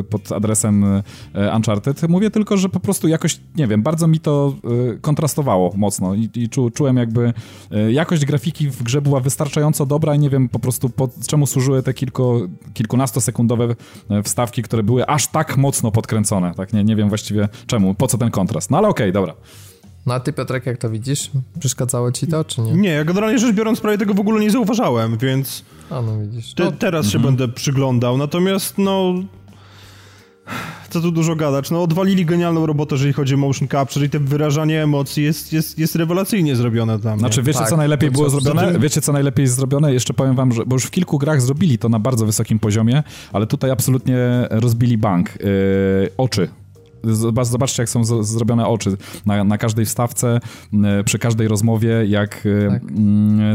[0.00, 1.02] e, pod adresem e,
[1.56, 4.54] Uncharted, mówię tylko, że po prostu jakoś, nie wiem, bardzo mi to
[5.00, 7.32] kontrastowało mocno i, i czu, czułem jakby,
[7.90, 11.82] jakość grafiki w grze była wystarczająco dobra i nie wiem po prostu po, czemu służyły
[11.82, 12.40] te kilku,
[12.74, 13.76] kilkunastosekundowe
[14.24, 18.18] wstawki, które były aż tak mocno podkręcone, tak, nie, nie wiem właściwie czemu, po co
[18.18, 18.70] ten kontrast.
[18.70, 19.34] No ale okej, okay, dobra.
[20.06, 21.30] No a ty Piotrek, jak to widzisz?
[21.58, 22.72] Przeszkadzało ci to, czy nie?
[22.72, 25.64] Nie, ja generalnie rzecz biorąc prawie tego w ogóle nie zauważałem, więc...
[25.90, 26.54] A no widzisz.
[26.54, 27.12] Te, teraz mhm.
[27.12, 29.14] się będę przyglądał, natomiast no...
[30.90, 34.18] Co tu dużo gadać, no odwalili genialną robotę, jeżeli chodzi o motion capture i te
[34.18, 37.18] wyrażanie emocji jest, jest, jest rewelacyjnie zrobione tam.
[37.18, 38.60] Znaczy wiecie tak, co najlepiej było zrobione?
[38.60, 38.78] Znaczy...
[38.78, 39.92] Wiecie co najlepiej jest zrobione?
[39.92, 43.02] Jeszcze powiem wam, że, bo już w kilku grach zrobili to na bardzo wysokim poziomie,
[43.32, 44.16] ale tutaj absolutnie
[44.50, 45.30] rozbili bank.
[45.40, 46.48] Yy, oczy
[47.42, 48.96] Zobaczcie, jak są zrobione oczy
[49.26, 50.40] na, na każdej wstawce,
[51.04, 52.82] przy każdej rozmowie, jak e, tak.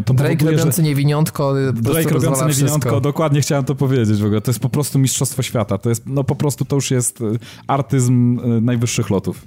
[0.05, 0.87] to Drake powoduje, robiący że...
[0.87, 4.41] niewiniątko Drake robiący niewiniątko, dokładnie chciałem to powiedzieć w ogóle.
[4.41, 5.77] To jest po prostu mistrzostwo świata.
[5.77, 7.25] To jest, no po prostu to już jest e,
[7.67, 9.45] artyzm e, najwyższych lotów.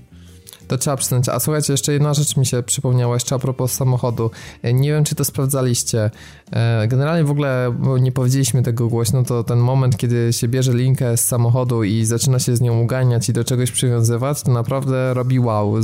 [0.68, 1.28] To trzeba przyznać.
[1.28, 4.30] A słuchajcie, jeszcze jedna rzecz mi się przypomniała jeszcze a propos samochodu.
[4.62, 6.10] E, nie wiem, czy to sprawdzaliście.
[6.52, 11.16] E, generalnie w ogóle nie powiedzieliśmy tego głośno, to ten moment, kiedy się bierze linkę
[11.16, 15.40] z samochodu i zaczyna się z nią uganiać i do czegoś przywiązywać, to naprawdę robi
[15.40, 15.76] wow.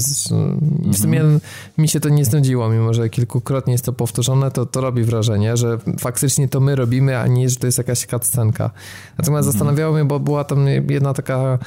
[0.92, 1.40] W sumie mhm.
[1.78, 5.56] mi się to nie znudziło, mimo że kilkukrotnie jest to powtórzone, to to robi wrażenie,
[5.56, 8.70] że faktycznie to my robimy, a nie, że to jest jakaś cutscenka.
[9.18, 9.52] Natomiast mhm.
[9.52, 11.58] zastanawiało mnie, bo była tam jedna taka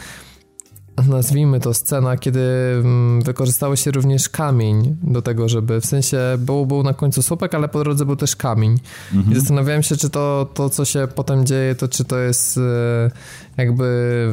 [1.04, 2.42] nazwijmy to scena, kiedy
[2.80, 7.56] mm, wykorzystało się również kamień do tego, żeby w sensie był, był na końcu słupek,
[7.56, 8.80] ale po drodze był też kamień.
[9.14, 9.32] Mhm.
[9.32, 12.62] I zastanawiałem się, czy to, to, co się potem dzieje, to czy to jest e,
[13.58, 13.86] jakby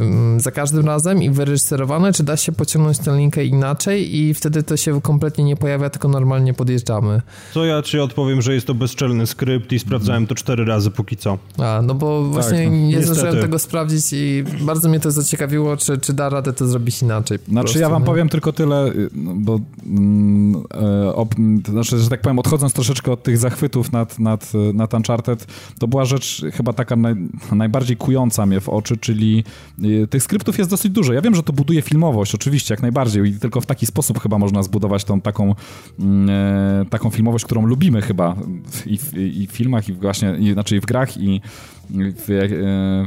[0.02, 4.62] mm, za każdym razem i wyreżyserowane, czy da się pociągnąć tę linkę inaczej i wtedy
[4.62, 7.22] to się kompletnie nie pojawia, tylko normalnie podjeżdżamy.
[7.54, 11.16] To ja ci odpowiem, że jest to bezczelny skrypt i sprawdzałem to cztery razy póki
[11.16, 11.38] co.
[11.58, 15.76] A, no bo tak, właśnie no, nie zdążyłem tego sprawdzić i bardzo mnie to zaciekawiło,
[15.76, 17.38] czy, czy da radę to zrobić inaczej.
[17.38, 18.06] Znaczy prostu, ja wam nie?
[18.06, 21.34] powiem tylko tyle, y, no, bo mm, e, op,
[21.68, 25.46] znaczy, że tak powiem, odchodząc troszeczkę od tych zachwytów nad, nad, nad Uncharted,
[25.78, 27.14] to była rzecz chyba taka naj,
[27.52, 29.44] najbardziej kująca mnie w oczy, czy czyli
[29.84, 31.12] y, tych skryptów jest dosyć dużo.
[31.12, 34.38] Ja wiem, że to buduje filmowość, oczywiście, jak najbardziej i tylko w taki sposób chyba
[34.38, 35.54] można zbudować tą taką,
[35.98, 38.36] mm, e, taką filmowość, którą lubimy chyba
[38.86, 41.40] i w, i w filmach, i właśnie, i, znaczy w grach, i
[41.90, 42.46] w, e,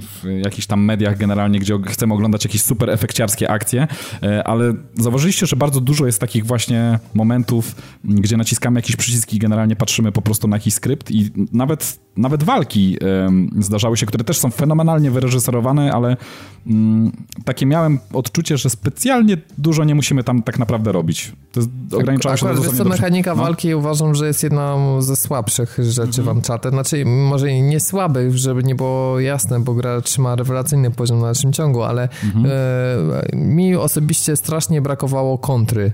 [0.02, 3.88] w jakichś tam mediach generalnie, gdzie chcemy oglądać jakieś super efekciarskie akcje,
[4.24, 9.40] e, ale zauważyliście, że bardzo dużo jest takich właśnie momentów, gdzie naciskamy jakiś przycisk i
[9.40, 12.98] generalnie patrzymy po prostu na jakiś skrypt i nawet, nawet walki
[13.60, 16.18] zdarzały się, które też są fenomenalnie wyreżyserowane, ale
[16.68, 17.12] mm,
[17.46, 21.32] takie miałem odczucie, że specjalnie dużo nie musimy tam tak naprawdę robić.
[21.52, 23.44] To jest, ograniczało się Akurat, do mechanika no?
[23.44, 26.26] walki uważam, że jest jedną ze słabszych rzeczy mhm.
[26.26, 26.74] w Uncharted.
[26.74, 31.54] Znaczy, może nie słabych, żeby nie było jasne, bo gra trzyma rewelacyjny poziom na dalszym
[31.54, 32.46] ciągu, ale mhm.
[32.46, 35.94] e, mi osobiście strasznie brakowało kontry.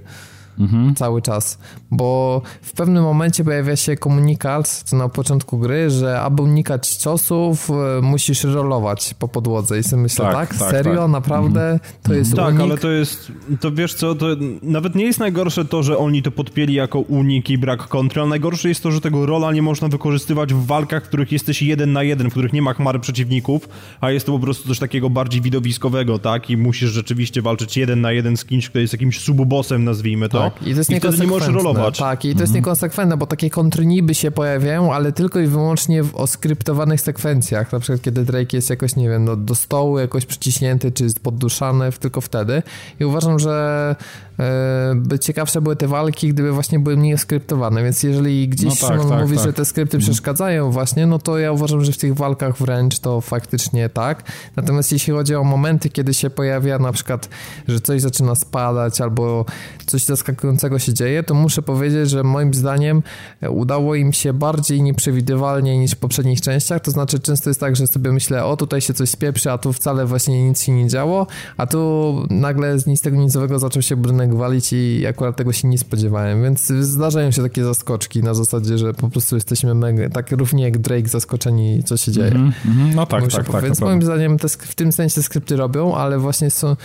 [0.62, 0.96] Mhm.
[0.96, 1.58] cały czas,
[1.92, 8.02] bo w pewnym momencie pojawia się komunikat na początku gry, że aby unikać ciosów e,
[8.02, 11.12] musisz rolować po podłodze i sobie myślę, tak, tak, tak serio, tak.
[11.12, 11.80] naprawdę, mhm.
[12.04, 12.62] to jest Tak, unik?
[12.62, 14.26] ale to jest, to wiesz co, to
[14.62, 18.30] nawet nie jest najgorsze to, że oni to podpięli jako unik i brak kontry, ale
[18.30, 21.94] najgorsze jest to, że tego rola nie można wykorzystywać w walkach, w których jesteś jeden
[21.94, 23.70] na jeden, w których nie ma chmary przeciwników,
[24.02, 26.50] a jest to po prostu coś takiego bardziej widowiskowego, tak?
[26.50, 30.51] I musisz rzeczywiście walczyć jeden na jeden z kimś, kto jest jakimś subobosem, nazwijmy to.
[30.60, 31.98] Tak, i to jest I wtedy nie możesz rolować.
[31.98, 32.56] Tak, i to jest mhm.
[32.56, 37.72] niekonsekwentne, bo takie kontry niby się pojawiają, ale tylko i wyłącznie w oskryptowanych sekwencjach.
[37.72, 41.92] Na przykład, kiedy Drake jest jakoś, nie wiem, no, do stołu jakoś przyciśnięty, czy podduszany,
[41.92, 42.64] tylko wtedy.
[43.00, 43.96] I uważam, że
[44.42, 48.88] E, by ciekawsze były te walki, gdyby właśnie były mniej skryptowane, więc jeżeli gdzieś no
[48.88, 49.46] tak, tak, mówi, tak.
[49.46, 50.12] że te skrypty mhm.
[50.12, 54.24] przeszkadzają właśnie, no to ja uważam, że w tych walkach wręcz to faktycznie tak.
[54.56, 57.30] Natomiast jeśli chodzi o momenty, kiedy się pojawia na przykład,
[57.68, 59.46] że coś zaczyna spadać albo
[59.86, 63.04] coś zaskakującego się dzieje, to muszę powiedzieć, że moim zdaniem
[63.50, 67.88] udało im się bardziej nieprzewidywalnie niż w poprzednich częściach, to znaczy często jest tak, że
[67.88, 71.28] sobie myślę, o tutaj się coś spieprzy, a tu wcale właśnie nic się nie działo,
[71.58, 75.68] a tu nagle z nic tego nicowego zaczął się budynek walić i akurat tego się
[75.68, 80.32] nie spodziewałem, więc zdarzają się takie zaskoczki na zasadzie, że po prostu jesteśmy mega, tak
[80.32, 82.32] równie jak Drake zaskoczeni, co się dzieje.
[82.32, 83.64] Mm -hmm, no tak, tak, tak.
[83.64, 86.76] Więc moim zdaniem te, w tym sensie skrypty robią, ale właśnie są,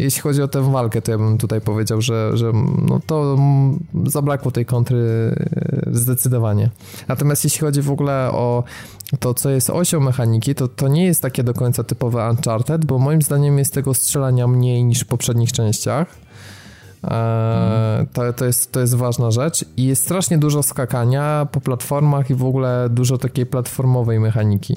[0.00, 2.52] jeśli chodzi o tę walkę, to ja bym tutaj powiedział, że, że
[2.88, 3.38] no to
[4.06, 5.34] zabrakło tej kontry e,
[5.92, 6.70] zdecydowanie.
[7.08, 8.64] Natomiast jeśli chodzi w ogóle o
[9.20, 12.98] to, co jest osią mechaniki, to to nie jest takie do końca typowe Uncharted, bo
[12.98, 16.06] moim zdaniem jest tego strzelania mniej niż w poprzednich częściach.
[17.04, 22.30] E, to, to, jest, to jest ważna rzecz i jest strasznie dużo skakania po platformach
[22.30, 24.76] i w ogóle dużo takiej platformowej mechaniki.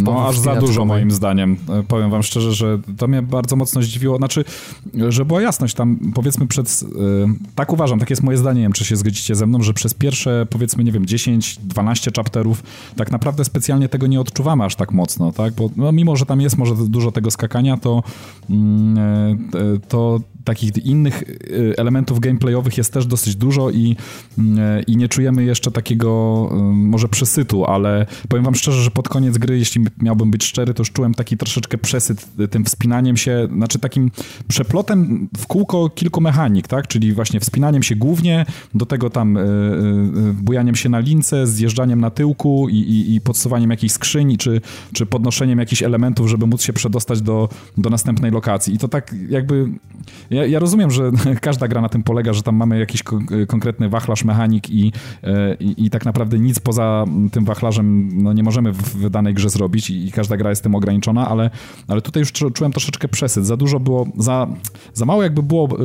[0.00, 1.56] No aż za dużo moim zdaniem.
[1.68, 4.16] E, powiem wam szczerze, że to mnie bardzo mocno zdziwiło.
[4.16, 4.44] Znaczy,
[5.08, 6.82] że była jasność tam, powiedzmy przed...
[6.82, 6.88] Yy,
[7.54, 9.94] tak uważam, tak jest moje zdanie, nie wiem, czy się zgodzicie ze mną, że przez
[9.94, 12.62] pierwsze, powiedzmy, nie wiem, 10-12 chapterów
[12.96, 15.54] tak naprawdę specjalnie tego nie odczuwamy aż tak mocno, tak?
[15.54, 18.02] Bo no, mimo, że tam jest może dużo tego skakania, to,
[18.48, 18.56] yy,
[19.88, 23.96] to takich innych y, elementów gameplayowych jest też dosyć dużo i,
[24.38, 24.42] y,
[24.86, 29.38] i nie czujemy jeszcze takiego y, może przesytu, ale powiem wam szczerze, że pod koniec
[29.38, 33.78] gry, jeśli miałbym być szczery, to już czułem taki troszeczkę przesyt tym wspinaniem się, znaczy
[33.78, 34.10] takim
[34.48, 36.86] przeplotem w kółko kilku mechanik, tak?
[36.86, 39.38] Czyli właśnie wspinaniem się głównie, do tego tam
[40.32, 44.60] bujaniem się na lince, zjeżdżaniem na tyłku i, i, i podsuwaniem jakichś skrzyń, czy,
[44.92, 48.74] czy podnoszeniem jakichś elementów, żeby móc się przedostać do, do następnej lokacji.
[48.74, 49.68] I to tak jakby
[50.32, 51.10] ja, ja, rozumiem, że
[51.40, 53.02] każda gra na tym polega, że tam mamy jakiś
[53.48, 58.42] konkretny wachlarz mechanik i, e, i, i, tak naprawdę nic poza tym wachlarzem no, nie
[58.42, 61.50] możemy w, danej grze zrobić i, i, każda gra jest tym ograniczona, ale,
[61.88, 63.46] ale tutaj już czułem troszeczkę przesyt.
[63.46, 64.46] Za dużo było, za,
[64.94, 65.76] za mało jakby było e,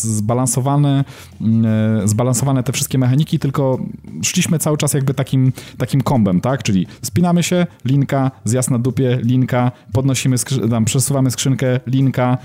[0.00, 1.04] zbalansowane,
[1.40, 3.78] e, zbalansowane te wszystkie mechaniki, tylko
[4.22, 6.62] szliśmy cały czas jakby takim, takim kombem, tak?
[6.62, 10.36] Czyli spinamy się, linka, zjazd na dupie, linka, podnosimy,
[10.70, 12.38] tam przesuwamy skrzynkę, linka,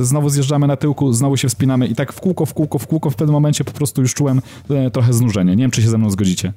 [0.00, 2.86] znowu znowu zjeżdżamy na tyłku, znowu się wspinamy i tak w kółko, w kółko, w
[2.86, 3.10] kółko.
[3.10, 5.56] W pewnym momencie po prostu już czułem e, trochę znużenie.
[5.56, 6.52] Nie wiem, czy się ze mną zgodzicie.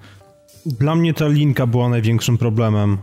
[0.66, 2.98] Dla mnie ta linka była największym problemem.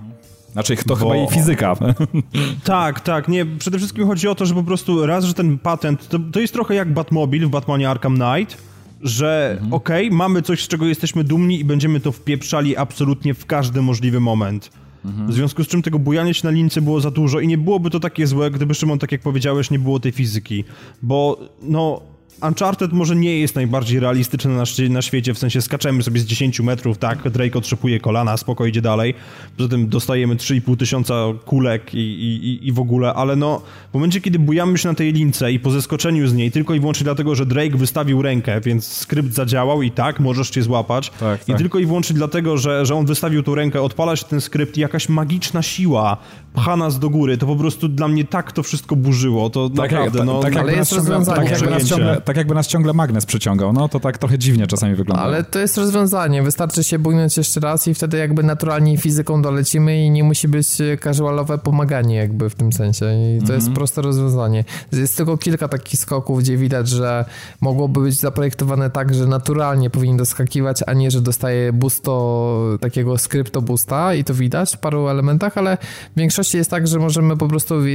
[0.53, 0.97] Znaczy, to Bo...
[0.97, 1.77] chyba jej fizyka.
[2.65, 3.29] tak, tak.
[3.29, 6.41] Nie, przede wszystkim chodzi o to, że po prostu raz, że ten patent, to, to
[6.41, 8.59] jest trochę jak Batmobile w Batmanie Arkham Knight,
[9.03, 9.73] że mhm.
[9.73, 13.83] okej, okay, mamy coś, z czego jesteśmy dumni i będziemy to wpieprzali absolutnie w każdy
[13.83, 14.71] możliwy moment.
[15.05, 15.29] Mhm.
[15.29, 17.91] W związku z czym tego bujania się na lince było za dużo i nie byłoby
[17.91, 20.65] to takie złe, gdyby Szymon, tak jak powiedziałeś, nie było tej fizyki.
[21.03, 22.01] Bo no
[22.43, 26.61] Uncharted może nie jest najbardziej realistyczny na, na, świecie, w sensie skaczemy sobie z 10
[26.61, 29.14] metrów, tak, Drake otrzepuje kolana, spoko idzie dalej,
[29.57, 31.14] poza tym dostajemy 3,5 tysiąca
[31.45, 35.12] kulek i, i, i w ogóle, ale no, w momencie, kiedy bujamy się na tej
[35.12, 38.87] lince i po zeskoczeniu z niej, tylko i wyłącznie dlatego, że Drake wystawił rękę, więc
[38.87, 41.59] skrypt zadziałał i tak, możesz cię złapać, tak, i tak.
[41.59, 44.80] tylko i wyłącznie dlatego, że, że on wystawił tą rękę, odpala się ten skrypt i
[44.80, 46.16] jakaś magiczna siła
[46.55, 49.77] pcha nas do góry, to po prostu dla mnie tak to wszystko burzyło, to tak
[49.93, 50.41] naprawdę, jak, no...
[50.41, 51.51] Tak, ale jest rozwiązanie.
[51.51, 54.95] Tak, jakby ciągle, tak jakby nas ciągle magnes przyciągał, no to tak trochę dziwnie czasami
[54.95, 55.23] wygląda.
[55.23, 60.05] Ale to jest rozwiązanie, wystarczy się bujnąć jeszcze raz i wtedy jakby naturalnie fizyką dolecimy
[60.05, 60.69] i nie musi być
[61.03, 63.75] casualowe pomaganie jakby w tym sensie i to jest mhm.
[63.75, 64.65] proste rozwiązanie.
[64.93, 67.25] Jest tylko kilka takich skoków, gdzie widać, że
[67.61, 73.63] mogłoby być zaprojektowane tak, że naturalnie powinien doskakiwać, a nie, że dostaje boosto, takiego skrypto
[73.63, 75.79] boosta i to widać w paru elementach, ale
[76.17, 77.87] w większości jest tak, że możemy po prostu,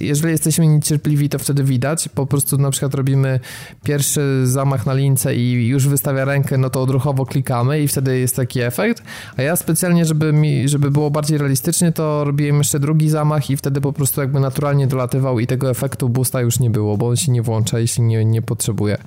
[0.00, 3.40] jeżeli jesteśmy niecierpliwi, to wtedy widać, po prostu na przykład robimy
[3.84, 8.36] pierwszy zamach na lince i już wystawia rękę, no to odruchowo klikamy i wtedy jest
[8.36, 9.02] taki efekt,
[9.36, 13.56] a ja specjalnie, żeby mi, żeby było bardziej realistycznie, to robiłem jeszcze drugi zamach i
[13.56, 17.16] wtedy po prostu jakby naturalnie dolatywał i tego efektu boosta już nie było, bo on
[17.16, 18.98] się nie włącza, jeśli nie, nie potrzebuje.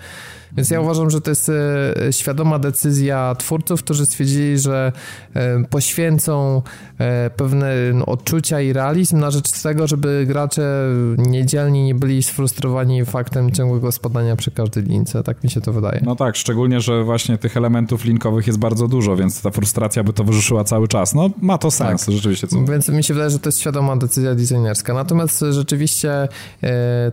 [0.58, 4.92] Więc ja uważam, że to jest e, świadoma decyzja twórców, którzy stwierdzili, że
[5.34, 6.62] e, poświęcą
[7.00, 13.06] e, pewne no, odczucia i realizm na rzecz tego, żeby gracze niedzielni nie byli sfrustrowani
[13.06, 15.24] faktem ciągłego spadania przy każdej lince.
[15.24, 16.02] Tak mi się to wydaje.
[16.06, 20.14] No tak, szczególnie, że właśnie tych elementów linkowych jest bardzo dużo, więc ta frustracja by
[20.14, 21.14] towarzyszyła cały czas.
[21.16, 22.16] No ma to sens, tak.
[22.16, 22.48] rzeczywiście.
[22.48, 22.64] Co...
[22.64, 24.94] Więc mi się wydaje, że to jest świadoma decyzja designerska.
[24.94, 26.28] Natomiast rzeczywiście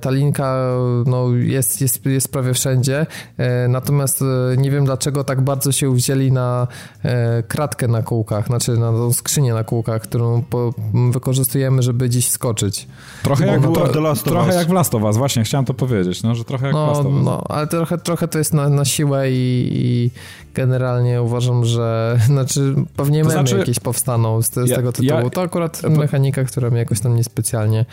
[0.01, 0.77] ta linka
[1.07, 3.07] no, jest, jest, jest prawie wszędzie.
[3.39, 6.67] E, natomiast e, nie wiem dlaczego tak bardzo się wzięli na
[7.03, 10.75] e, kratkę na kółkach, znaczy na tą skrzynię na kółkach, którą po,
[11.11, 12.89] wykorzystujemy, żeby dziś skoczyć.
[13.23, 16.45] Trochę jak, tro, trochę jak w Last of Us, właśnie chciałem to powiedzieć, no, że
[16.45, 17.25] trochę jak no, w Last of Us.
[17.25, 20.11] No, ale trochę, trochę to jest na, na siłę i, i
[20.55, 25.21] generalnie uważam, że znaczy pewnie to memy znaczy, jakieś powstaną z, z ja, tego tytułu.
[25.21, 27.85] Ja, to akurat mechanika, która mnie jakoś tam niespecjalnie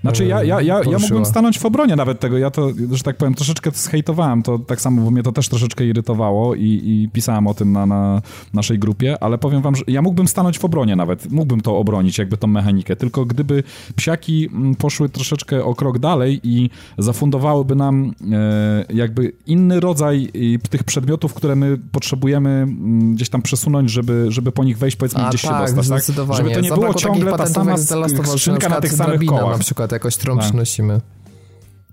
[0.00, 3.16] znaczy ja, ja, ja, ja mógłbym stanąć w obronie nawet tego, ja to, że tak
[3.16, 7.46] powiem, troszeczkę zhejtowałem to tak samo, bo mnie to też troszeczkę irytowało i, i pisałem
[7.46, 8.22] o tym na, na
[8.54, 12.18] naszej grupie, ale powiem wam, że ja mógłbym stanąć w obronie nawet, mógłbym to obronić,
[12.18, 13.62] jakby tą mechanikę, tylko gdyby
[13.96, 20.28] psiaki mm, poszły troszeczkę o krok dalej i zafundowałyby nam e, jakby inny rodzaj
[20.70, 25.22] tych przedmiotów, które my potrzebujemy mm, gdzieś tam przesunąć, żeby, żeby po nich wejść, powiedzmy,
[25.22, 26.36] A, gdzieś tak, się dostać, tak?
[26.36, 29.58] Żeby to nie było ciągle ta sama skrzynka na tych samych kołach.
[29.58, 30.46] Na przykład przykład jakoś, którą tak.
[30.46, 31.00] przynosimy.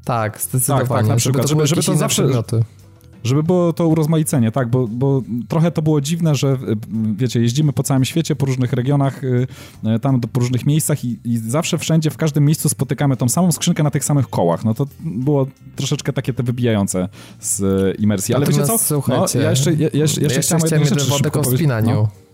[0.03, 0.87] Tak, zdecydowanie.
[0.87, 2.23] Tak, tak, na przykład, żeby, żeby, żeby to zawsze...
[2.23, 2.63] Przedmioty.
[3.23, 6.57] Żeby było to urozmaicenie, tak, bo, bo trochę to było dziwne, że
[7.15, 9.47] wiecie, jeździmy po całym świecie, po różnych regionach, y,
[9.95, 13.51] y, tam po różnych miejscach i, i, zawsze wszędzie, w każdym miejscu spotykamy tą samą
[13.51, 14.65] skrzynkę na tych samych kołach.
[14.65, 17.09] No to było troszeczkę takie te wybijające
[17.39, 17.61] z
[17.99, 18.35] imersji.
[18.35, 18.77] Ale wiecie co?
[18.77, 21.93] Słuchajcie, no, ja jeszcze, ja, jeszcze, jeszcze, jeszcze chciałem jedną rzecz o wspinaniu.
[21.93, 22.24] No.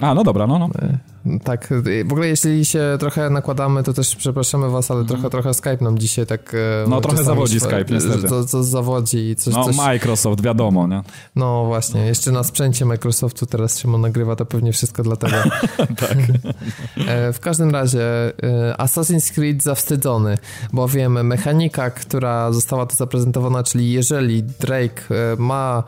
[0.00, 0.68] A, no dobra, no, no.
[0.82, 0.98] E,
[1.44, 1.68] tak,
[2.04, 5.98] w ogóle jeśli się trochę nakładamy, to też przepraszamy was, ale trochę, trochę Skype nam
[5.98, 6.54] dzisiaj tak...
[6.54, 8.28] E, no trochę zawodzi Skype, niestety.
[8.28, 9.54] Co, co zawodzi i coś...
[9.54, 9.76] No coś...
[9.76, 11.02] Microsoft, wiadomo, nie?
[11.36, 15.36] No właśnie, jeszcze na sprzęcie Microsoftu teraz Szymon nagrywa, to pewnie wszystko dlatego.
[16.08, 16.18] tak.
[17.06, 18.02] E, w każdym razie
[18.78, 20.38] Assassin's Creed zawstydzony,
[20.72, 25.02] bowiem mechanika, która została tu zaprezentowana, czyli jeżeli Drake
[25.38, 25.82] ma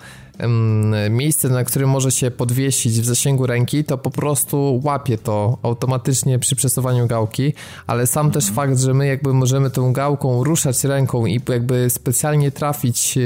[1.11, 6.39] miejsce, na którym może się podwiesić w zasięgu ręki, to po prostu łapie to automatycznie
[6.39, 7.53] przy przesuwaniu gałki,
[7.87, 12.51] ale sam też fakt, że my jakby możemy tą gałką ruszać ręką i jakby specjalnie
[12.51, 13.21] trafić e,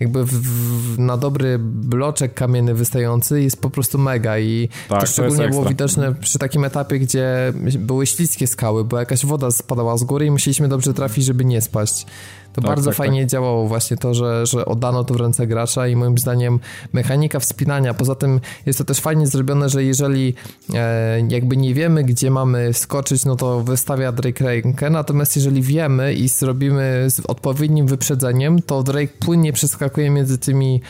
[0.00, 5.06] jakby w, w, na dobry bloczek kamienny wystający jest po prostu mega i tak, to
[5.06, 9.96] szczególnie to było widoczne przy takim etapie, gdzie były śliskie skały, bo jakaś woda spadała
[9.96, 12.06] z góry i musieliśmy dobrze trafić, żeby nie spaść.
[12.54, 13.30] To tak, bardzo tak, fajnie tak.
[13.30, 16.60] działało właśnie to, że, że oddano to w ręce gracza i moim zdaniem
[16.92, 20.34] mechanika wspinania, poza tym jest to też fajnie zrobione, że jeżeli
[20.74, 26.14] e, jakby nie wiemy, gdzie mamy skoczyć, no to wystawia Drake rękę, natomiast jeżeli wiemy
[26.14, 30.80] i zrobimy z odpowiednim wyprzedzeniem, to Drake płynnie przeskakuje między tymi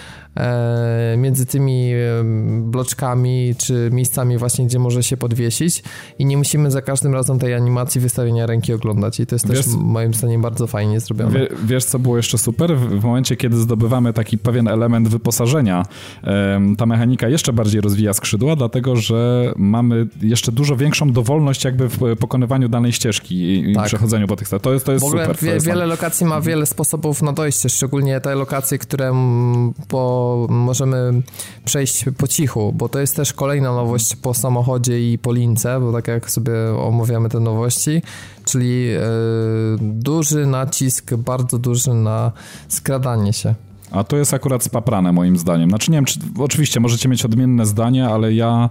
[1.16, 1.92] między tymi
[2.60, 5.82] bloczkami czy miejscami właśnie, gdzie może się podwiesić
[6.18, 9.64] i nie musimy za każdym razem tej animacji wystawienia ręki oglądać i to jest wiesz,
[9.64, 11.38] też moim zdaniem bardzo fajnie zrobione.
[11.38, 12.76] Wie, wiesz co było jeszcze super?
[12.76, 15.86] W, w, momencie, kiedy zdobywamy taki pewien element wyposażenia,
[16.78, 22.16] ta mechanika jeszcze bardziej rozwija skrzydła, dlatego, że mamy jeszcze dużo większą dowolność jakby w
[22.20, 23.86] pokonywaniu danej ścieżki i tak.
[23.86, 24.48] przechodzeniu po tych...
[24.48, 25.36] To jest, to jest w ogóle super.
[25.42, 29.12] Wie, wiele lokacji ma wiele sposobów na dojście, szczególnie te lokacje, które
[29.88, 31.22] po możemy
[31.64, 35.92] przejść po cichu, bo to jest też kolejna nowość po samochodzie i po lince, bo
[35.92, 38.02] tak jak sobie omawiamy te nowości,
[38.44, 39.00] czyli yy,
[39.80, 42.32] duży nacisk, bardzo duży na
[42.68, 43.54] skradanie się.
[43.94, 45.68] A to jest akurat spaprane moim zdaniem.
[45.68, 48.68] Znaczy nie wiem, czy, oczywiście możecie mieć odmienne zdanie, ale ja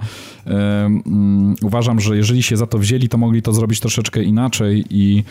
[0.48, 0.50] e,
[0.86, 5.24] mm, uważam, że jeżeli się za to wzięli, to mogli to zrobić troszeczkę inaczej i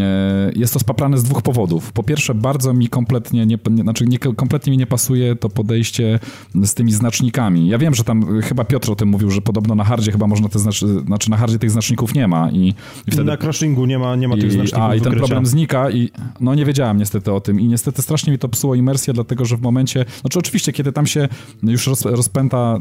[0.00, 1.92] e, jest to spaprane z dwóch powodów.
[1.92, 6.18] Po pierwsze, bardzo mi kompletnie nie, znaczy nie, kompletnie mi nie pasuje to podejście
[6.54, 7.68] z tymi znacznikami.
[7.68, 10.48] Ja wiem, że tam chyba Piotr o tym mówił, że podobno na hardzie chyba można
[10.48, 12.68] te znacz, znaczy na hardzie tych znaczników nie ma i,
[13.06, 13.24] i wtedy...
[13.24, 16.10] Na crashingu nie ma, nie ma tych znaczników A, i ten problem znika i
[16.40, 19.56] no nie wiedziałem niestety o tym i niestety strasznie mi to psuło imersję, dlatego że
[19.56, 21.28] w momencie, znaczy oczywiście, kiedy tam się
[21.62, 22.78] już roz, rozpęta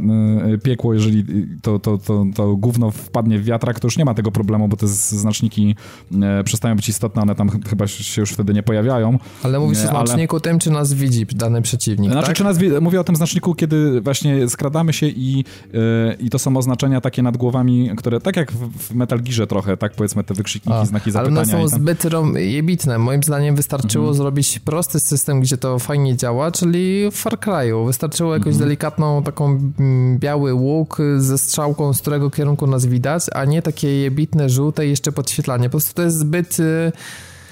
[0.54, 1.26] y, piekło, jeżeli
[1.62, 4.78] to, to, to, to gówno wpadnie w wiatrak, to już nie ma tego problemu, bo
[4.78, 5.76] te znaczniki
[6.12, 9.20] y, przestają być istotne, one tam chyba się już wtedy nie pojawiają.
[9.44, 10.42] Ale mówisz o znaczniku ale...
[10.42, 12.36] tym, czy nas widzi dany przeciwnik, Znaczy, tak?
[12.36, 15.78] czy nas mówię o tym znaczniku, kiedy właśnie skradamy się i, y,
[16.20, 19.94] i to są oznaczenia takie nad głowami, które tak jak w Metal Gearze trochę, tak
[19.94, 21.42] powiedzmy te wykrzykniki, A, znaki zapytania.
[21.42, 22.04] Ale one są zbyt
[22.36, 22.98] jebitne.
[22.98, 24.18] Moim zdaniem wystarczyło mhm.
[24.18, 27.86] zrobić prosty system, gdzie to fajnie działa, czyli w Far Cry'u.
[27.86, 28.66] Wystarczyło jakąś mhm.
[28.66, 29.46] delikatną taką
[29.80, 34.88] mm, biały łuk ze strzałką, z którego kierunku nas widać, a nie takie jebitne, żółte
[34.88, 35.64] i jeszcze podświetlanie.
[35.64, 36.92] Po prostu to jest zbyt y,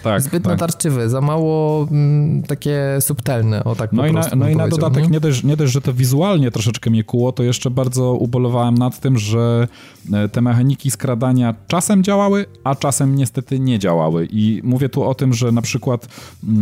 [0.04, 0.52] tak, zbyt tak.
[0.52, 4.68] natarczywy, za mało m, mm, takie subtelne, o tak no i na, No i na
[4.68, 8.76] dodatek nie dość, nie dość, że to wizualnie troszeczkę mnie kuło, to jeszcze bardzo ubolewałem
[8.76, 9.68] nad tym, że
[10.14, 14.28] e, te mechaniki skradania czasem działały, a czasem niestety nie działały.
[14.32, 16.08] I mówię tu o tym, że na przykład,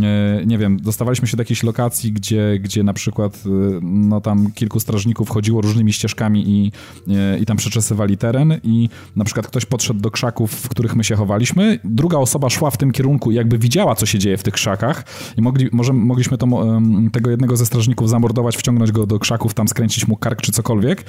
[0.02, 3.50] e, nie wiem, dostawaliśmy się do jakiejś lokacji, gdzie, gdzie na przykład e,
[3.82, 6.72] no tam kilku strażników chodziło różnymi ścieżkami i,
[7.40, 11.16] i tam przeczesywali teren i na przykład ktoś podszedł do krzaków, w których my się
[11.16, 15.04] chowaliśmy, druga osoba szła w tym kierunku jakby widziała, co się dzieje w tych krzakach
[15.36, 16.46] i mogli, może, mogliśmy to,
[17.12, 21.04] tego jednego ze strażników zamordować, wciągnąć go do krzaków, tam skręcić mu kark czy cokolwiek,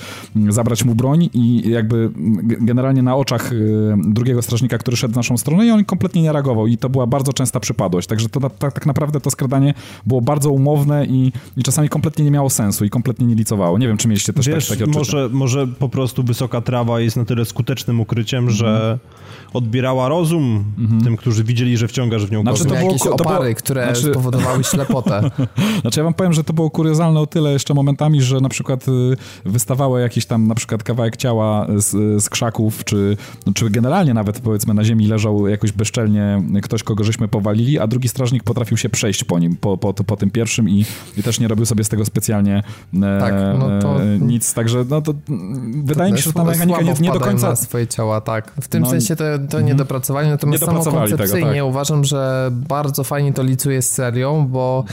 [0.49, 2.09] zabrać mu broń i jakby
[2.43, 3.51] generalnie na oczach
[3.97, 7.07] drugiego strażnika, który szedł w naszą stronę i on kompletnie nie reagował i to była
[7.07, 9.73] bardzo częsta przypadłość, także to tak, tak naprawdę to skradanie
[10.05, 13.77] było bardzo umowne i, i, czasami kompletnie nie miało sensu i kompletnie nie licowało.
[13.77, 14.99] Nie wiem, czy mieliście też Wiesz, takie odczucia.
[14.99, 18.57] Może, może po prostu wysoka trawa jest na tyle skutecznym ukryciem, mm -hmm.
[18.57, 18.99] że
[19.53, 21.03] odbierała rozum mm -hmm.
[21.03, 23.83] tym, którzy widzieli, że wciągasz w nią znaczy, to było, jakieś to opary, było, które
[23.83, 24.11] znaczy...
[24.11, 25.21] spowodowały ślepotę.
[25.81, 28.87] znaczy ja wam powiem, że to było kuriozalne o tyle jeszcze momentami, że na przykład
[28.87, 28.91] y,
[29.45, 33.17] wystawały jakiś tam na przykład kawałek ciała z, z krzaków, czy,
[33.55, 38.09] czy generalnie nawet powiedzmy na ziemi leżał jakoś bezczelnie ktoś, kogo żeśmy powalili, a drugi
[38.09, 40.85] strażnik potrafił się przejść po nim, po, po, po tym pierwszym i,
[41.17, 42.63] i też nie robił sobie z tego specjalnie
[42.93, 45.13] e, tak, no to, e, nic, także no to
[45.83, 47.55] wydaje mi się, że ta mechanika nie, nie do końca...
[47.55, 48.51] swoje ciała, tak.
[48.61, 51.69] W tym no, sensie to, to nie dopracowali, natomiast samo koncepcyjnie tego, tak.
[51.69, 54.83] uważam, że bardzo fajnie to licuje z serią, bo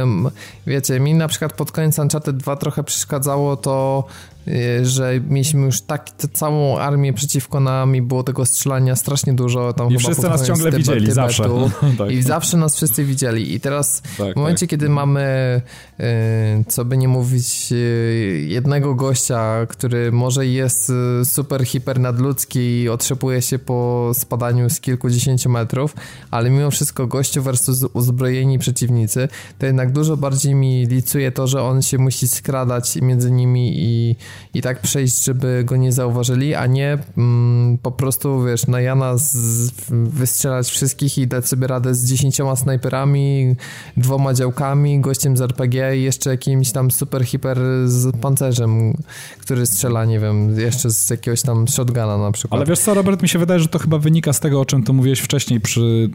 [0.00, 0.30] um,
[0.66, 4.04] wiecie, mi na przykład pod koniec Uncharted 2 trochę przeszkadzało to
[4.48, 9.72] Y, że mieliśmy już tak całą armię przeciwko nami, było tego strzelania strasznie dużo.
[9.72, 11.44] Tam I wszyscy nas ciągle widzieli, Tybetu, zawsze.
[11.98, 12.10] tak.
[12.10, 13.54] I zawsze nas wszyscy widzieli.
[13.54, 14.70] I teraz tak, w momencie, tak.
[14.70, 15.60] kiedy mamy,
[15.93, 15.93] y,
[16.68, 20.92] co by nie mówić, y, jednego gościa, który może jest
[21.24, 25.96] super, hiper nadludzki i otrzepuje się po spadaniu z kilkudziesięciu metrów,
[26.30, 31.62] ale mimo wszystko gościu versus uzbrojeni przeciwnicy, to jednak dużo bardziej mi licuje to, że
[31.62, 34.16] on się musi skradać między nimi i
[34.54, 39.18] i tak przejść, żeby go nie zauważyli, a nie mm, po prostu, wiesz, na Jana
[39.18, 43.56] z, wystrzelać wszystkich i dać sobie radę z dziesięcioma snajperami,
[43.96, 48.96] dwoma działkami, gościem z RPG i jeszcze jakimś tam super hiper z pancerzem,
[49.38, 52.58] który strzela, nie wiem, jeszcze z jakiegoś tam shotguna na przykład.
[52.58, 54.82] Ale wiesz co, Robert, mi się wydaje, że to chyba wynika z tego, o czym
[54.82, 56.10] tu mówiłeś wcześniej, przy,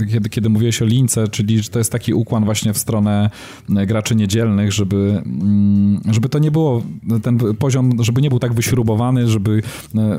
[0.00, 3.30] y, kiedy, kiedy mówiłeś o lince, czyli że to jest taki ukłon właśnie w stronę
[3.70, 6.82] y, graczy niedzielnych, żeby, mm, żeby to nie było
[7.22, 9.62] ten poziom, żeby nie był tak wyśrubowany, żeby
[9.94, 10.18] e,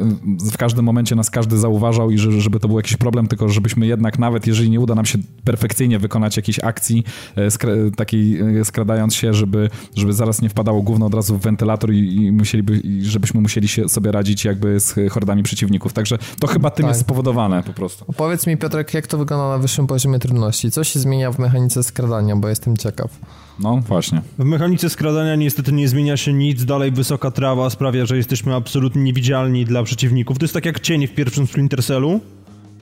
[0.52, 4.20] w każdym momencie nas każdy zauważał i żeby to był jakiś problem, tylko żebyśmy jednak
[4.20, 7.04] nawet, jeżeli nie uda nam się perfekcyjnie wykonać jakiejś akcji
[7.36, 11.94] e, takiej e, skradając się, żeby, żeby zaraz nie wpadało gówno od razu w wentylator
[11.94, 15.94] i, i musieliby, i żebyśmy musieli się sobie radzić jakby z hordami przeciwników.
[15.94, 16.90] Także to chyba tym tak.
[16.90, 18.06] jest spowodowane po prostu.
[18.18, 20.72] Powiedz mi Piotrek, jak to wygląda na wyższym poziomie trudności?
[20.72, 23.20] Co się zmienia w mechanice skradania, bo jestem ciekaw.
[23.60, 24.22] No, właśnie.
[24.38, 29.04] W mechanice skradania niestety nie zmienia się nic, dalej wysoka trawa sprawia, że jesteśmy absolutnie
[29.04, 30.38] niewidzialni dla przeciwników.
[30.38, 32.20] To jest tak jak cień w pierwszym Splinter Cellu,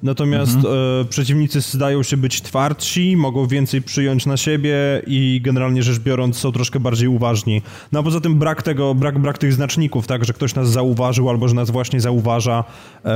[0.04, 0.76] natomiast mhm.
[1.02, 4.76] e, przeciwnicy zdają się być twardsi, mogą więcej przyjąć na siebie
[5.08, 7.62] i generalnie rzecz biorąc są troszkę bardziej uważni.
[7.92, 11.30] No a poza tym brak tego, brak, brak tych znaczników, tak, że ktoś nas zauważył
[11.30, 12.64] albo że nas właśnie zauważa,
[13.06, 13.12] e,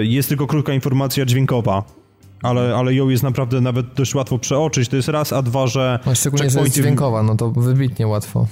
[0.00, 1.84] jest tylko krótka informacja dźwiękowa
[2.42, 4.88] ale, ale ją jest naprawdę nawet dość łatwo przeoczyć.
[4.88, 5.98] To jest raz, a dwa, że...
[6.06, 8.46] No, szczególnie, że jest dźwiękowa, no to wybitnie łatwo.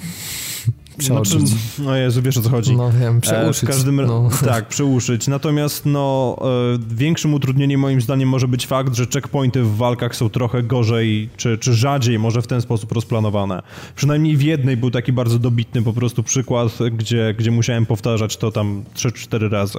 [0.98, 1.48] Przeoczyć.
[1.48, 2.76] Znaczy, no Jezu, wiesz o co chodzi.
[2.76, 3.64] No wiem, przeuszyć.
[3.64, 4.28] E, w każdym no.
[4.44, 5.28] Tak, przeuszyć.
[5.28, 10.30] Natomiast no, e, większym utrudnieniem moim zdaniem może być fakt, że checkpointy w walkach są
[10.30, 13.62] trochę gorzej, czy, czy rzadziej może w ten sposób rozplanowane.
[13.96, 18.52] Przynajmniej w jednej był taki bardzo dobitny po prostu przykład, gdzie, gdzie musiałem powtarzać to
[18.52, 19.78] tam 3-4 razy.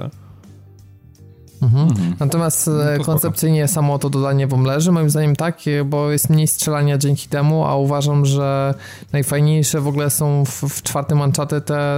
[1.62, 1.88] Mhm.
[1.88, 2.14] Mhm.
[2.20, 3.74] Natomiast no e, koncepcyjnie spoko.
[3.74, 7.76] samo to dodanie wam leży, moim zdaniem tak, bo jest mniej strzelania dzięki temu, a
[7.76, 8.74] uważam, że
[9.12, 11.96] najfajniejsze w ogóle są w, w czwartym Uncharted te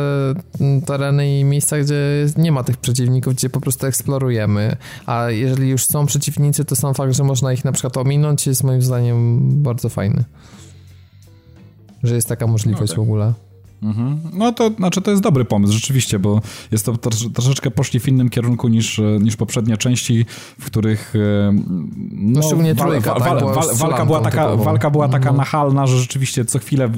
[0.87, 4.77] tereny i miejsca, gdzie nie ma tych przeciwników, gdzie po prostu eksplorujemy,
[5.07, 8.65] a jeżeli już są przeciwnicy, to sam fakt, że można ich na przykład ominąć jest
[8.65, 10.25] moim zdaniem bardzo fajny.
[12.03, 13.33] Że jest taka możliwość w ogóle.
[13.83, 14.19] Mhm.
[14.33, 16.41] No to znaczy to jest dobry pomysł, rzeczywiście, bo
[16.73, 16.97] jest to
[17.35, 20.27] troszeczkę poszli w innym kierunku niż, niż poprzednie części,
[20.61, 25.09] w których e, no, no szczególnie trójka, wal, wal, wal, walka była taka, walka była
[25.09, 25.37] taka mhm.
[25.37, 26.91] nachalna, że rzeczywiście co chwilę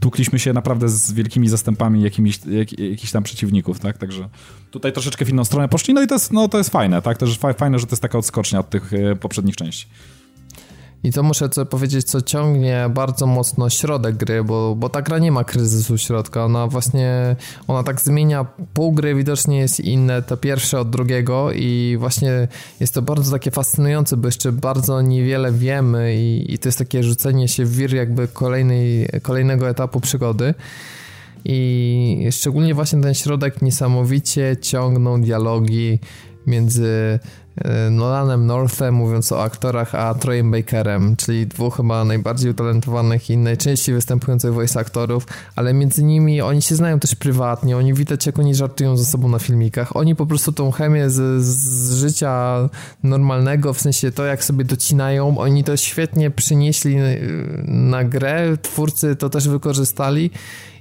[0.00, 3.98] tłukliśmy się naprawdę z wielkimi zastępami jakimiś, jak, jakichś tam przeciwników, tak?
[3.98, 4.28] Także
[4.70, 7.18] tutaj troszeczkę w inną stronę poszli, no i to jest, no, to jest fajne, tak?
[7.18, 9.86] Też fajne, że to jest taka odskocznia od tych e, poprzednich części.
[11.06, 15.18] I to muszę co powiedzieć, co ciągnie bardzo mocno środek gry, bo, bo ta gra
[15.18, 16.44] nie ma kryzysu środka.
[16.44, 17.36] Ona właśnie,
[17.68, 22.48] ona tak zmienia pół gry, widocznie jest inne, to pierwsze od drugiego i właśnie
[22.80, 27.02] jest to bardzo takie fascynujące, bo jeszcze bardzo niewiele wiemy i, i to jest takie
[27.02, 30.54] rzucenie się w wir jakby kolejnej, kolejnego etapu przygody.
[31.44, 35.98] I szczególnie właśnie ten środek niesamowicie ciągną dialogi
[36.46, 37.18] między
[37.90, 43.94] Nolanem Northem, mówiąc o aktorach, a Troyem Bakerem, czyli dwóch chyba najbardziej utalentowanych i najczęściej
[43.94, 45.26] występujących voice aktorów,
[45.56, 49.28] ale między nimi oni się znają też prywatnie, oni widać jak oni żartują ze sobą
[49.28, 52.68] na filmikach, oni po prostu tą chemię z, z życia
[53.02, 56.96] normalnego, w sensie to jak sobie docinają, oni to świetnie przynieśli
[57.66, 60.30] na grę, twórcy to też wykorzystali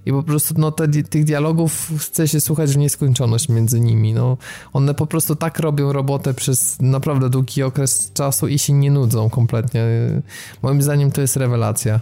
[0.06, 4.14] i po prostu no, te, tych dialogów chce się słuchać w nieskończoność między nimi.
[4.14, 4.38] No,
[4.74, 9.30] one po prostu tak robią robotę przez naprawdę długi okres czasu i się nie nudzą
[9.30, 9.84] kompletnie.
[10.62, 12.00] Moim zdaniem to jest rewelacja.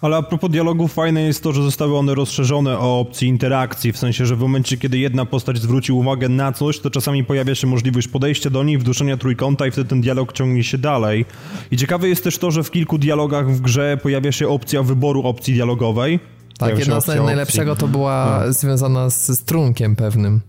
[0.00, 3.98] Ale a propos dialogów, fajne jest to, że zostały one rozszerzone o opcję interakcji, w
[3.98, 7.66] sensie, że w momencie, kiedy jedna postać zwróci uwagę na coś, to czasami pojawia się
[7.66, 11.24] możliwość podejścia do niej, wduszenia trójkąta i wtedy ten dialog ciągnie się dalej.
[11.70, 15.22] I ciekawe jest też to, że w kilku dialogach w grze pojawia się opcja wyboru
[15.22, 16.20] opcji dialogowej,
[16.58, 18.52] tak, jedna z najlepszego to była no.
[18.52, 20.40] związana z strunkiem pewnym.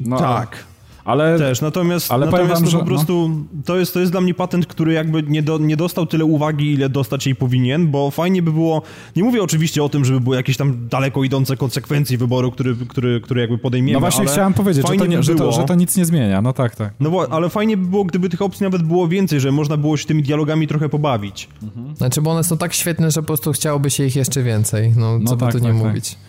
[0.00, 0.64] No, tak.
[1.06, 2.88] Ale, Też, natomiast, ale natomiast wam, że, po no.
[2.88, 3.62] prostu no.
[3.64, 6.72] to, jest, to jest dla mnie patent, który jakby nie, do, nie dostał tyle uwagi,
[6.72, 8.82] ile dostać jej powinien, bo fajnie by było,
[9.16, 13.20] nie mówię oczywiście o tym, żeby były jakieś tam daleko idące konsekwencje wyboru, który, który,
[13.20, 15.74] który jakby podejmiemy, No właśnie chciałem powiedzieć, że to, nie, by że, to, że to
[15.74, 16.94] nic nie zmienia, no tak, tak.
[17.00, 19.96] No bo, ale fajnie by było, gdyby tych opcji nawet było więcej, że można było
[19.96, 21.48] się tymi dialogami trochę pobawić.
[21.62, 21.96] Mhm.
[21.96, 25.18] Znaczy, bo one są tak świetne, że po prostu chciałoby się ich jeszcze więcej, no,
[25.18, 25.86] no co tak, by tu nie tak, tak.
[25.86, 26.10] mówić.
[26.10, 26.25] Tak.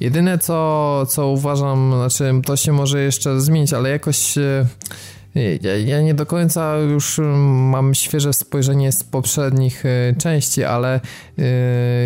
[0.00, 4.66] Jedyne, co, co uważam, znaczy to się może jeszcze zmienić, ale jakoś e,
[5.62, 7.20] ja, ja, nie do końca już
[7.70, 11.00] mam świeże spojrzenie z poprzednich e, części, ale e,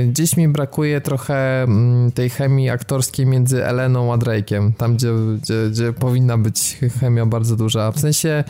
[0.06, 1.66] gdzieś mi brakuje trochę
[2.14, 5.12] tej chemii aktorskiej między Eleną a Drake'em, tam gdzie,
[5.42, 7.92] gdzie, gdzie powinna być chemia bardzo duża.
[7.92, 8.44] W sensie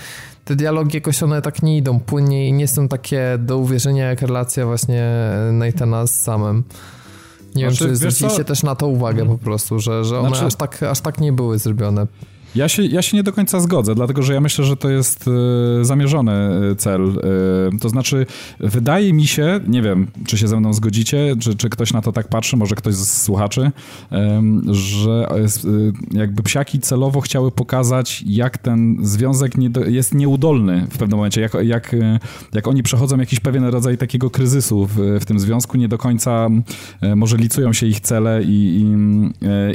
[0.45, 4.23] te dialogi jakoś one tak nie idą płynnie i nie są takie do uwierzenia jak
[4.23, 5.11] relacja właśnie
[5.53, 6.65] Nathana z samym.
[7.55, 10.45] Nie znaczy, wiem, czy zwróciliście też na to uwagę po prostu, że, że one znaczy...
[10.45, 12.07] aż, tak, aż tak nie były zrobione.
[12.55, 15.29] Ja się, ja się nie do końca zgodzę, dlatego że ja myślę, że to jest
[15.81, 17.19] y, zamierzony e, cel.
[17.75, 18.27] Y, to znaczy,
[18.61, 22.13] wydaje mi się, nie wiem, czy się ze mną zgodzicie, czy, czy ktoś na to
[22.13, 23.71] tak patrzy, może ktoś z słuchaczy,
[24.71, 25.29] że
[26.11, 29.53] jakby psiaki celowo chciały pokazać, jak ten związek
[29.87, 31.97] jest nieudolny w pewnym momencie, jak, jak,
[32.53, 36.49] jak oni przechodzą jakiś pewien rodzaj takiego kryzysu w, w tym związku, nie do końca
[37.17, 38.85] może licują się ich cele i,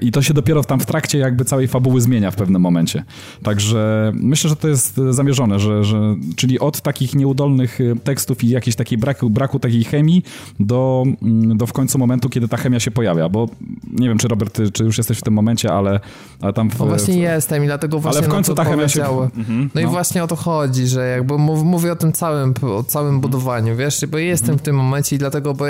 [0.02, 3.04] i, i to się dopiero tam w trakcie jakby całej fabuły zmienia w pewnym momencie.
[3.44, 8.50] Także myślę, że to jest zamierzone, że, że czyli od takich nieudolnych y, tekstów i
[8.50, 10.24] jakiejś takiej braku, braku takiej chemii
[10.60, 13.50] do, mm, do w końcu momentu, kiedy ta chemia się pojawia, bo
[13.92, 16.00] nie wiem, czy Robert, ty, czy już jesteś w tym momencie, ale,
[16.42, 16.70] ale tam...
[16.70, 19.04] W, no właśnie w, jestem i dlatego właśnie Ale w końcu ta chemia się...
[19.06, 22.54] Mhm, no, no, i właśnie o to chodzi, że jakby mów, mówię o tym całym,
[22.62, 24.60] o całym budowaniu, wiesz, bo jestem mhm.
[24.60, 25.66] w tym momencie i dlatego, bo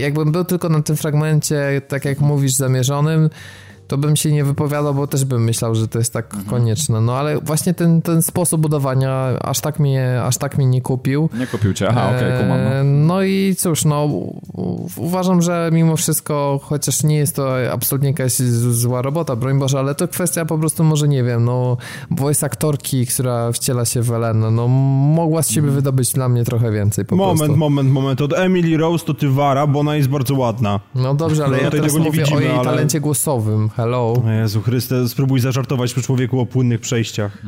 [0.00, 3.30] jakbym był tylko na tym fragmencie, tak jak mówisz, zamierzonym,
[3.92, 6.44] to bym się nie wypowiadał, bo też bym myślał, że to jest tak mhm.
[6.44, 7.00] konieczne.
[7.00, 11.28] No ale właśnie ten, ten sposób budowania aż tak mnie, aż tak mnie nie kupił.
[11.38, 12.84] Nie kupił cię, aha, okej, okay, no.
[12.84, 14.08] no i cóż, no
[14.96, 18.32] uważam, że mimo wszystko, chociaż nie jest to absolutnie jakaś
[18.70, 21.76] zła robota, broń Boże, ale to kwestia po prostu może, nie wiem, no
[22.10, 25.74] voice aktorki, która wciela się w Elenę, no mogła z siebie mhm.
[25.74, 27.56] wydobyć dla mnie trochę więcej po moment, prostu.
[27.56, 28.20] Moment, moment, moment.
[28.20, 30.80] Od Emily Rose to ty wara, bo ona jest bardzo ładna.
[30.94, 32.64] No dobrze, ale no, ja teraz mówię widzimy, o jej ale...
[32.64, 34.22] talencie głosowym hello.
[34.42, 37.42] Jezu Chryste, spróbuj zażartować przy człowieku o płynnych przejściach.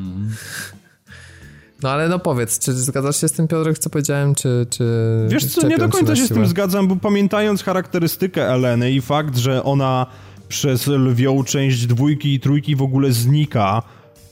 [1.84, 4.66] No ale no powiedz, czy zgadzasz się z tym Piotrek, co powiedziałem, czy...
[4.70, 4.84] czy
[5.28, 9.36] Wiesz co, nie do końca się z tym zgadzam, bo pamiętając charakterystykę Eleny i fakt,
[9.36, 10.06] że ona
[10.48, 13.82] przez lwią część dwójki i trójki w ogóle znika,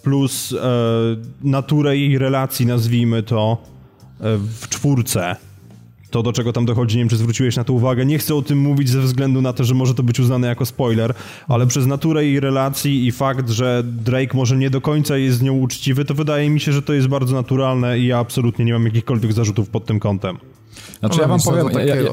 [0.02, 0.56] plus e,
[1.42, 3.58] naturę jej relacji, nazwijmy to,
[4.20, 5.36] e, w czwórce,
[6.12, 8.06] to, do czego tam dochodzi, nie wiem, czy zwróciłeś na to uwagę.
[8.06, 10.66] Nie chcę o tym mówić ze względu na to, że może to być uznane jako
[10.66, 11.14] spoiler,
[11.48, 15.42] ale przez naturę jej relacji i fakt, że Drake może nie do końca jest z
[15.42, 18.72] nią uczciwy, to wydaje mi się, że to jest bardzo naturalne i ja absolutnie nie
[18.72, 20.38] mam jakichkolwiek zarzutów pod tym kątem.
[21.00, 21.68] Znaczy, ja wam powiem...
[21.68, 22.10] Takie, ja, ja...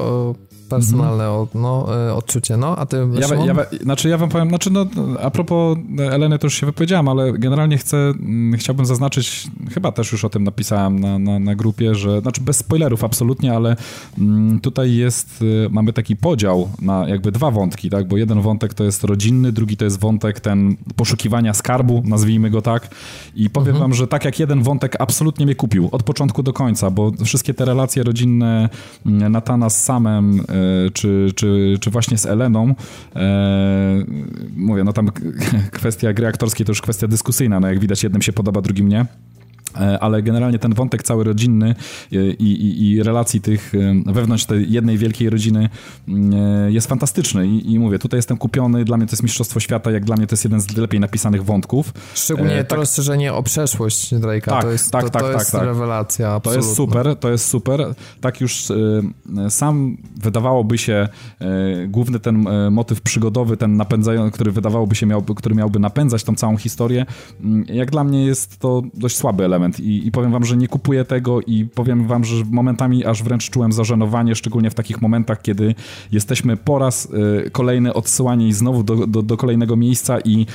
[0.70, 1.48] personalne mm -hmm.
[1.54, 1.86] no,
[2.16, 4.86] odczucie, no, a ty ja, ja, Znaczy ja wam powiem, znaczy no,
[5.22, 10.12] a propos Eleny to już się wypowiedziałem, ale generalnie chcę, mm, chciałbym zaznaczyć, chyba też
[10.12, 13.76] już o tym napisałem na, na, na grupie, że, znaczy bez spoilerów absolutnie, ale
[14.18, 18.84] mm, tutaj jest, mamy taki podział na jakby dwa wątki, tak, bo jeden wątek to
[18.84, 22.88] jest rodzinny, drugi to jest wątek ten poszukiwania skarbu, nazwijmy go tak,
[23.34, 23.80] i powiem mhm.
[23.80, 27.54] wam, że tak jak jeden wątek absolutnie mnie kupił, od początku do końca, bo wszystkie
[27.54, 28.68] te relacje rodzinne
[29.06, 30.44] mm, Natana z Samem, e,
[30.92, 32.74] czy, czy, czy właśnie z Eleną,
[33.16, 34.04] e,
[34.56, 35.10] mówię, no tam
[35.72, 39.06] kwestia gry aktorskiej to już kwestia dyskusyjna, no jak widać jednym się podoba, drugim nie.
[39.76, 41.74] E, ale generalnie ten wątek cały rodzinny
[42.12, 45.68] e, i, i, i, relacji tych e, wewnątrz tej jednej wielkiej rodziny
[46.68, 50.04] jest fantastyczny I, I, mówię, tutaj jestem kupiony, dla mnie to jest Mistrzostwo Świata, jak
[50.04, 51.92] dla mnie to jest jeden z lepiej napisanych wątków.
[52.14, 55.28] Szczególnie e, to tak, rozszerzenie o przeszłość Drake'a, tak, to jest, tak, to, tak, to
[55.28, 56.62] tak, jest tak, rewelacja absolutna.
[56.62, 57.94] To jest super, to jest super.
[58.20, 58.68] Tak już
[59.48, 61.08] sam wydawałoby się
[61.88, 66.56] główny ten motyw przygodowy, ten napędzający, który wydawałoby się miał, który miałby napędzać tą całą
[66.56, 67.06] historię,
[67.66, 70.68] jak dla mnie jest to dość słaby element element I, i powiem wam, że nie
[70.68, 75.42] kupuję tego i powiem wam, że momentami aż wręcz czułem zażenowanie, szczególnie w takich momentach,
[75.42, 75.74] kiedy
[76.12, 77.08] jesteśmy po raz
[77.46, 80.46] y, kolejny odsyłani znowu do, do, do, kolejnego miejsca i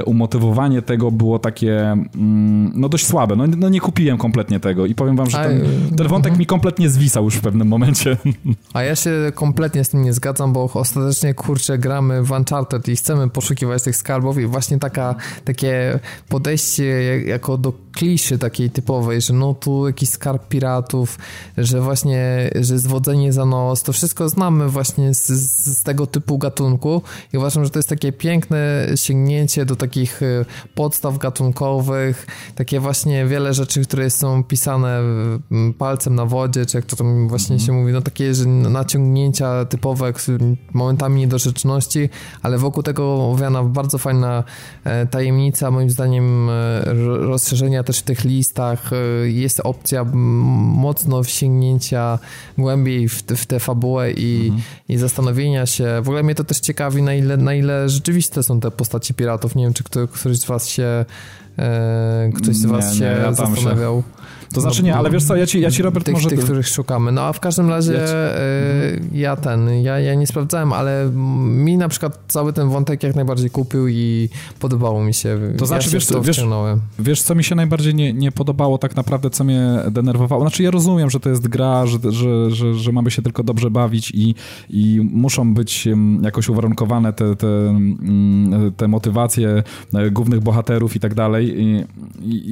[0.00, 3.36] y, umotywowanie tego było takie mm, no dość słabe.
[3.36, 5.62] No, no, nie kupiłem kompletnie tego i powiem wam, że ten,
[5.96, 8.16] ten wątek mi kompletnie zwisał już w pewnym momencie.
[8.74, 12.96] A ja się kompletnie z tym nie zgadzam, bo ostatecznie kurczę gramy w Uncharted i
[12.96, 15.14] chcemy poszukiwać tych skarbów i właśnie taka,
[15.44, 16.84] takie podejście
[17.26, 21.18] jako do kliszy takiej typowej, że no tu jakiś skarb piratów,
[21.58, 27.02] że właśnie, że zwodzenie za nos, to wszystko znamy właśnie z, z, tego typu gatunku
[27.32, 30.44] i uważam, że to jest takie piękne sięgnięcie do takich y,
[30.74, 35.00] podstaw gatunkowych, takie właśnie wiele rzeczy, które są pisane
[35.78, 37.66] palcem na wodzie, czy jak to tam właśnie mm.
[37.66, 40.12] się mówi, no takie że naciągnięcia typowe,
[40.72, 42.08] momentami niedorzeczności,
[42.42, 44.44] ale wokół tego owiana bardzo fajna
[44.84, 46.80] e, tajemnica, moim zdaniem e,
[47.18, 52.18] rozszerzenia też tych listach y, jest opcja mocno wsięgnięcia
[52.58, 54.62] głębiej w, w tę fabułę i, mhm.
[54.88, 56.00] i zastanowienia się.
[56.02, 59.54] W ogóle mnie to też ciekawi, na ile, na ile rzeczywiste są te postaci piratów.
[59.54, 61.04] Nie wiem, czy któryś z was się
[61.58, 64.02] e, ktoś z was nie, się nie, ja zastanawiał.
[64.02, 64.19] Się
[64.52, 66.28] to znaczy nie, ale wiesz co, ja ci, ja ci Robert tych, może...
[66.28, 67.12] Tych, których szukamy.
[67.12, 68.12] No a w każdym razie ja, ci...
[68.12, 71.10] y, ja ten, ja, ja nie sprawdzałem, ale
[71.44, 74.28] mi na przykład cały ten wątek jak najbardziej kupił i
[74.60, 75.38] podobało mi się.
[75.58, 76.44] To znaczy, ja wiesz, to wiesz,
[76.98, 80.42] wiesz, co mi się najbardziej nie, nie podobało tak naprawdę, co mnie denerwowało?
[80.42, 83.70] Znaczy ja rozumiem, że to jest gra, że, że, że, że mamy się tylko dobrze
[83.70, 84.34] bawić i,
[84.70, 85.88] i muszą być
[86.22, 87.46] jakoś uwarunkowane te, te,
[88.76, 89.62] te motywacje
[89.94, 91.60] e, głównych bohaterów i tak dalej.
[91.60, 91.84] I,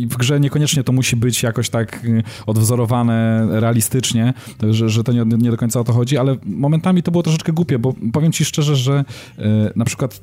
[0.03, 2.06] i w grze niekoniecznie to musi być jakoś tak tak
[2.47, 4.35] odwzorowane realistycznie,
[4.70, 7.52] że, że to nie, nie do końca o to chodzi, ale momentami to było troszeczkę
[7.52, 9.05] głupie, bo powiem ci szczerze, że
[9.39, 9.43] y,
[9.77, 10.20] na przykład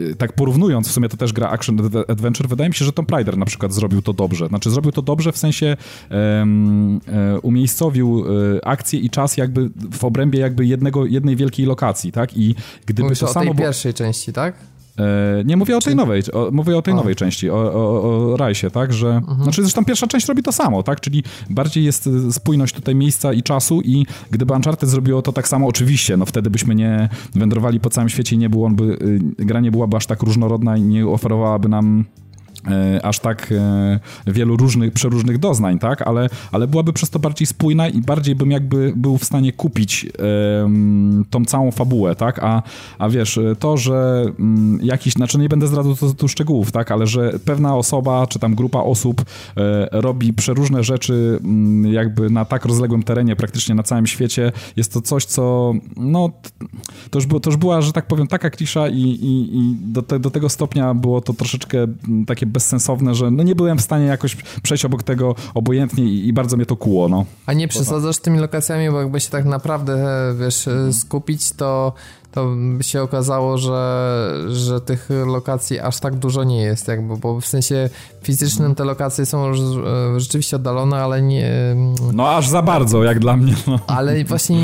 [0.00, 1.78] y, tak porównując, w sumie to też gra Action
[2.08, 4.46] Adventure, wydaje mi się, że Tomb Raider na przykład zrobił to dobrze.
[4.46, 5.76] Znaczy zrobił to dobrze w sensie
[6.10, 7.00] um,
[7.42, 8.24] umiejscowił
[8.62, 12.36] akcję i czas jakby w obrębie jakby jednego, jednej wielkiej lokacji, tak?
[12.36, 12.54] I
[12.86, 13.54] gdyby Mówisz to o samo...
[13.54, 14.54] tej pierwszej części, tak?
[14.98, 18.02] E, nie mówię o tej nowej, o, mówię o tej nowej części, o, o,
[18.32, 19.42] o Rajsie, tak, że, mhm.
[19.42, 23.42] znaczy zresztą pierwsza część robi to samo, tak, czyli bardziej jest spójność tutaj miejsca i
[23.42, 27.90] czasu i gdyby Uncharted zrobiło to tak samo, oczywiście, no wtedy byśmy nie wędrowali po
[27.90, 31.68] całym świecie i nie byłoby, y, gra nie byłaby aż tak różnorodna i nie oferowałaby
[31.68, 32.29] nam E,
[33.02, 36.02] aż tak e, wielu różnych, przeróżnych doznań, tak?
[36.02, 40.06] Ale, ale byłaby przez to bardziej spójna i bardziej bym jakby był w stanie kupić
[41.30, 42.38] tą całą fabułę, tak?
[42.42, 42.62] A,
[42.98, 46.90] a wiesz, to, że um, jakiś, znaczy nie będę zdradzał tu, tu szczegółów, tak?
[46.90, 49.24] Ale że pewna osoba, czy tam grupa osób
[49.56, 54.92] e, robi przeróżne rzeczy um, jakby na tak rozległym terenie, praktycznie na całym świecie, jest
[54.92, 56.30] to coś, co no,
[57.10, 60.02] to już, było, to już była, że tak powiem, taka klisza i, i, i do,
[60.02, 61.86] te, do tego stopnia było to troszeczkę
[62.26, 66.32] takie bezsensowne, że no nie byłem w stanie jakoś przejść obok tego obojętnie i, i
[66.32, 67.24] bardzo mnie to kuło, no.
[67.46, 70.06] A nie przesadzasz tymi lokacjami, bo jakby się tak naprawdę,
[70.40, 71.92] wiesz, skupić, to
[72.32, 77.40] to by się okazało, że, że tych lokacji aż tak dużo nie jest, jakby, bo
[77.40, 77.90] w sensie
[78.22, 79.54] fizycznym te lokacje są e,
[80.20, 81.76] rzeczywiście oddalone, ale nie...
[82.12, 83.54] No aż za bardzo, jak dla mnie.
[83.66, 83.78] No.
[83.86, 84.58] Ale właśnie,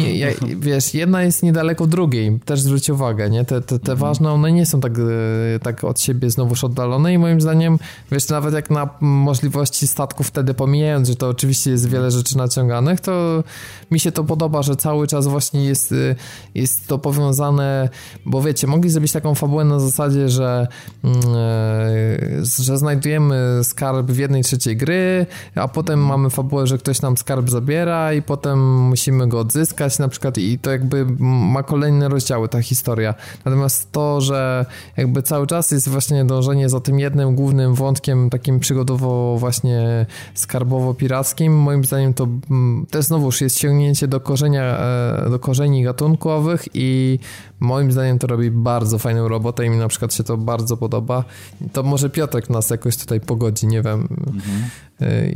[0.56, 3.44] wiesz, jedna jest niedaleko drugiej, też zwróć uwagę, nie?
[3.44, 3.98] Te, te, te mhm.
[3.98, 7.78] ważne, one nie są tak, e, tak od siebie znowuż oddalone i moim zdaniem,
[8.12, 13.00] wiesz, nawet jak na możliwości statków wtedy pomijając, że to oczywiście jest wiele rzeczy naciąganych,
[13.00, 13.44] to
[13.90, 16.14] mi się to podoba, że cały czas właśnie jest, e,
[16.54, 17.88] jest to powiązane one,
[18.26, 20.66] bo wiecie, mogli zrobić taką fabułę na zasadzie, że,
[21.04, 27.02] mm, e, że znajdujemy skarb w jednej trzeciej gry, a potem mamy fabułę, że ktoś
[27.02, 32.08] nam skarb zabiera i potem musimy go odzyskać na przykład i to jakby ma kolejne
[32.08, 33.14] rozdziały ta historia.
[33.44, 34.66] Natomiast to, że
[34.96, 41.50] jakby cały czas jest właśnie dążenie za tym jednym głównym wątkiem takim przygodowo właśnie skarbowo-pirackim,
[41.50, 47.18] moim zdaniem to mm, też znowuż jest sięgnięcie do korzenia, e, do korzeni gatunkowych i
[47.60, 51.24] moim zdaniem to robi bardzo fajną robotę i mi na przykład się to bardzo podoba.
[51.72, 54.08] To może Piotrek nas jakoś tutaj pogodzi, nie wiem.
[54.26, 54.70] Mhm.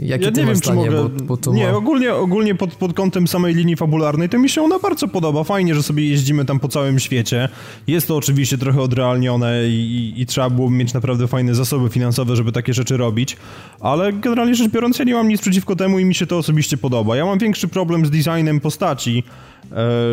[0.02, 1.08] Jakie ja nie wiem, czy mogę...
[1.24, 1.76] Bo, bo nie, ma...
[1.76, 5.44] ogólnie, ogólnie pod, pod kątem samej linii fabularnej to mi się ona bardzo podoba.
[5.44, 7.48] Fajnie, że sobie jeździmy tam po całym świecie.
[7.86, 12.36] Jest to oczywiście trochę odrealnione i, i, i trzeba było mieć naprawdę fajne zasoby finansowe,
[12.36, 13.36] żeby takie rzeczy robić,
[13.80, 16.76] ale generalnie rzecz biorąc ja nie mam nic przeciwko temu i mi się to osobiście
[16.76, 17.16] podoba.
[17.16, 19.24] Ja mam większy problem z designem postaci,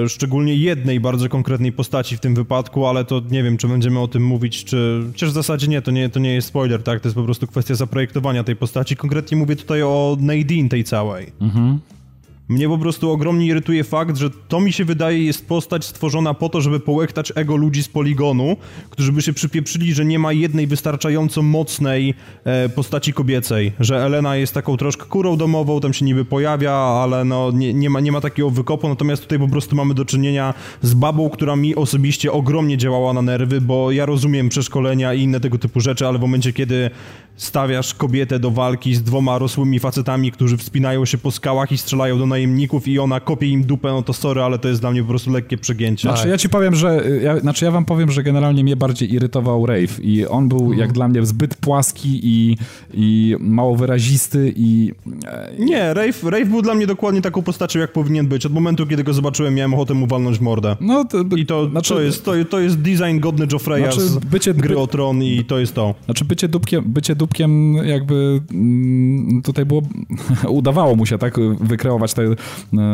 [0.07, 4.07] szczególnie jednej bardzo konkretnej postaci w tym wypadku, ale to nie wiem, czy będziemy o
[4.07, 5.03] tym mówić, czy...
[5.11, 7.01] Chociaż w zasadzie nie, to nie, to nie jest spoiler, tak?
[7.01, 8.95] To jest po prostu kwestia zaprojektowania tej postaci.
[8.95, 11.31] Konkretnie mówię tutaj o Nadine tej całej.
[11.41, 11.79] Mhm.
[12.49, 16.49] Mnie po prostu ogromnie irytuje fakt, że to mi się wydaje jest postać stworzona po
[16.49, 18.57] to, żeby połechtać ego ludzi z poligonu,
[18.89, 22.13] którzy by się przypieprzyli, że nie ma jednej wystarczająco mocnej
[22.43, 27.25] e, postaci kobiecej, że Elena jest taką troszkę kurą domową, tam się niby pojawia, ale
[27.25, 30.53] no nie, nie, ma, nie ma takiego wykopu, natomiast tutaj po prostu mamy do czynienia
[30.81, 35.39] z babą, która mi osobiście ogromnie działała na nerwy, bo ja rozumiem przeszkolenia i inne
[35.39, 36.89] tego typu rzeczy, ale w momencie, kiedy
[37.37, 42.19] stawiasz kobietę do walki z dwoma rosłymi facetami, którzy wspinają się po skałach i strzelają
[42.19, 45.01] do najemników i ona kopie im dupę, no to sorry, ale to jest dla mnie
[45.01, 46.09] po prostu lekkie przegięcie.
[46.09, 49.65] Znaczy ja ci powiem, że ja, znaczy ja wam powiem, że generalnie mnie bardziej irytował
[49.65, 50.79] Rave i on był hmm.
[50.79, 52.57] jak dla mnie zbyt płaski i,
[52.93, 54.91] i mało wyrazisty i...
[55.59, 58.45] Nie, Rave, Rave był dla mnie dokładnie taką postacią, jak powinien być.
[58.45, 60.75] Od momentu, kiedy go zobaczyłem, miałem ochotę mu walnąć mordę.
[60.81, 64.17] No to, I to, znaczy, to, jest, to, to jest design godny Joffreya znaczy, z
[64.17, 65.95] bycie, gry o tron i to jest to.
[66.05, 69.81] Znaczy bycie dupkiem, bycie dupkiem dupkiem jakby mm, tutaj było,
[70.49, 72.35] udawało mu się tak wykreować, te, e,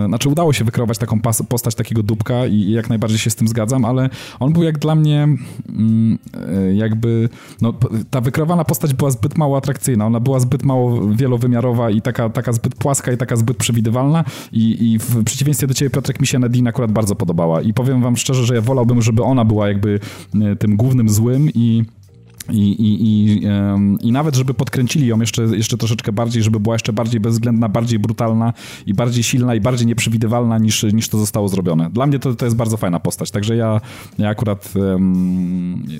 [0.07, 1.19] znaczy udało się wykreować taką
[1.49, 4.95] postać takiego dupka i jak najbardziej się z tym zgadzam, ale on był jak dla
[4.95, 7.29] mnie mm, e, jakby,
[7.61, 7.73] no
[8.09, 12.53] ta wykreowana postać była zbyt mało atrakcyjna, ona była zbyt mało wielowymiarowa i taka, taka
[12.53, 14.23] zbyt płaska i taka zbyt przewidywalna.
[14.51, 17.61] I, i w przeciwieństwie do ciebie Piotrek mi się Nadine akurat bardzo podobała.
[17.61, 19.99] I powiem wam szczerze, że ja wolałbym, żeby ona była jakby
[20.41, 21.83] e, tym głównym złym i
[22.51, 23.41] i, i, i,
[24.01, 27.99] I nawet, żeby podkręcili ją jeszcze, jeszcze troszeczkę bardziej, żeby była jeszcze bardziej bezwzględna, bardziej
[27.99, 28.53] brutalna
[28.85, 31.89] i bardziej silna i bardziej nieprzewidywalna niż, niż to zostało zrobione.
[31.89, 33.81] Dla mnie to, to jest bardzo fajna postać, także ja,
[34.17, 34.73] ja akurat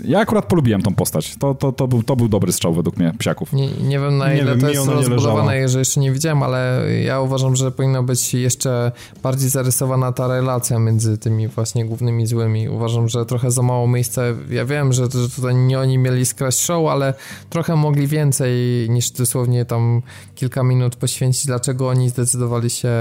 [0.06, 1.36] ja akurat polubiłem tą postać.
[1.36, 3.54] To, to, to, był, to był dobry strzał według mnie, psiaków.
[3.54, 7.22] Nie, nie wiem na ile wiem, to jest rozbudowane, jeżeli jeszcze nie widziałem, ale ja
[7.22, 8.92] uważam, że powinna być jeszcze
[9.24, 12.70] bardziej zarysowana ta relacja między tymi właśnie głównymi złymi.
[12.70, 14.22] Uważam, że trochę za mało miejsca.
[14.50, 17.14] Ja wiem, że, że tutaj nie oni mieli skraść show, ale
[17.50, 18.54] trochę mogli więcej
[18.90, 20.02] niż dosłownie tam
[20.36, 22.94] kilka minut poświęcić, dlaczego oni zdecydowali się,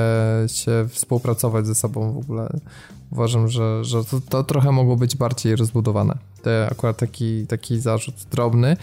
[0.47, 2.49] się współpracować ze sobą w ogóle.
[3.13, 6.19] Uważam, że, że to, to trochę mogło być bardziej rozbudowane.
[6.43, 8.77] To akurat taki, taki zarzut drobny.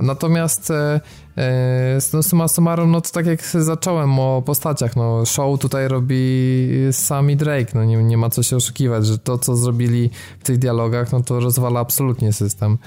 [0.00, 1.00] Natomiast e,
[1.38, 6.68] e, no summa summarum, no to tak jak zacząłem o postaciach, no show tutaj robi
[6.92, 10.10] sami Drake, no nie, nie ma co się oszukiwać, że to co zrobili
[10.40, 12.78] w tych dialogach, no to rozwala absolutnie system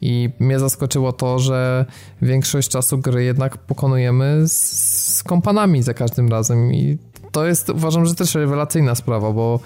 [0.00, 1.86] i mnie zaskoczyło to, że
[2.22, 6.72] większość czasu gry jednak pokonujemy z, z kompanami za każdym razem.
[6.72, 6.98] I
[7.32, 9.60] to jest uważam, że też rewelacyjna sprawa, bo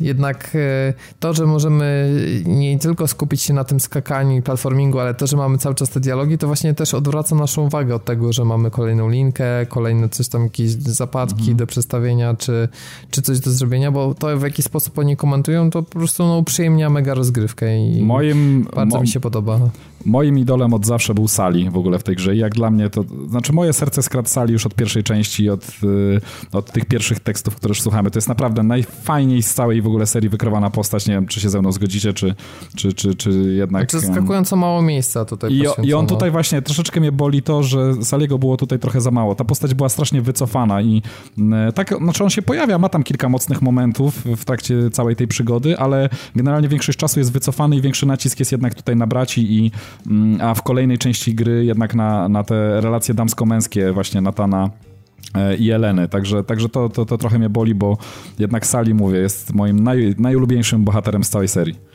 [0.00, 2.10] jednak e, to, że możemy
[2.46, 5.90] nie tylko skupić się na tym skakaniu i platformingu, ale to, że mamy cały czas
[5.90, 10.08] te dialogi, to właśnie też odwraca naszą uwagę od tego, że mamy kolejną linkę, kolejne
[10.08, 11.56] coś tam, jakieś zapadki mhm.
[11.56, 12.68] do przestawienia, czy,
[13.10, 16.38] czy coś do zrobienia, bo to w jaki sposób oni komentują, to po prostu no,
[16.38, 19.60] uprzyjemnia mega rozgrywkę i moim, bardzo mo mi się podoba.
[20.04, 22.90] Moim idolem od zawsze był Sali w ogóle w tej grze i jak dla mnie
[22.90, 26.20] to, znaczy moje serce skradł Sali już od pierwszej części, od, y,
[26.52, 28.10] od tych pierwszych tekstów, które już słuchamy.
[28.10, 31.06] To jest naprawdę najfajniej z całej w ogóle serii wykrywana postać.
[31.06, 32.34] Nie wiem, czy się ze mną zgodzicie, czy,
[32.76, 33.90] czy, czy, czy jednak...
[33.90, 38.04] Znaczy skakująco mało miejsca tutaj I, I on tutaj właśnie, troszeczkę mnie boli to, że
[38.04, 39.34] Saliego było tutaj trochę za mało.
[39.34, 41.02] Ta postać była strasznie wycofana i
[41.68, 45.28] y, tak, znaczy on się pojawia, ma tam kilka mocnych momentów w trakcie całej tej
[45.28, 49.58] przygody, ale generalnie większość czasu jest wycofany i większy nacisk jest jednak tutaj na braci
[49.58, 49.70] i
[50.06, 54.89] mm, a w kolejnej części gry jednak na, na te relacje damsko-męskie właśnie Natana E,
[55.58, 57.98] i Eleny, także, także to, to, to trochę mnie boli, bo
[58.38, 61.90] jednak Sali, mówię, jest moim naj, najulubieńszym bohaterem z całej serii.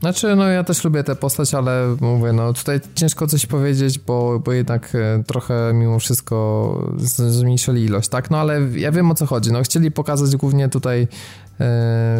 [0.00, 4.40] Znaczy, no ja też lubię tę postać, ale mówię, no tutaj ciężko coś powiedzieć, bo,
[4.40, 8.30] bo jednak e, trochę mimo wszystko zmniejszyli ilość, tak?
[8.30, 9.52] No ale ja wiem o co chodzi.
[9.52, 11.08] No chcieli pokazać głównie tutaj e,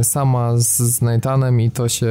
[0.02, 2.09] sama z, z Nathanem i to się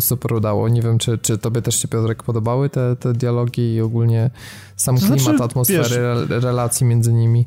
[0.00, 0.68] super udało.
[0.68, 4.30] Nie wiem, czy, czy tobie też się, Piotrek, podobały te, te dialogi i ogólnie
[4.76, 5.82] sam klimat, znaczy, atmosfery,
[6.28, 7.46] wiesz, relacji między nimi.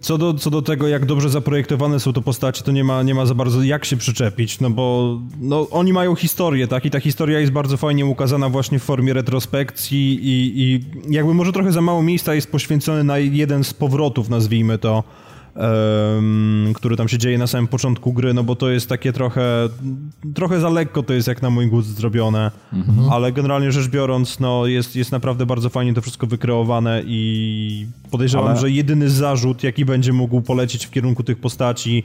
[0.00, 3.14] Co do, co do tego, jak dobrze zaprojektowane są to postacie, to nie ma, nie
[3.14, 6.84] ma za bardzo jak się przyczepić, no bo no, oni mają historię, tak?
[6.84, 11.52] I ta historia jest bardzo fajnie ukazana właśnie w formie retrospekcji i, i jakby może
[11.52, 15.04] trochę za mało miejsca jest poświęcone na jeden z powrotów, nazwijmy to,
[15.56, 19.68] um, który tam się dzieje na samym początku gry, no bo to jest takie trochę,
[20.34, 23.10] trochę za lekko to jest jak na mój gust zrobione, mhm.
[23.10, 28.46] ale generalnie rzecz biorąc, no jest, jest naprawdę bardzo fajnie to wszystko wykreowane i podejrzewam,
[28.46, 28.60] ale...
[28.60, 32.04] że jedyny zarzut, jaki będzie mógł polecić w kierunku tych postaci,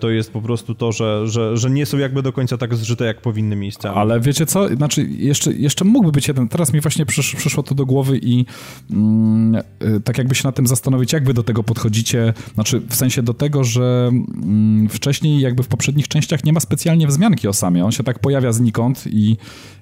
[0.00, 3.04] to jest po prostu to, że, że, że nie są jakby do końca tak zżyte,
[3.04, 3.96] jak powinny miejscami.
[3.96, 7.74] Ale wiecie co, znaczy jeszcze, jeszcze mógłby być jeden, teraz mi właśnie przysz, przyszło to
[7.74, 8.46] do głowy i
[8.90, 12.94] mm, e, tak jakby się na tym zastanowić, jak wy do tego podchodzicie, znaczy w
[12.94, 17.52] sensie do tego, że mm, wcześniej jakby w poprzednich częściach nie ma specjalnie wzmianki o
[17.52, 19.36] Samie, on się tak pojawia znikąd i,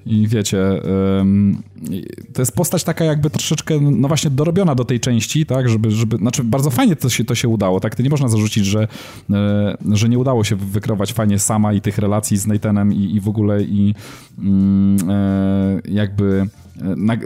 [0.06, 0.58] i wiecie,
[2.32, 6.16] to jest postać taka jakby troszeczkę, no właśnie dorobiona do tej części, tak, żeby, żeby
[6.16, 8.88] znaczy bardzo fajnie to się, to się udało, tak, to nie można zarzucić, że
[9.30, 13.20] e, że nie udało się wykreować fajnie sama i tych relacji z Nathanem i, i
[13.20, 13.94] w ogóle i
[14.38, 16.46] mm, e, jakby
[16.80, 17.16] e, na,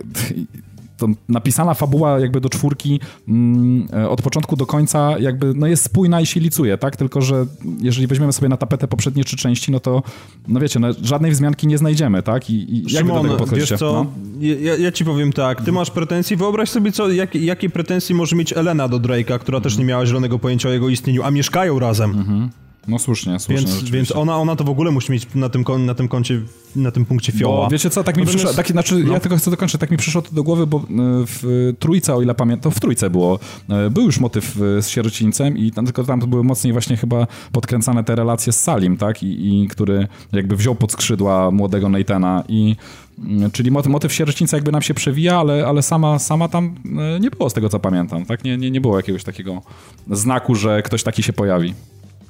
[1.29, 6.21] napisana fabuła jakby do czwórki mm, e, od początku do końca jakby no jest spójna
[6.21, 6.97] i się licuje, tak?
[6.97, 7.47] Tylko, że
[7.81, 10.03] jeżeli weźmiemy sobie na tapetę poprzednie trzy części, no to
[10.49, 12.51] no wiecie, no, żadnej wzmianki nie znajdziemy, tak?
[12.51, 13.57] I, i Szymon, jak do tego?
[13.57, 14.07] Wiesz co, no?
[14.41, 18.37] ja, ja, ci powiem tak, ty masz pretensje, wyobraź sobie, co, jak, jakie pretensje może
[18.37, 21.79] mieć Elena do Drake'a, która też nie miała zielonego pojęcia o jego istnieniu, a mieszkają
[21.79, 22.11] razem.
[22.11, 22.51] Mhm.
[22.89, 23.67] No słusznie, słusznie.
[23.67, 26.41] Więc, więc ona, ona to w ogóle musi mieć na tym, na tym koncie,
[26.77, 27.65] na tym punkcie fioła.
[27.65, 29.13] Bo wiecie co, tak mi Natomiast, przyszło, tak, znaczy no.
[29.13, 30.83] ja tylko chcę dokończyć, tak mi przyszło to do głowy, bo e,
[31.27, 33.39] w trójce, o ile pamiętam, to w trójce było,
[33.69, 37.27] e, był już motyw e, z sierocińcem i tam, tylko tam były mocniej właśnie chyba
[37.53, 42.45] podkręcane te relacje z Salim, tak, i, i który jakby wziął pod skrzydła młodego Nathana
[42.49, 42.77] i
[43.19, 46.75] mm, Czyli motyw sierocińca jakby nam się przewija, ale, ale sama, sama tam
[47.21, 48.27] nie było z tego, co pamiętam.
[48.27, 48.45] Tak?
[48.45, 49.63] Nie, nie, nie było jakiegoś takiego
[50.11, 51.75] znaku, że ktoś taki się pojawi.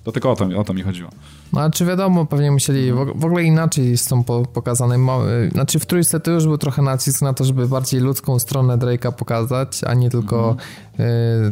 [0.04, 1.10] To tylko o to, o to mi chodziło.
[1.52, 4.98] No, czy wiadomo, pewnie musieli w ogóle inaczej są pokazane.
[5.52, 9.12] Znaczy w trójce to już był trochę nacisk na to, żeby bardziej ludzką stronę Drake'a
[9.12, 10.68] pokazać, a nie tylko mhm.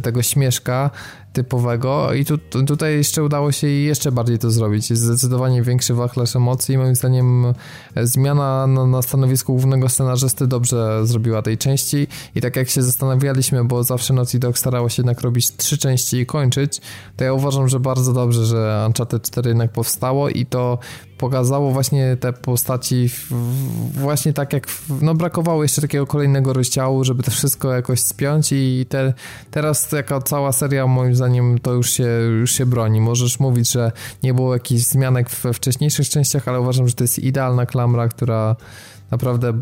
[0.03, 0.91] Tego śmieszka
[1.33, 4.91] typowego i tu, tutaj jeszcze udało się jeszcze bardziej to zrobić.
[4.91, 6.79] Jest zdecydowanie większy wachlarz emocji.
[6.79, 7.47] Moim zdaniem
[7.95, 12.83] e, zmiana na, na stanowisku głównego scenarzysty dobrze zrobiła tej części i tak jak się
[12.83, 16.81] zastanawialiśmy, bo zawsze Naughty Dog starało się jednak robić trzy części i kończyć,
[17.17, 20.79] to ja uważam, że bardzo dobrze, że Uncharted 4 jednak powstało i to
[21.21, 23.11] pokazało właśnie te postaci
[23.95, 24.67] właśnie tak jak,
[25.01, 29.13] no brakowało jeszcze takiego kolejnego rozdziału, żeby to wszystko jakoś spiąć i te,
[29.51, 32.09] teraz jako cała seria moim zdaniem to już się,
[32.41, 33.01] już się broni.
[33.01, 33.93] Możesz mówić, że
[34.23, 38.57] nie było jakichś zmianek we wcześniejszych częściach, ale uważam, że to jest idealna klamra, która
[39.11, 39.53] Naprawdę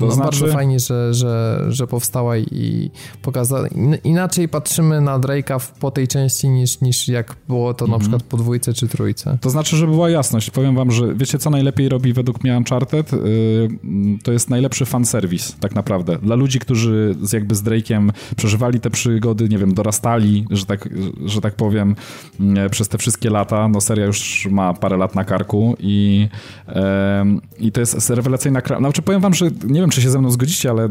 [0.00, 0.40] no, znaczy...
[0.40, 2.90] bardzo fajnie, że, że, że powstała i
[3.22, 3.68] pokazała.
[4.04, 8.00] Inaczej patrzymy na Drake'a po tej części niż, niż jak było to na mhm.
[8.00, 9.38] przykład po dwójce czy trójce.
[9.40, 10.50] To znaczy, że była jasność.
[10.50, 13.12] Powiem wam, że wiecie co najlepiej robi według mnie Uncharted?
[13.12, 13.18] Yy,
[14.22, 16.18] to jest najlepszy fanserwis tak naprawdę.
[16.18, 20.88] Dla ludzi, którzy z, jakby z Drake'iem przeżywali te przygody, nie wiem, dorastali, że tak,
[21.24, 21.96] że tak powiem,
[22.40, 23.68] yy, przez te wszystkie lata.
[23.68, 26.28] No seria już ma parę lat na karku i,
[26.68, 26.74] yy,
[27.58, 28.62] i to jest rewelacyjna...
[28.80, 30.88] No, znaczy powiem wam, że nie wiem, czy się ze mną zgodzicie, ale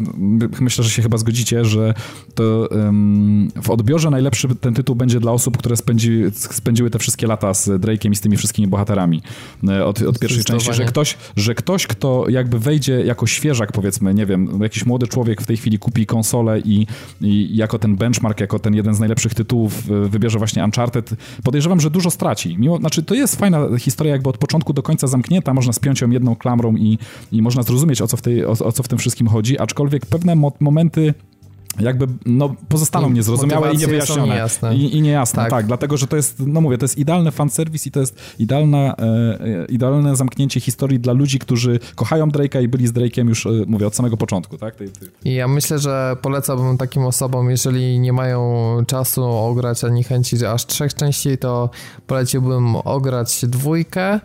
[0.60, 1.94] myślę, że się chyba zgodzicie, że
[2.36, 7.28] to um, w odbiorze najlepszy ten tytuł będzie dla osób, które spędzi, spędziły te wszystkie
[7.28, 9.22] lata z Drake'em i z tymi wszystkimi bohaterami
[9.68, 14.14] e, od, od pierwszej części, że ktoś, że ktoś, kto jakby wejdzie jako świeżak, powiedzmy,
[14.14, 16.88] nie wiem, jakiś młody człowiek w tej chwili kupi konsolę i,
[17.22, 21.82] i jako ten benchmark, jako ten jeden z najlepszych tytułów e, wybierze właśnie Uncharted, podejrzewam,
[21.82, 22.58] że dużo straci.
[22.60, 26.10] Mimo, znaczy, to jest fajna historia jakby od początku do końca zamknięta, można spiąć ją
[26.10, 26.98] jedną klamrą i,
[27.32, 30.06] i można zrozumieć, o co, w tej, o, o co w tym wszystkim chodzi, aczkolwiek
[30.06, 31.14] pewne mo momenty
[31.80, 34.34] jakby no, pozostaną niezrozumiałe i niewyjaśnione.
[34.34, 34.76] Niejasne.
[34.76, 35.50] I, I niejasne, tak.
[35.50, 35.66] tak.
[35.66, 39.66] Dlatego, że to jest, no mówię, to jest idealny fanserwis i to jest idealna, e,
[39.70, 43.88] idealne zamknięcie historii dla ludzi, którzy kochają Drake'a i byli z Drake'iem już, e, mówię,
[43.88, 44.76] od samego początku, tak?
[44.76, 45.36] Tej, tej...
[45.36, 50.94] Ja myślę, że polecałbym takim osobom, jeżeli nie mają czasu ograć ani chęci aż trzech
[50.94, 51.70] części, to
[52.08, 54.20] poleciłbym ograć dwójkę,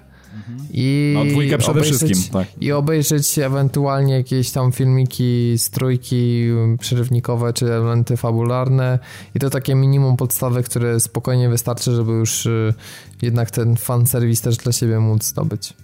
[0.73, 2.49] i no, dwójkę przede obejrzeć, wszystkim, tak.
[2.61, 6.49] I obejrzeć ewentualnie jakieś tam filmiki z trójki
[6.81, 8.99] przerywnikowe, czy elementy fabularne
[9.35, 12.75] i to takie minimum podstawy, które spokojnie wystarczy, żeby już y,
[13.23, 15.75] jednak ten fanserwis też dla siebie móc zdobyć.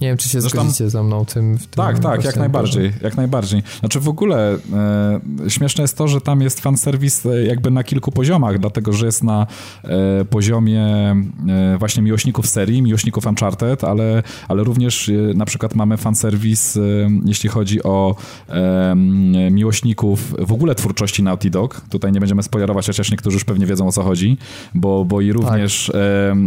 [0.00, 0.60] Nie wiem, czy się Zresztą...
[0.60, 1.58] zgodzicie ze mną tym.
[1.58, 3.62] W tym tak, tak, jak najbardziej, jak najbardziej.
[3.80, 8.12] Znaczy w ogóle e, śmieszne jest to, że tam jest fanserwis e, jakby na kilku
[8.12, 9.46] poziomach, dlatego, że jest na
[9.84, 10.82] e, poziomie
[11.48, 16.80] e, właśnie miłośników serii, miłośników Uncharted, ale, ale również e, na przykład mamy fanserwis, e,
[17.24, 18.16] jeśli chodzi o
[19.50, 21.80] miłośników w ogóle twórczości Naughty Dog.
[21.90, 24.38] Tutaj nie będziemy spoilerować, chociaż niektórzy już pewnie wiedzą o co chodzi,
[24.74, 26.00] bo, bo i również tak.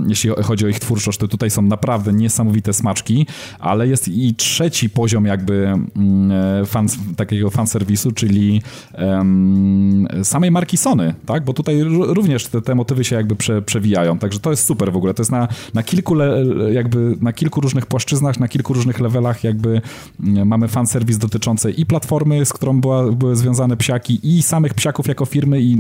[0.08, 3.28] jeśli chodzi o ich twórczość, to tutaj są naprawdę niesamowite smaczki,
[3.60, 8.62] ale jest i trzeci poziom jakby mm, e, fan, takiego fanserwisu, czyli
[8.98, 11.46] um, samej marki Sony, tak?
[11.46, 14.98] Bo tutaj również te, te motywy się jakby prze, przewijają, także to jest super w
[14.98, 15.14] ogóle.
[15.14, 19.44] To jest na, na kilku le, jakby na kilku różnych płaszczyznach, na kilku różnych levelach
[19.44, 19.82] jakby
[20.24, 25.08] mm, mamy fanserwis dotyczący i platformy, z którą była, były związane psiaki i samych psiaków
[25.08, 25.72] jako firmy i,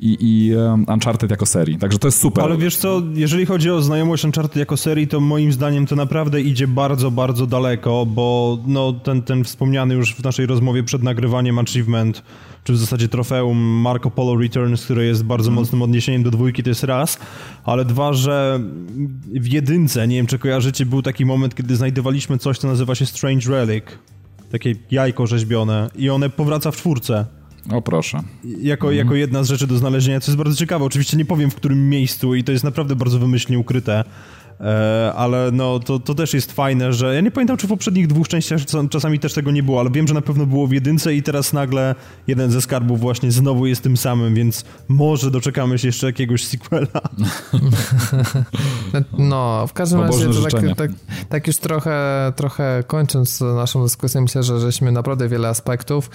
[0.00, 1.78] i, i um, Uncharted jako serii.
[1.78, 2.44] Także to jest super.
[2.44, 6.40] Ale wiesz co, jeżeli chodzi o znajomość Uncharted jako serii, to moim zdaniem to naprawdę
[6.40, 11.58] idzie bardzo, bardzo daleko, bo no, ten, ten wspomniany już w naszej rozmowie przed nagrywaniem
[11.58, 12.22] achievement,
[12.64, 15.60] czy w zasadzie trofeum Marco Polo Returns, które jest bardzo mm.
[15.60, 17.18] mocnym odniesieniem do dwójki, to jest raz,
[17.64, 18.60] ale dwa, że
[19.26, 23.06] w jedynce, nie wiem czy kojarzycie, był taki moment, kiedy znajdowaliśmy coś, co nazywa się
[23.06, 23.84] Strange Relic,
[24.50, 27.26] takie jajko rzeźbione i one powraca w czwórce.
[27.70, 28.20] O proszę.
[28.44, 28.96] Jako, mhm.
[28.96, 30.84] jako jedna z rzeczy do znalezienia, co jest bardzo ciekawe.
[30.84, 34.04] Oczywiście nie powiem w którym miejscu i to jest naprawdę bardzo wymyślnie ukryte.
[34.64, 38.06] E, ale no to, to też jest fajne, że ja nie pamiętam, czy w poprzednich
[38.06, 38.60] dwóch częściach
[38.90, 41.52] czasami też tego nie było, ale wiem, że na pewno było w jedynce i teraz
[41.52, 41.94] nagle
[42.26, 46.86] jeden ze skarbów właśnie znowu jest tym samym, więc może doczekamy się jeszcze jakiegoś sequela.
[49.18, 50.90] No, w każdym razie to tak, tak,
[51.28, 56.10] tak, już trochę, trochę kończąc naszą dyskusję, myślę, że żeśmy naprawdę wiele aspektów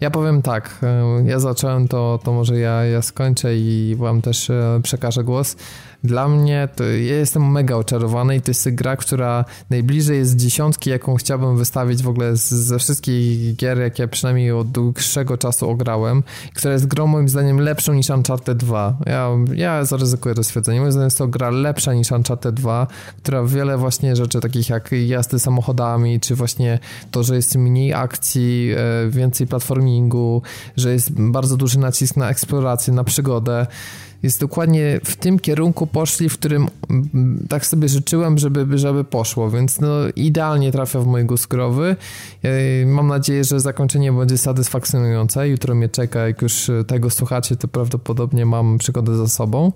[0.00, 4.50] ja powiem tak, e, ja zacząłem to, to może ja, ja skończę i wam też
[4.50, 5.56] e, przekażę głos.
[6.04, 10.90] Dla mnie to ja jestem mega oczarowany i to jest gra, która najbliżej jest dziesiątki,
[10.90, 16.22] jaką chciałbym wystawić w ogóle z, ze wszystkich gier, jakie przynajmniej od dłuższego czasu ograłem,
[16.54, 18.96] która jest grą moim zdaniem lepszą niż Uncharted 2.
[19.06, 20.80] Ja, ja zaryzykuję to stwierdzenie.
[20.80, 22.86] Moim zdaniem jest to gra lepsza niż Uncharted 2,
[23.22, 26.78] która wiele właśnie rzeczy takich jak jazdy samochodami, czy właśnie
[27.10, 29.46] to, że jest mniej akcji, e, więcej
[29.86, 30.42] platformingu,
[30.76, 33.66] że jest bardzo duży nacisk na eksplorację, na przygodę
[34.22, 39.50] jest dokładnie w tym kierunku poszli, w którym mm, tak sobie życzyłem, żeby, żeby poszło,
[39.50, 41.96] więc no idealnie trafia w mój gust growy.
[42.86, 45.48] Mam nadzieję, że zakończenie będzie satysfakcjonujące.
[45.48, 49.72] Jutro mnie czeka, jak już tego słuchacie, to prawdopodobnie mam przygodę za sobą.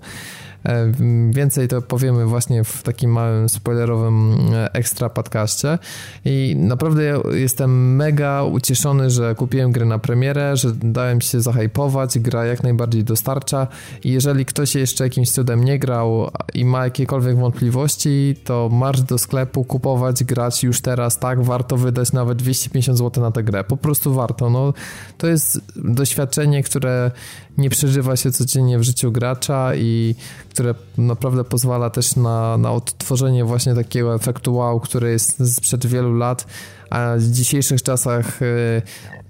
[0.65, 0.91] E,
[1.29, 5.79] więcej to powiemy właśnie w takim małym spoilerowym e, ekstra podcaście.
[6.25, 12.45] I naprawdę jestem mega ucieszony, że kupiłem grę na premierę, że dałem się zahajpować, gra
[12.45, 13.67] jak najbardziej dostarcza.
[14.03, 19.17] I jeżeli ktoś jeszcze jakimś cudem nie grał i ma jakiekolwiek wątpliwości, to marsz do
[19.17, 23.77] sklepu, kupować, grać już teraz, tak, warto wydać nawet 250 zł na tę grę, po
[23.77, 24.73] prostu warto, no
[25.17, 27.11] to jest doświadczenie, które
[27.57, 30.15] nie przeżywa się codziennie w życiu gracza i
[30.49, 36.13] które naprawdę pozwala też na, na odtworzenie właśnie takiego efektu wow, który jest sprzed wielu
[36.13, 36.45] lat,
[36.89, 38.81] a w dzisiejszych czasach y,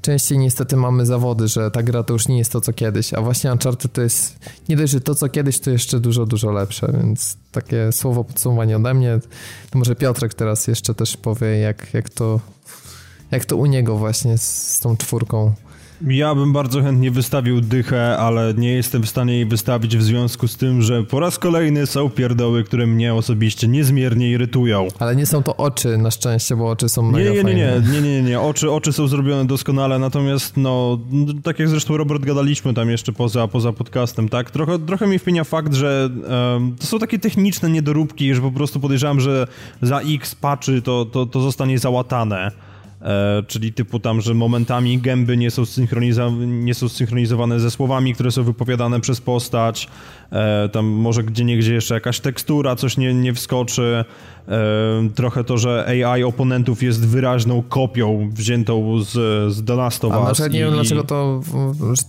[0.02, 3.22] częściej niestety mamy zawody, że ta gra to już nie jest to co kiedyś, a
[3.22, 4.40] właśnie Uncharted to jest
[4.70, 8.78] nie dość, że to co kiedyś to jeszcze dużo, dużo lepsze, więc takie słowo podsumowanie
[8.78, 9.20] ode mnie.
[9.70, 12.40] To może Piotrek teraz jeszcze też powie, jak, jak to
[13.32, 15.54] jak to u niego właśnie z, z tą czwórką
[16.08, 20.48] ja bym bardzo chętnie wystawił dychę, ale nie jestem w stanie jej wystawić w związku
[20.48, 24.88] z tym, że po raz kolejny są pierdoły, które mnie osobiście niezmiernie irytują.
[25.00, 28.02] Ale nie są to oczy na szczęście, bo oczy są mega nie, nie, nie, nie,
[28.02, 31.00] nie, nie, nie, Oczy, oczy są zrobione doskonale, natomiast no,
[31.44, 34.52] tak jak zresztą Robert gadaliśmy tam jeszcze poza, poza podcastem, tak?
[34.52, 36.10] Trochę, trochę mi wpienia fakt, że
[36.54, 39.48] um, to są takie techniczne niedoróbki, że po prostu podejrzewam, że
[39.82, 42.52] za X patchy to, to, to zostanie załatane.
[43.02, 45.64] E, czyli typu tam, że momentami gęby nie są,
[46.46, 49.88] nie są synchronizowane ze słowami, które są wypowiadane przez postać,
[50.72, 54.06] tam może gdzie niegdzie jeszcze jakaś tekstura, coś nie, nie wskoczy,
[55.16, 59.10] trochę to, że AI oponentów jest wyraźną kopią wziętą z,
[59.54, 60.42] z The Last of Us.
[60.42, 61.42] A nie wiem dlaczego to,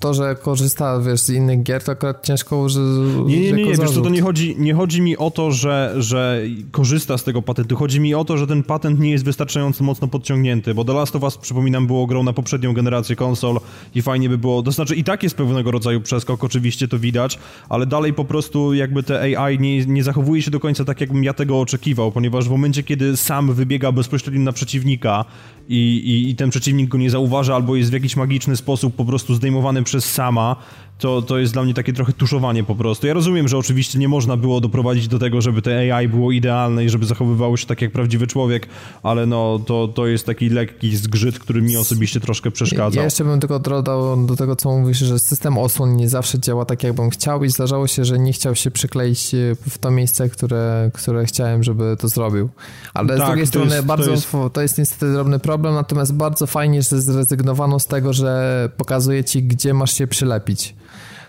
[0.00, 3.74] to, że korzysta wiesz, z innych gier, to akurat ciężko że Nie, nie, nie, nie
[3.74, 7.42] wiesz co, to nie chodzi, nie chodzi mi o to, że, że korzysta z tego
[7.42, 10.92] patentu, chodzi mi o to, że ten patent nie jest wystarczająco mocno podciągnięty, bo The
[10.92, 13.60] Last of Us, przypominam, było grą na poprzednią generację konsol
[13.94, 17.38] i fajnie by było, to znaczy i tak jest pewnego rodzaju przeskok, oczywiście to widać,
[17.68, 21.24] ale dalej po prostu jakby te AI nie, nie zachowuje się do końca tak, jakbym
[21.24, 25.24] ja tego oczekiwał, ponieważ w momencie, kiedy sam wybiega bezpośrednio na przeciwnika
[25.68, 29.04] i, i, i ten przeciwnik go nie zauważa albo jest w jakiś magiczny sposób po
[29.04, 30.56] prostu zdejmowany przez sama,
[30.98, 33.06] to, to jest dla mnie takie trochę tuszowanie po prostu.
[33.06, 36.84] Ja rozumiem, że oczywiście nie można było doprowadzić do tego, żeby te AI było idealne
[36.84, 38.68] i żeby zachowywało się tak jak prawdziwy człowiek,
[39.02, 42.96] ale no to, to jest taki lekki zgrzyt, który mi osobiście troszkę przeszkadza.
[42.96, 46.64] Ja jeszcze bym tylko dodał do tego, co mówisz, że system osłon nie zawsze działa
[46.64, 49.38] tak, jakbym chciał i zdarzało się, że nie chciał się przykleić e,
[49.68, 52.48] w to miejsce, które, które chciałem, żeby to zrobił.
[52.94, 54.32] Ale tak, z drugiej strony jest, bardzo, to jest...
[54.52, 59.42] to jest niestety drobny problem, natomiast bardzo fajnie, że zrezygnowano z tego, że pokazuje ci,
[59.42, 60.74] gdzie masz się przylepić.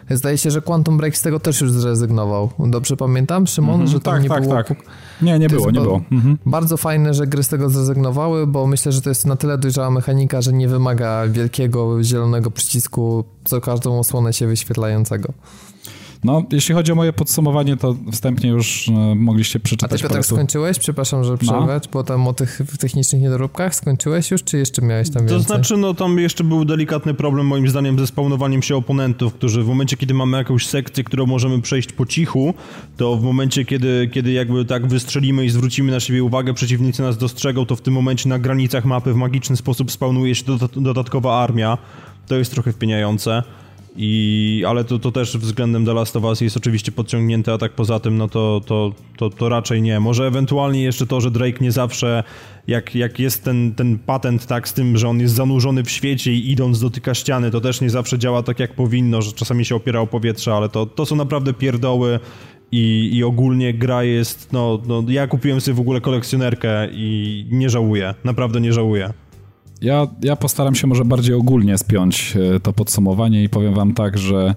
[0.10, 2.50] Zdaje się, że Quantum Break z tego też już zrezygnował.
[2.60, 4.56] Dobrze pamiętam, Szymon, mm -hmm, że tam tak, nie tak, było...
[4.56, 4.78] Tak.
[5.22, 6.02] Nie, nie to było, nie było.
[6.12, 6.38] Mhm.
[6.46, 9.92] Bardzo fajne, że gry z tego zrezygnowały, bo myślę, że to jest na tyle dojrzała
[9.92, 15.34] mechanika, że nie wymaga wielkiego zielonego przycisku co każdą osłonę się wyświetlającego.
[16.24, 20.04] No, jeśli chodzi o moje podsumowanie, to wstępnie już e, mogliście przeczytać.
[20.04, 20.80] A ty Piotr skończyłeś?
[20.80, 21.90] Przepraszam, że przerwać, no.
[21.94, 25.38] bo tam o tych technicznych niedoróbkach skończyłeś już, czy jeszcze miałeś tam więcej?
[25.38, 29.64] To znaczy, no tam jeszcze był delikatny problem moim zdaniem ze spawnowaniem się oponentów, którzy
[29.64, 32.54] w momencie, kiedy mamy jakąś sekcję, którą możemy przejść po cichu,
[32.98, 37.18] to w momencie, kiedy, kiedy jakby tak wystrzelimy i zwrócimy na siebie uwagę, przeciwnicy nas
[37.18, 40.44] dostrzegą, to w tym momencie na granicach mapy w magiczny sposób spawnuje się
[40.76, 41.78] dodatkowa armia.
[42.28, 43.44] To jest trochę wpieniające.
[43.96, 47.72] I, ale to, to też względem The Last of Us jest oczywiście podciągnięte, a tak
[47.72, 50.00] poza tym, no to, to, to, to raczej nie.
[50.00, 52.24] Może ewentualnie jeszcze to, że Drake nie zawsze,
[52.68, 56.34] jak, jak jest ten, ten patent tak z tym, że on jest zanurzony w świecie
[56.34, 59.76] i idąc dotyka ściany, to też nie zawsze działa tak jak powinno, że czasami się
[59.76, 62.20] opiera o powietrze, ale to, to są naprawdę pierdoły
[62.72, 67.70] i, i ogólnie gra jest, no, no ja kupiłem sobie w ogóle kolekcjonerkę i nie
[67.70, 69.14] żałuję, naprawdę nie żałuję.
[69.84, 74.18] Ja, ja postaram się może bardziej ogólnie spiąć e, to podsumowanie i powiem wam tak,
[74.18, 74.56] że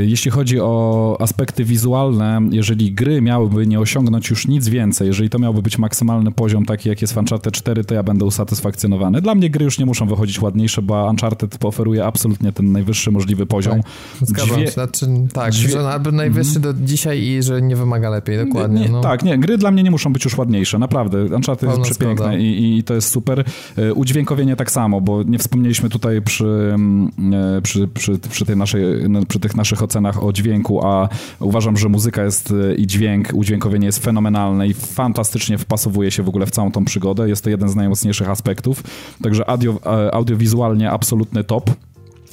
[0.00, 5.38] jeśli chodzi o aspekty wizualne, jeżeli gry miałyby nie osiągnąć już nic więcej, jeżeli to
[5.38, 9.20] miałby być maksymalny poziom taki jak jest w Uncharted 4, to ja będę usatysfakcjonowany.
[9.20, 13.46] Dla mnie gry już nie muszą wychodzić ładniejsze, bo Uncharted oferuje absolutnie ten najwyższy możliwy
[13.46, 13.80] poziom.
[14.20, 14.66] Tak, Dźwię...
[14.66, 14.70] się.
[14.70, 15.70] Znaczy, tak, Dźwię...
[15.70, 16.62] że albo najwyższy mm.
[16.62, 18.80] do dzisiaj i że nie wymaga lepiej, dokładnie.
[18.80, 19.00] Nie, no.
[19.00, 21.24] Tak, nie, gry dla mnie nie muszą być już ładniejsze, naprawdę.
[21.24, 23.44] Uncharted Pełna jest przepiękne i, i, to jest super.
[23.76, 28.56] E, udźwiękowienie tak samo, bo nie wspomnieliśmy tutaj przy, mm, e, przy, przy, przy tej
[28.56, 28.84] naszej,
[29.28, 31.08] przy tych naszych ocenach o dźwięku, a
[31.40, 36.28] uważam, że muzyka jest e, i dźwięk, udźwiękowienie jest fenomenalne i fantastycznie wpasowuje się w
[36.28, 37.28] ogóle w całą tą przygodę.
[37.28, 38.82] Jest to jeden z najmocniejszych aspektów.
[39.22, 41.70] Także audio, e, audiowizualnie absolutny top.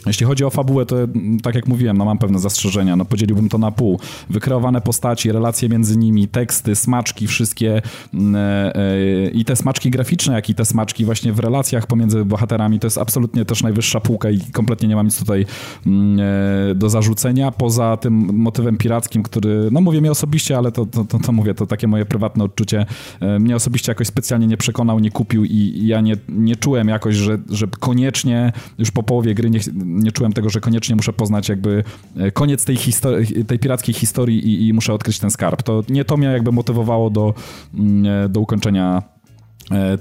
[0.06, 0.95] Jeśli chodzi o fabułę, to
[1.44, 2.95] tak jak mówiłem, no mam pewne zastrzeżenia.
[2.95, 3.99] No podzieliłbym to na pół.
[4.30, 7.82] Wykreowane postaci, relacje między nimi, teksty, smaczki, wszystkie
[8.14, 12.26] mm, e, e, i te smaczki graficzne, jak i te smaczki właśnie w relacjach pomiędzy
[12.26, 15.45] bohaterami, to jest absolutnie też najwyższa półka i kompletnie nie mam nic tutaj
[15.86, 16.19] mm,
[16.72, 17.52] e, do zarzucenia.
[17.52, 21.53] Poza tym motywem pirackim, który, no mówię mi osobiście, ale to, to, to, to mówię,
[21.53, 22.86] to takie moje prywatne odczucie.
[23.40, 27.38] Mnie osobiście jakoś specjalnie nie przekonał, nie kupił i ja nie, nie czułem jakoś, że,
[27.49, 29.60] że koniecznie już po połowie gry nie
[29.95, 31.84] nie czułem tego, że koniecznie muszę poznać jakby
[32.17, 35.63] e, koniec tej, histori- tej pirackiej historii i, i muszę odkryć ten skarb.
[35.63, 37.34] To nie to mnie jakby motywowało do,
[37.73, 39.14] mm, e, do ukończenia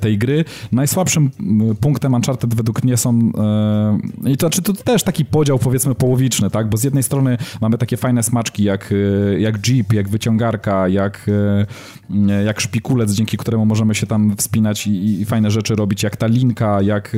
[0.01, 0.45] tej gry.
[0.73, 1.31] Najsłabszym
[1.81, 3.32] punktem Uncharted według mnie są
[4.24, 7.39] e, i to, znaczy to też taki podział powiedzmy połowiczny, tak, bo z jednej strony
[7.61, 11.31] mamy takie fajne smaczki jak, e, jak jeep, jak wyciągarka, jak,
[12.45, 16.27] jak szpikulec, dzięki któremu możemy się tam wspinać i, i fajne rzeczy robić, jak ta
[16.27, 17.16] linka, jak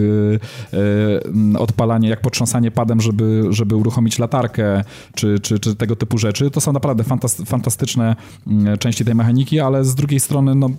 [1.58, 6.50] odpalanie, jak potrząsanie padem, żeby, żeby uruchomić latarkę, czy, czy, czy tego typu rzeczy.
[6.50, 7.04] To są naprawdę
[7.46, 8.16] fantastyczne
[8.78, 10.70] części tej mechaniki, ale z drugiej strony no,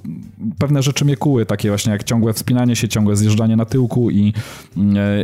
[0.59, 4.11] pewne rzeczy mnie kuły, tak takie właśnie jak ciągłe wspinanie się, ciągłe zjeżdżanie na tyłku
[4.11, 4.33] i,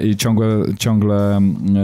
[0.03, 0.47] i ciągłe,
[0.79, 1.41] ciągle,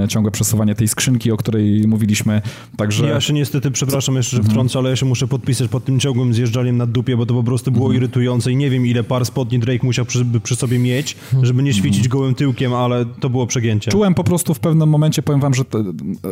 [0.07, 2.41] ciągłe przesuwanie tej skrzynki, o której mówiliśmy.
[2.77, 3.07] Także...
[3.07, 4.85] Ja się niestety, przepraszam jeszcze, że wtrącę, mhm.
[4.85, 7.71] ale ja się muszę podpisać pod tym ciągłym zjeżdżaniem na dupie, bo to po prostu
[7.71, 8.03] było mhm.
[8.03, 11.73] irytujące i nie wiem ile par spodni Drake musiał przy, przy sobie mieć, żeby nie
[11.73, 12.09] świecić mhm.
[12.11, 13.91] gołym tyłkiem, ale to było przegięcie.
[13.91, 15.83] Czułem po prostu w pewnym momencie, powiem wam, że to,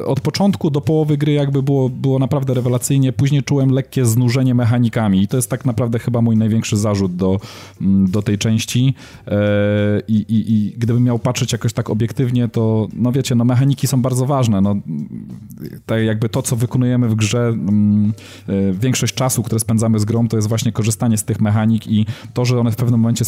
[0.06, 5.22] od początku do połowy gry jakby było, było naprawdę rewelacyjnie, później czułem lekkie znużenie mechanikami
[5.22, 7.40] i to jest tak naprawdę chyba mój największy zarzut do,
[8.08, 8.94] do tej części
[9.28, 9.38] e,
[10.08, 14.02] I, i, i gdybym miał patrzeć jakoś tak obiektywnie, to no wiecie, no mechaniki są
[14.02, 14.76] bardzo ważne, no
[15.86, 18.14] tak jakby to, co wykonujemy w grze, mm,
[18.48, 22.06] e, większość czasu, które spędzamy z grą, to jest właśnie korzystanie z tych mechanik i
[22.34, 23.26] to, że one w pewnym momencie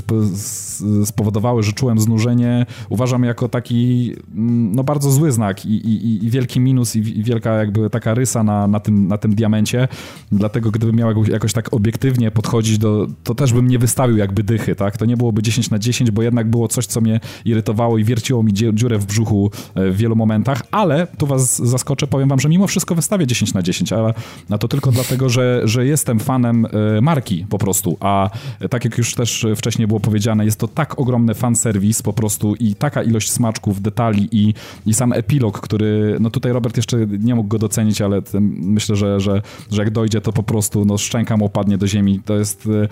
[1.06, 6.30] spowodowały, że czułem znużenie, uważam jako taki mm, no bardzo zły znak i, i, i
[6.30, 9.88] wielki minus i, wielka jakby taka rysa na, na, tym, na tym diamencie,
[10.31, 14.68] dlatego gdybym miał jakoś tak obiektywnie podchodzić do, to też bym nie wystawił jakby dychy
[14.75, 14.97] tak?
[14.97, 18.43] To nie byłoby 10 na 10, bo jednak było coś, co mnie irytowało i wierciło
[18.43, 22.49] mi dziurę w brzuchu e, w wielu momentach, ale tu was zaskoczę, powiem wam, że
[22.49, 24.13] mimo wszystko wystawię 10 na 10, ale
[24.49, 28.29] na to tylko dlatego, że, że jestem fanem e, marki po prostu, a
[28.69, 32.75] tak jak już też wcześniej było powiedziane, jest to tak ogromny fanserwis po prostu i
[32.75, 34.53] taka ilość smaczków, detali i,
[34.85, 38.21] i sam epilog, który, no tutaj Robert jeszcze nie mógł go docenić, ale
[38.59, 39.41] myślę, że, że,
[39.71, 42.21] że jak dojdzie, to po prostu no, szczęka mu opadnie do ziemi.
[42.25, 42.87] To jest, e,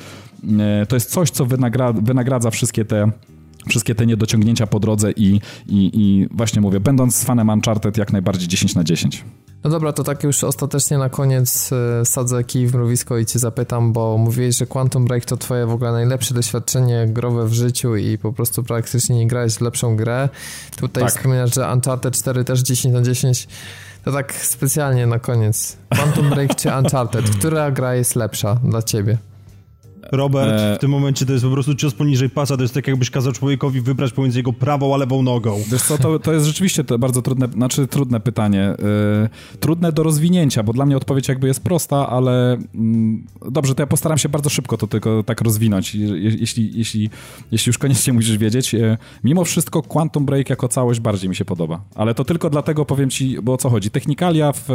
[0.89, 3.11] to jest coś, co wynagradza, wynagradza wszystkie te
[3.67, 8.47] wszystkie te niedociągnięcia po drodze i, i, i właśnie mówię, będąc fanem Uncharted jak najbardziej
[8.47, 9.25] 10 na 10.
[9.63, 13.39] No dobra, to tak już ostatecznie na koniec e, sadzę kij w mrowisko i cię
[13.39, 17.95] zapytam, bo mówiłeś, że Quantum Break to twoje w ogóle najlepsze doświadczenie growe w życiu
[17.95, 20.29] i po prostu praktycznie nie grałeś w lepszą grę.
[20.75, 21.11] Tutaj tak.
[21.11, 23.47] wspominasz, że Uncharted 4 też 10 na 10.
[24.05, 25.77] To tak specjalnie na koniec.
[25.89, 27.29] Quantum Break czy Uncharted?
[27.29, 29.17] Która gra jest lepsza dla ciebie?
[30.11, 30.75] Robert, e...
[30.75, 33.33] w tym momencie to jest po prostu cios poniżej pasa, to jest tak jakbyś kazał
[33.33, 35.63] człowiekowi wybrać pomiędzy jego prawą a lewą nogą.
[35.71, 38.75] Wiesz co, to, to jest rzeczywiście to bardzo trudne, znaczy trudne pytanie.
[39.21, 43.83] Yy, trudne do rozwinięcia, bo dla mnie odpowiedź jakby jest prosta, ale yy, dobrze, to
[43.83, 47.09] ja postaram się bardzo szybko to tylko tak rozwinąć, jeśli, jeśli,
[47.51, 48.73] jeśli już koniecznie musisz wiedzieć.
[48.73, 52.85] Yy, mimo wszystko Quantum Break jako całość bardziej mi się podoba, ale to tylko dlatego
[52.85, 53.89] powiem ci, bo o co chodzi.
[53.89, 54.69] Technikalia w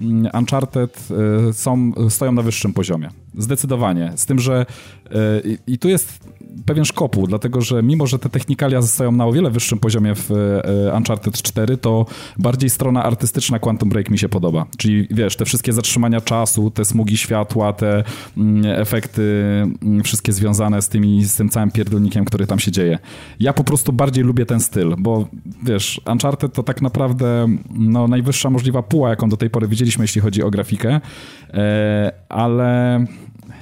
[0.00, 1.08] mm, Uncharted
[1.48, 3.23] y, są, stoją na wyższym poziomie.
[3.38, 4.12] Zdecydowanie.
[4.16, 4.66] Z tym, że
[5.10, 6.34] E, I tu jest
[6.66, 10.30] pewien szkopu, dlatego że mimo, że te technikalia zostają na o wiele wyższym poziomie w
[10.30, 12.06] e, Uncharted 4, to
[12.38, 14.66] bardziej strona artystyczna Quantum Break mi się podoba.
[14.76, 18.04] Czyli wiesz, te wszystkie zatrzymania czasu, te smugi światła, te
[18.36, 19.22] mm, efekty
[19.82, 22.98] mm, wszystkie związane z, tymi, z tym całym pierdolnikiem, który tam się dzieje.
[23.40, 25.28] Ja po prostu bardziej lubię ten styl, bo
[25.62, 30.20] wiesz, Uncharted to tak naprawdę no, najwyższa możliwa puła, jaką do tej pory widzieliśmy, jeśli
[30.20, 31.00] chodzi o grafikę,
[31.54, 33.04] e, ale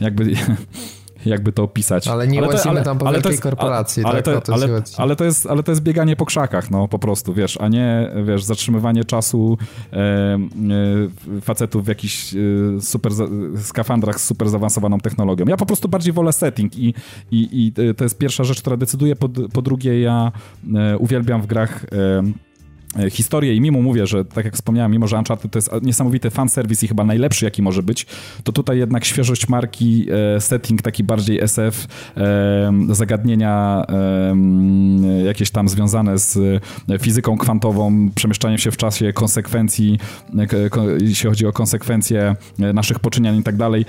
[0.00, 0.24] jakby
[1.26, 2.08] jakby to opisać.
[2.08, 4.44] Ale nie ale łazimy tam po ale wielkiej jest, korporacji, ale, tak?
[4.44, 7.58] To, ale, ale, to jest, ale to jest bieganie po krzakach, no po prostu, wiesz,
[7.60, 9.58] a nie, wiesz, zatrzymywanie czasu
[9.92, 12.38] e, e, facetów w jakichś e,
[12.80, 13.12] super
[13.62, 15.44] skafandrach z super zaawansowaną technologią.
[15.48, 16.94] Ja po prostu bardziej wolę setting i,
[17.30, 20.32] i, i to jest pierwsza rzecz, która decyduje, po, po drugie ja
[20.74, 22.22] e, uwielbiam w grach e, E,
[23.10, 26.82] historię i mimo mówię, że tak jak wspomniałem, mimo że Uncharted to jest niesamowity fanserwis
[26.82, 28.06] i chyba najlepszy jaki może być,
[28.44, 30.06] to tutaj jednak świeżość marki,
[30.36, 31.86] e, setting taki bardziej SF,
[32.16, 33.86] e, zagadnienia
[35.24, 36.62] jakieś tam związane z
[37.00, 39.98] fizyką kwantową, przemieszczaniem się w czasie, konsekwencji,
[41.00, 43.84] jeśli chodzi o konsekwencje naszych poczyniań i tak dalej.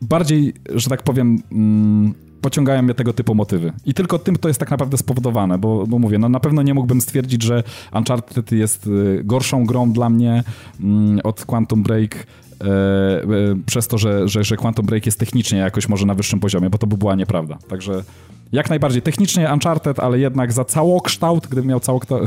[0.00, 3.72] Bardziej, że tak powiem mm, pociągają mnie tego typu motywy.
[3.86, 6.74] I tylko tym to jest tak naprawdę spowodowane, bo, bo mówię, no na pewno nie
[6.74, 7.62] mógłbym stwierdzić, że
[7.92, 10.44] Uncharted jest y, gorszą grą dla mnie
[10.80, 13.26] mm, od Quantum Break, e, e,
[13.66, 16.78] przez to, że, że, że Quantum Break jest technicznie jakoś może na wyższym poziomie, bo
[16.78, 17.58] to by była nieprawda.
[17.68, 18.04] Także
[18.52, 21.80] jak najbardziej technicznie Uncharted, ale jednak za całokształt, gdybym miał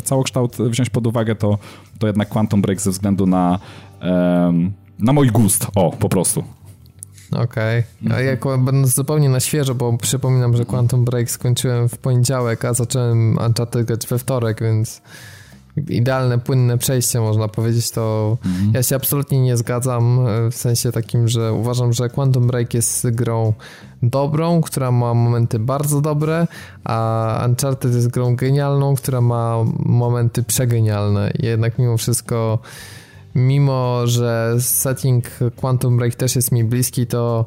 [0.04, 1.58] całokształt wziąć pod uwagę, to,
[2.00, 3.60] to jednak Quantum Break ze względu na,
[5.00, 5.68] na mój gust.
[5.76, 6.44] O, po prostu.
[7.32, 7.84] Okej.
[8.06, 8.18] Okay.
[8.18, 12.74] A ja będąc zupełnie na świeżo, bo przypominam, że Quantum Break skończyłem w poniedziałek, a
[12.74, 15.02] zacząłem Uncharted grać we wtorek, więc
[15.88, 18.72] idealne, płynne przejście, można powiedzieć, to mhm.
[18.74, 20.20] ja się absolutnie nie zgadzam
[20.52, 23.54] w sensie takim, że uważam, że Quantum Break jest grą
[24.04, 26.48] dobrą, która ma momenty bardzo dobre,
[26.84, 31.32] a Uncharted jest grą genialną, która ma momenty przegenialne.
[31.40, 32.60] Jednak mimo wszystko
[33.36, 35.26] mimo że setting
[35.56, 37.46] Quantum Break też jest mi bliski, to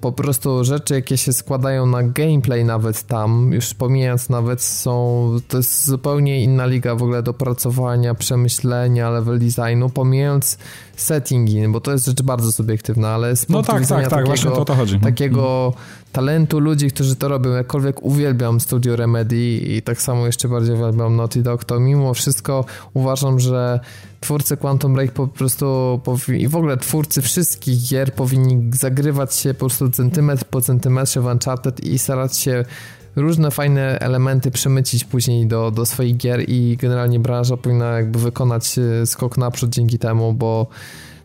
[0.00, 5.56] po prostu rzeczy, jakie się składają na gameplay nawet tam, już pomijając nawet są, to
[5.56, 10.58] jest zupełnie inna liga w ogóle dopracowania, przemyślenia, level designu, pomijając
[10.96, 14.64] settingi, bo to jest rzecz bardzo subiektywna, ale z no tak, tak, tak, takiego, to
[14.64, 15.00] to chodzi.
[15.00, 15.84] Takiego mhm.
[16.12, 21.16] talentu ludzi, którzy to robią, jakkolwiek uwielbiam Studio Remedy i tak samo jeszcze bardziej uwielbiam
[21.16, 23.80] Naughty Dog, to mimo wszystko uważam, że
[24.20, 26.00] twórcy Quantum Break po prostu
[26.36, 31.26] i w ogóle twórcy wszystkich gier powinni zagrywać się po prostu centymetr po centymetrze w
[31.26, 32.64] Uncharted i starać się
[33.16, 38.78] różne fajne elementy przemycić później do, do swoich gier i generalnie branża powinna jakby wykonać
[38.78, 40.66] e, skok naprzód dzięki temu, bo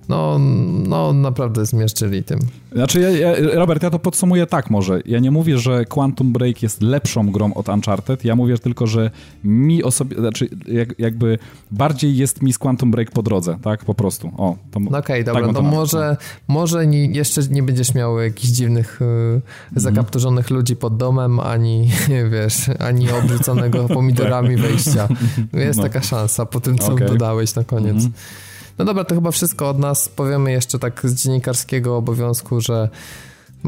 [0.10, 0.40] no,
[0.88, 2.40] no naprawdę zmieszczyli tym.
[2.72, 5.02] Znaczy, ja, ja, Robert, ja to podsumuję tak może.
[5.06, 9.12] Ja nie mówię, że Quantum Break jest lepszą grą od Uncharted, ja mówię tylko, że
[9.44, 11.40] mi osobiście, znaczy jak, jakby
[11.72, 13.86] bardziej jest mi z Quantum Break po drodze, tak?
[13.86, 14.32] Po prostu.
[14.38, 16.18] O, to, no Okej, okay, dobra, tak to, może,
[16.48, 19.42] może nie, jeszcze nie będziesz miał jakichś dziwnych mm.
[19.76, 21.92] zakapturzonych ludzi pod domem, ani
[22.34, 25.08] wiesz, ani obrzuconego pomidorami wejścia.
[25.54, 25.84] Jest no.
[25.84, 27.08] taka szansa po tym, co okay.
[27.08, 27.98] dodałeś na koniec.
[27.98, 28.53] Mm -hmm.
[28.78, 30.10] No dobra, to chyba wszystko od nas.
[30.10, 32.90] Powiemy jeszcze tak z dziennikarskiego obowiązku, że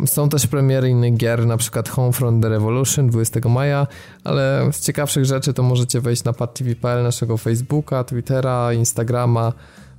[0.06, 3.88] Są też premiery innych gier, na przykład Homefront The Revolution 20 maja,
[4.23, 9.53] ale z ciekawszych rzeczy to możecie wejść na padtv.pl, naszego Facebooka, Twittera, Instagrama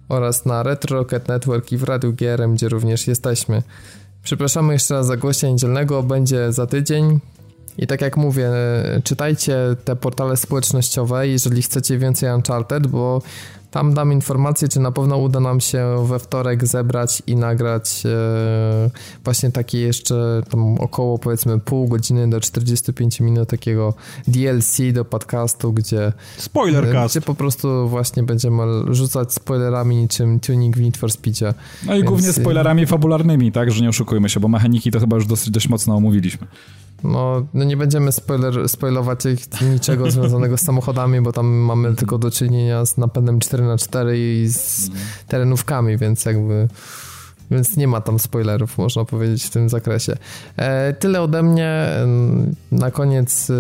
[0.09, 3.63] oraz na Retro Rocket Network i w Radiu GRM, gdzie również jesteśmy.
[4.23, 7.21] Przepraszamy jeszcze raz za gościa niedzielnego, będzie za tydzień.
[7.79, 8.51] I tak jak mówię,
[9.05, 13.23] czytajcie te portale społecznościowe, jeżeli chcecie więcej Uncharted, bo
[13.77, 18.91] tam dam informację, czy na pewno uda nam się we wtorek zebrać i nagrać e,
[19.25, 23.95] właśnie takie jeszcze tam około powiedzmy pół godziny do 45 minut takiego
[24.29, 27.15] DLC do podcastu, gdzie Spoilercast.
[27.15, 28.63] Gdzie po prostu właśnie będziemy
[28.95, 31.55] rzucać spoilerami niczym tuning w Need for Speedzie.
[31.87, 32.09] No i Więc...
[32.09, 35.69] głównie spoilerami fabularnymi, tak, że nie oszukujmy się, bo mechaniki to chyba już dosyć dość
[35.69, 36.47] mocno omówiliśmy.
[37.05, 39.21] No, no nie będziemy spoiler, spoilować
[39.73, 44.91] niczego związanego z samochodami, bo tam mamy tylko do czynienia z napędem 4x4 i z
[45.29, 46.69] terenówkami, więc jakby...
[47.51, 50.17] Więc nie ma tam spoilerów, można powiedzieć, w tym zakresie.
[50.57, 51.87] E, tyle ode mnie.
[52.73, 53.55] Na koniec e,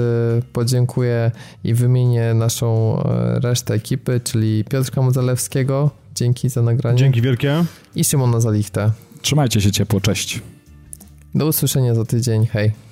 [0.52, 1.30] podziękuję
[1.64, 5.90] i wymienię naszą e, resztę ekipy, czyli Piotrka Modzelewskiego.
[6.14, 6.98] Dzięki za nagranie.
[6.98, 7.64] Dzięki wielkie.
[7.96, 8.90] I Szymona Zalichtę.
[9.22, 10.42] Trzymajcie się ciepło, cześć.
[11.34, 12.85] Do usłyszenia za tydzień, hej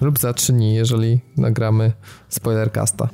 [0.00, 1.92] lub za 3 dni, jeżeli nagramy
[2.28, 3.08] spoilercasta.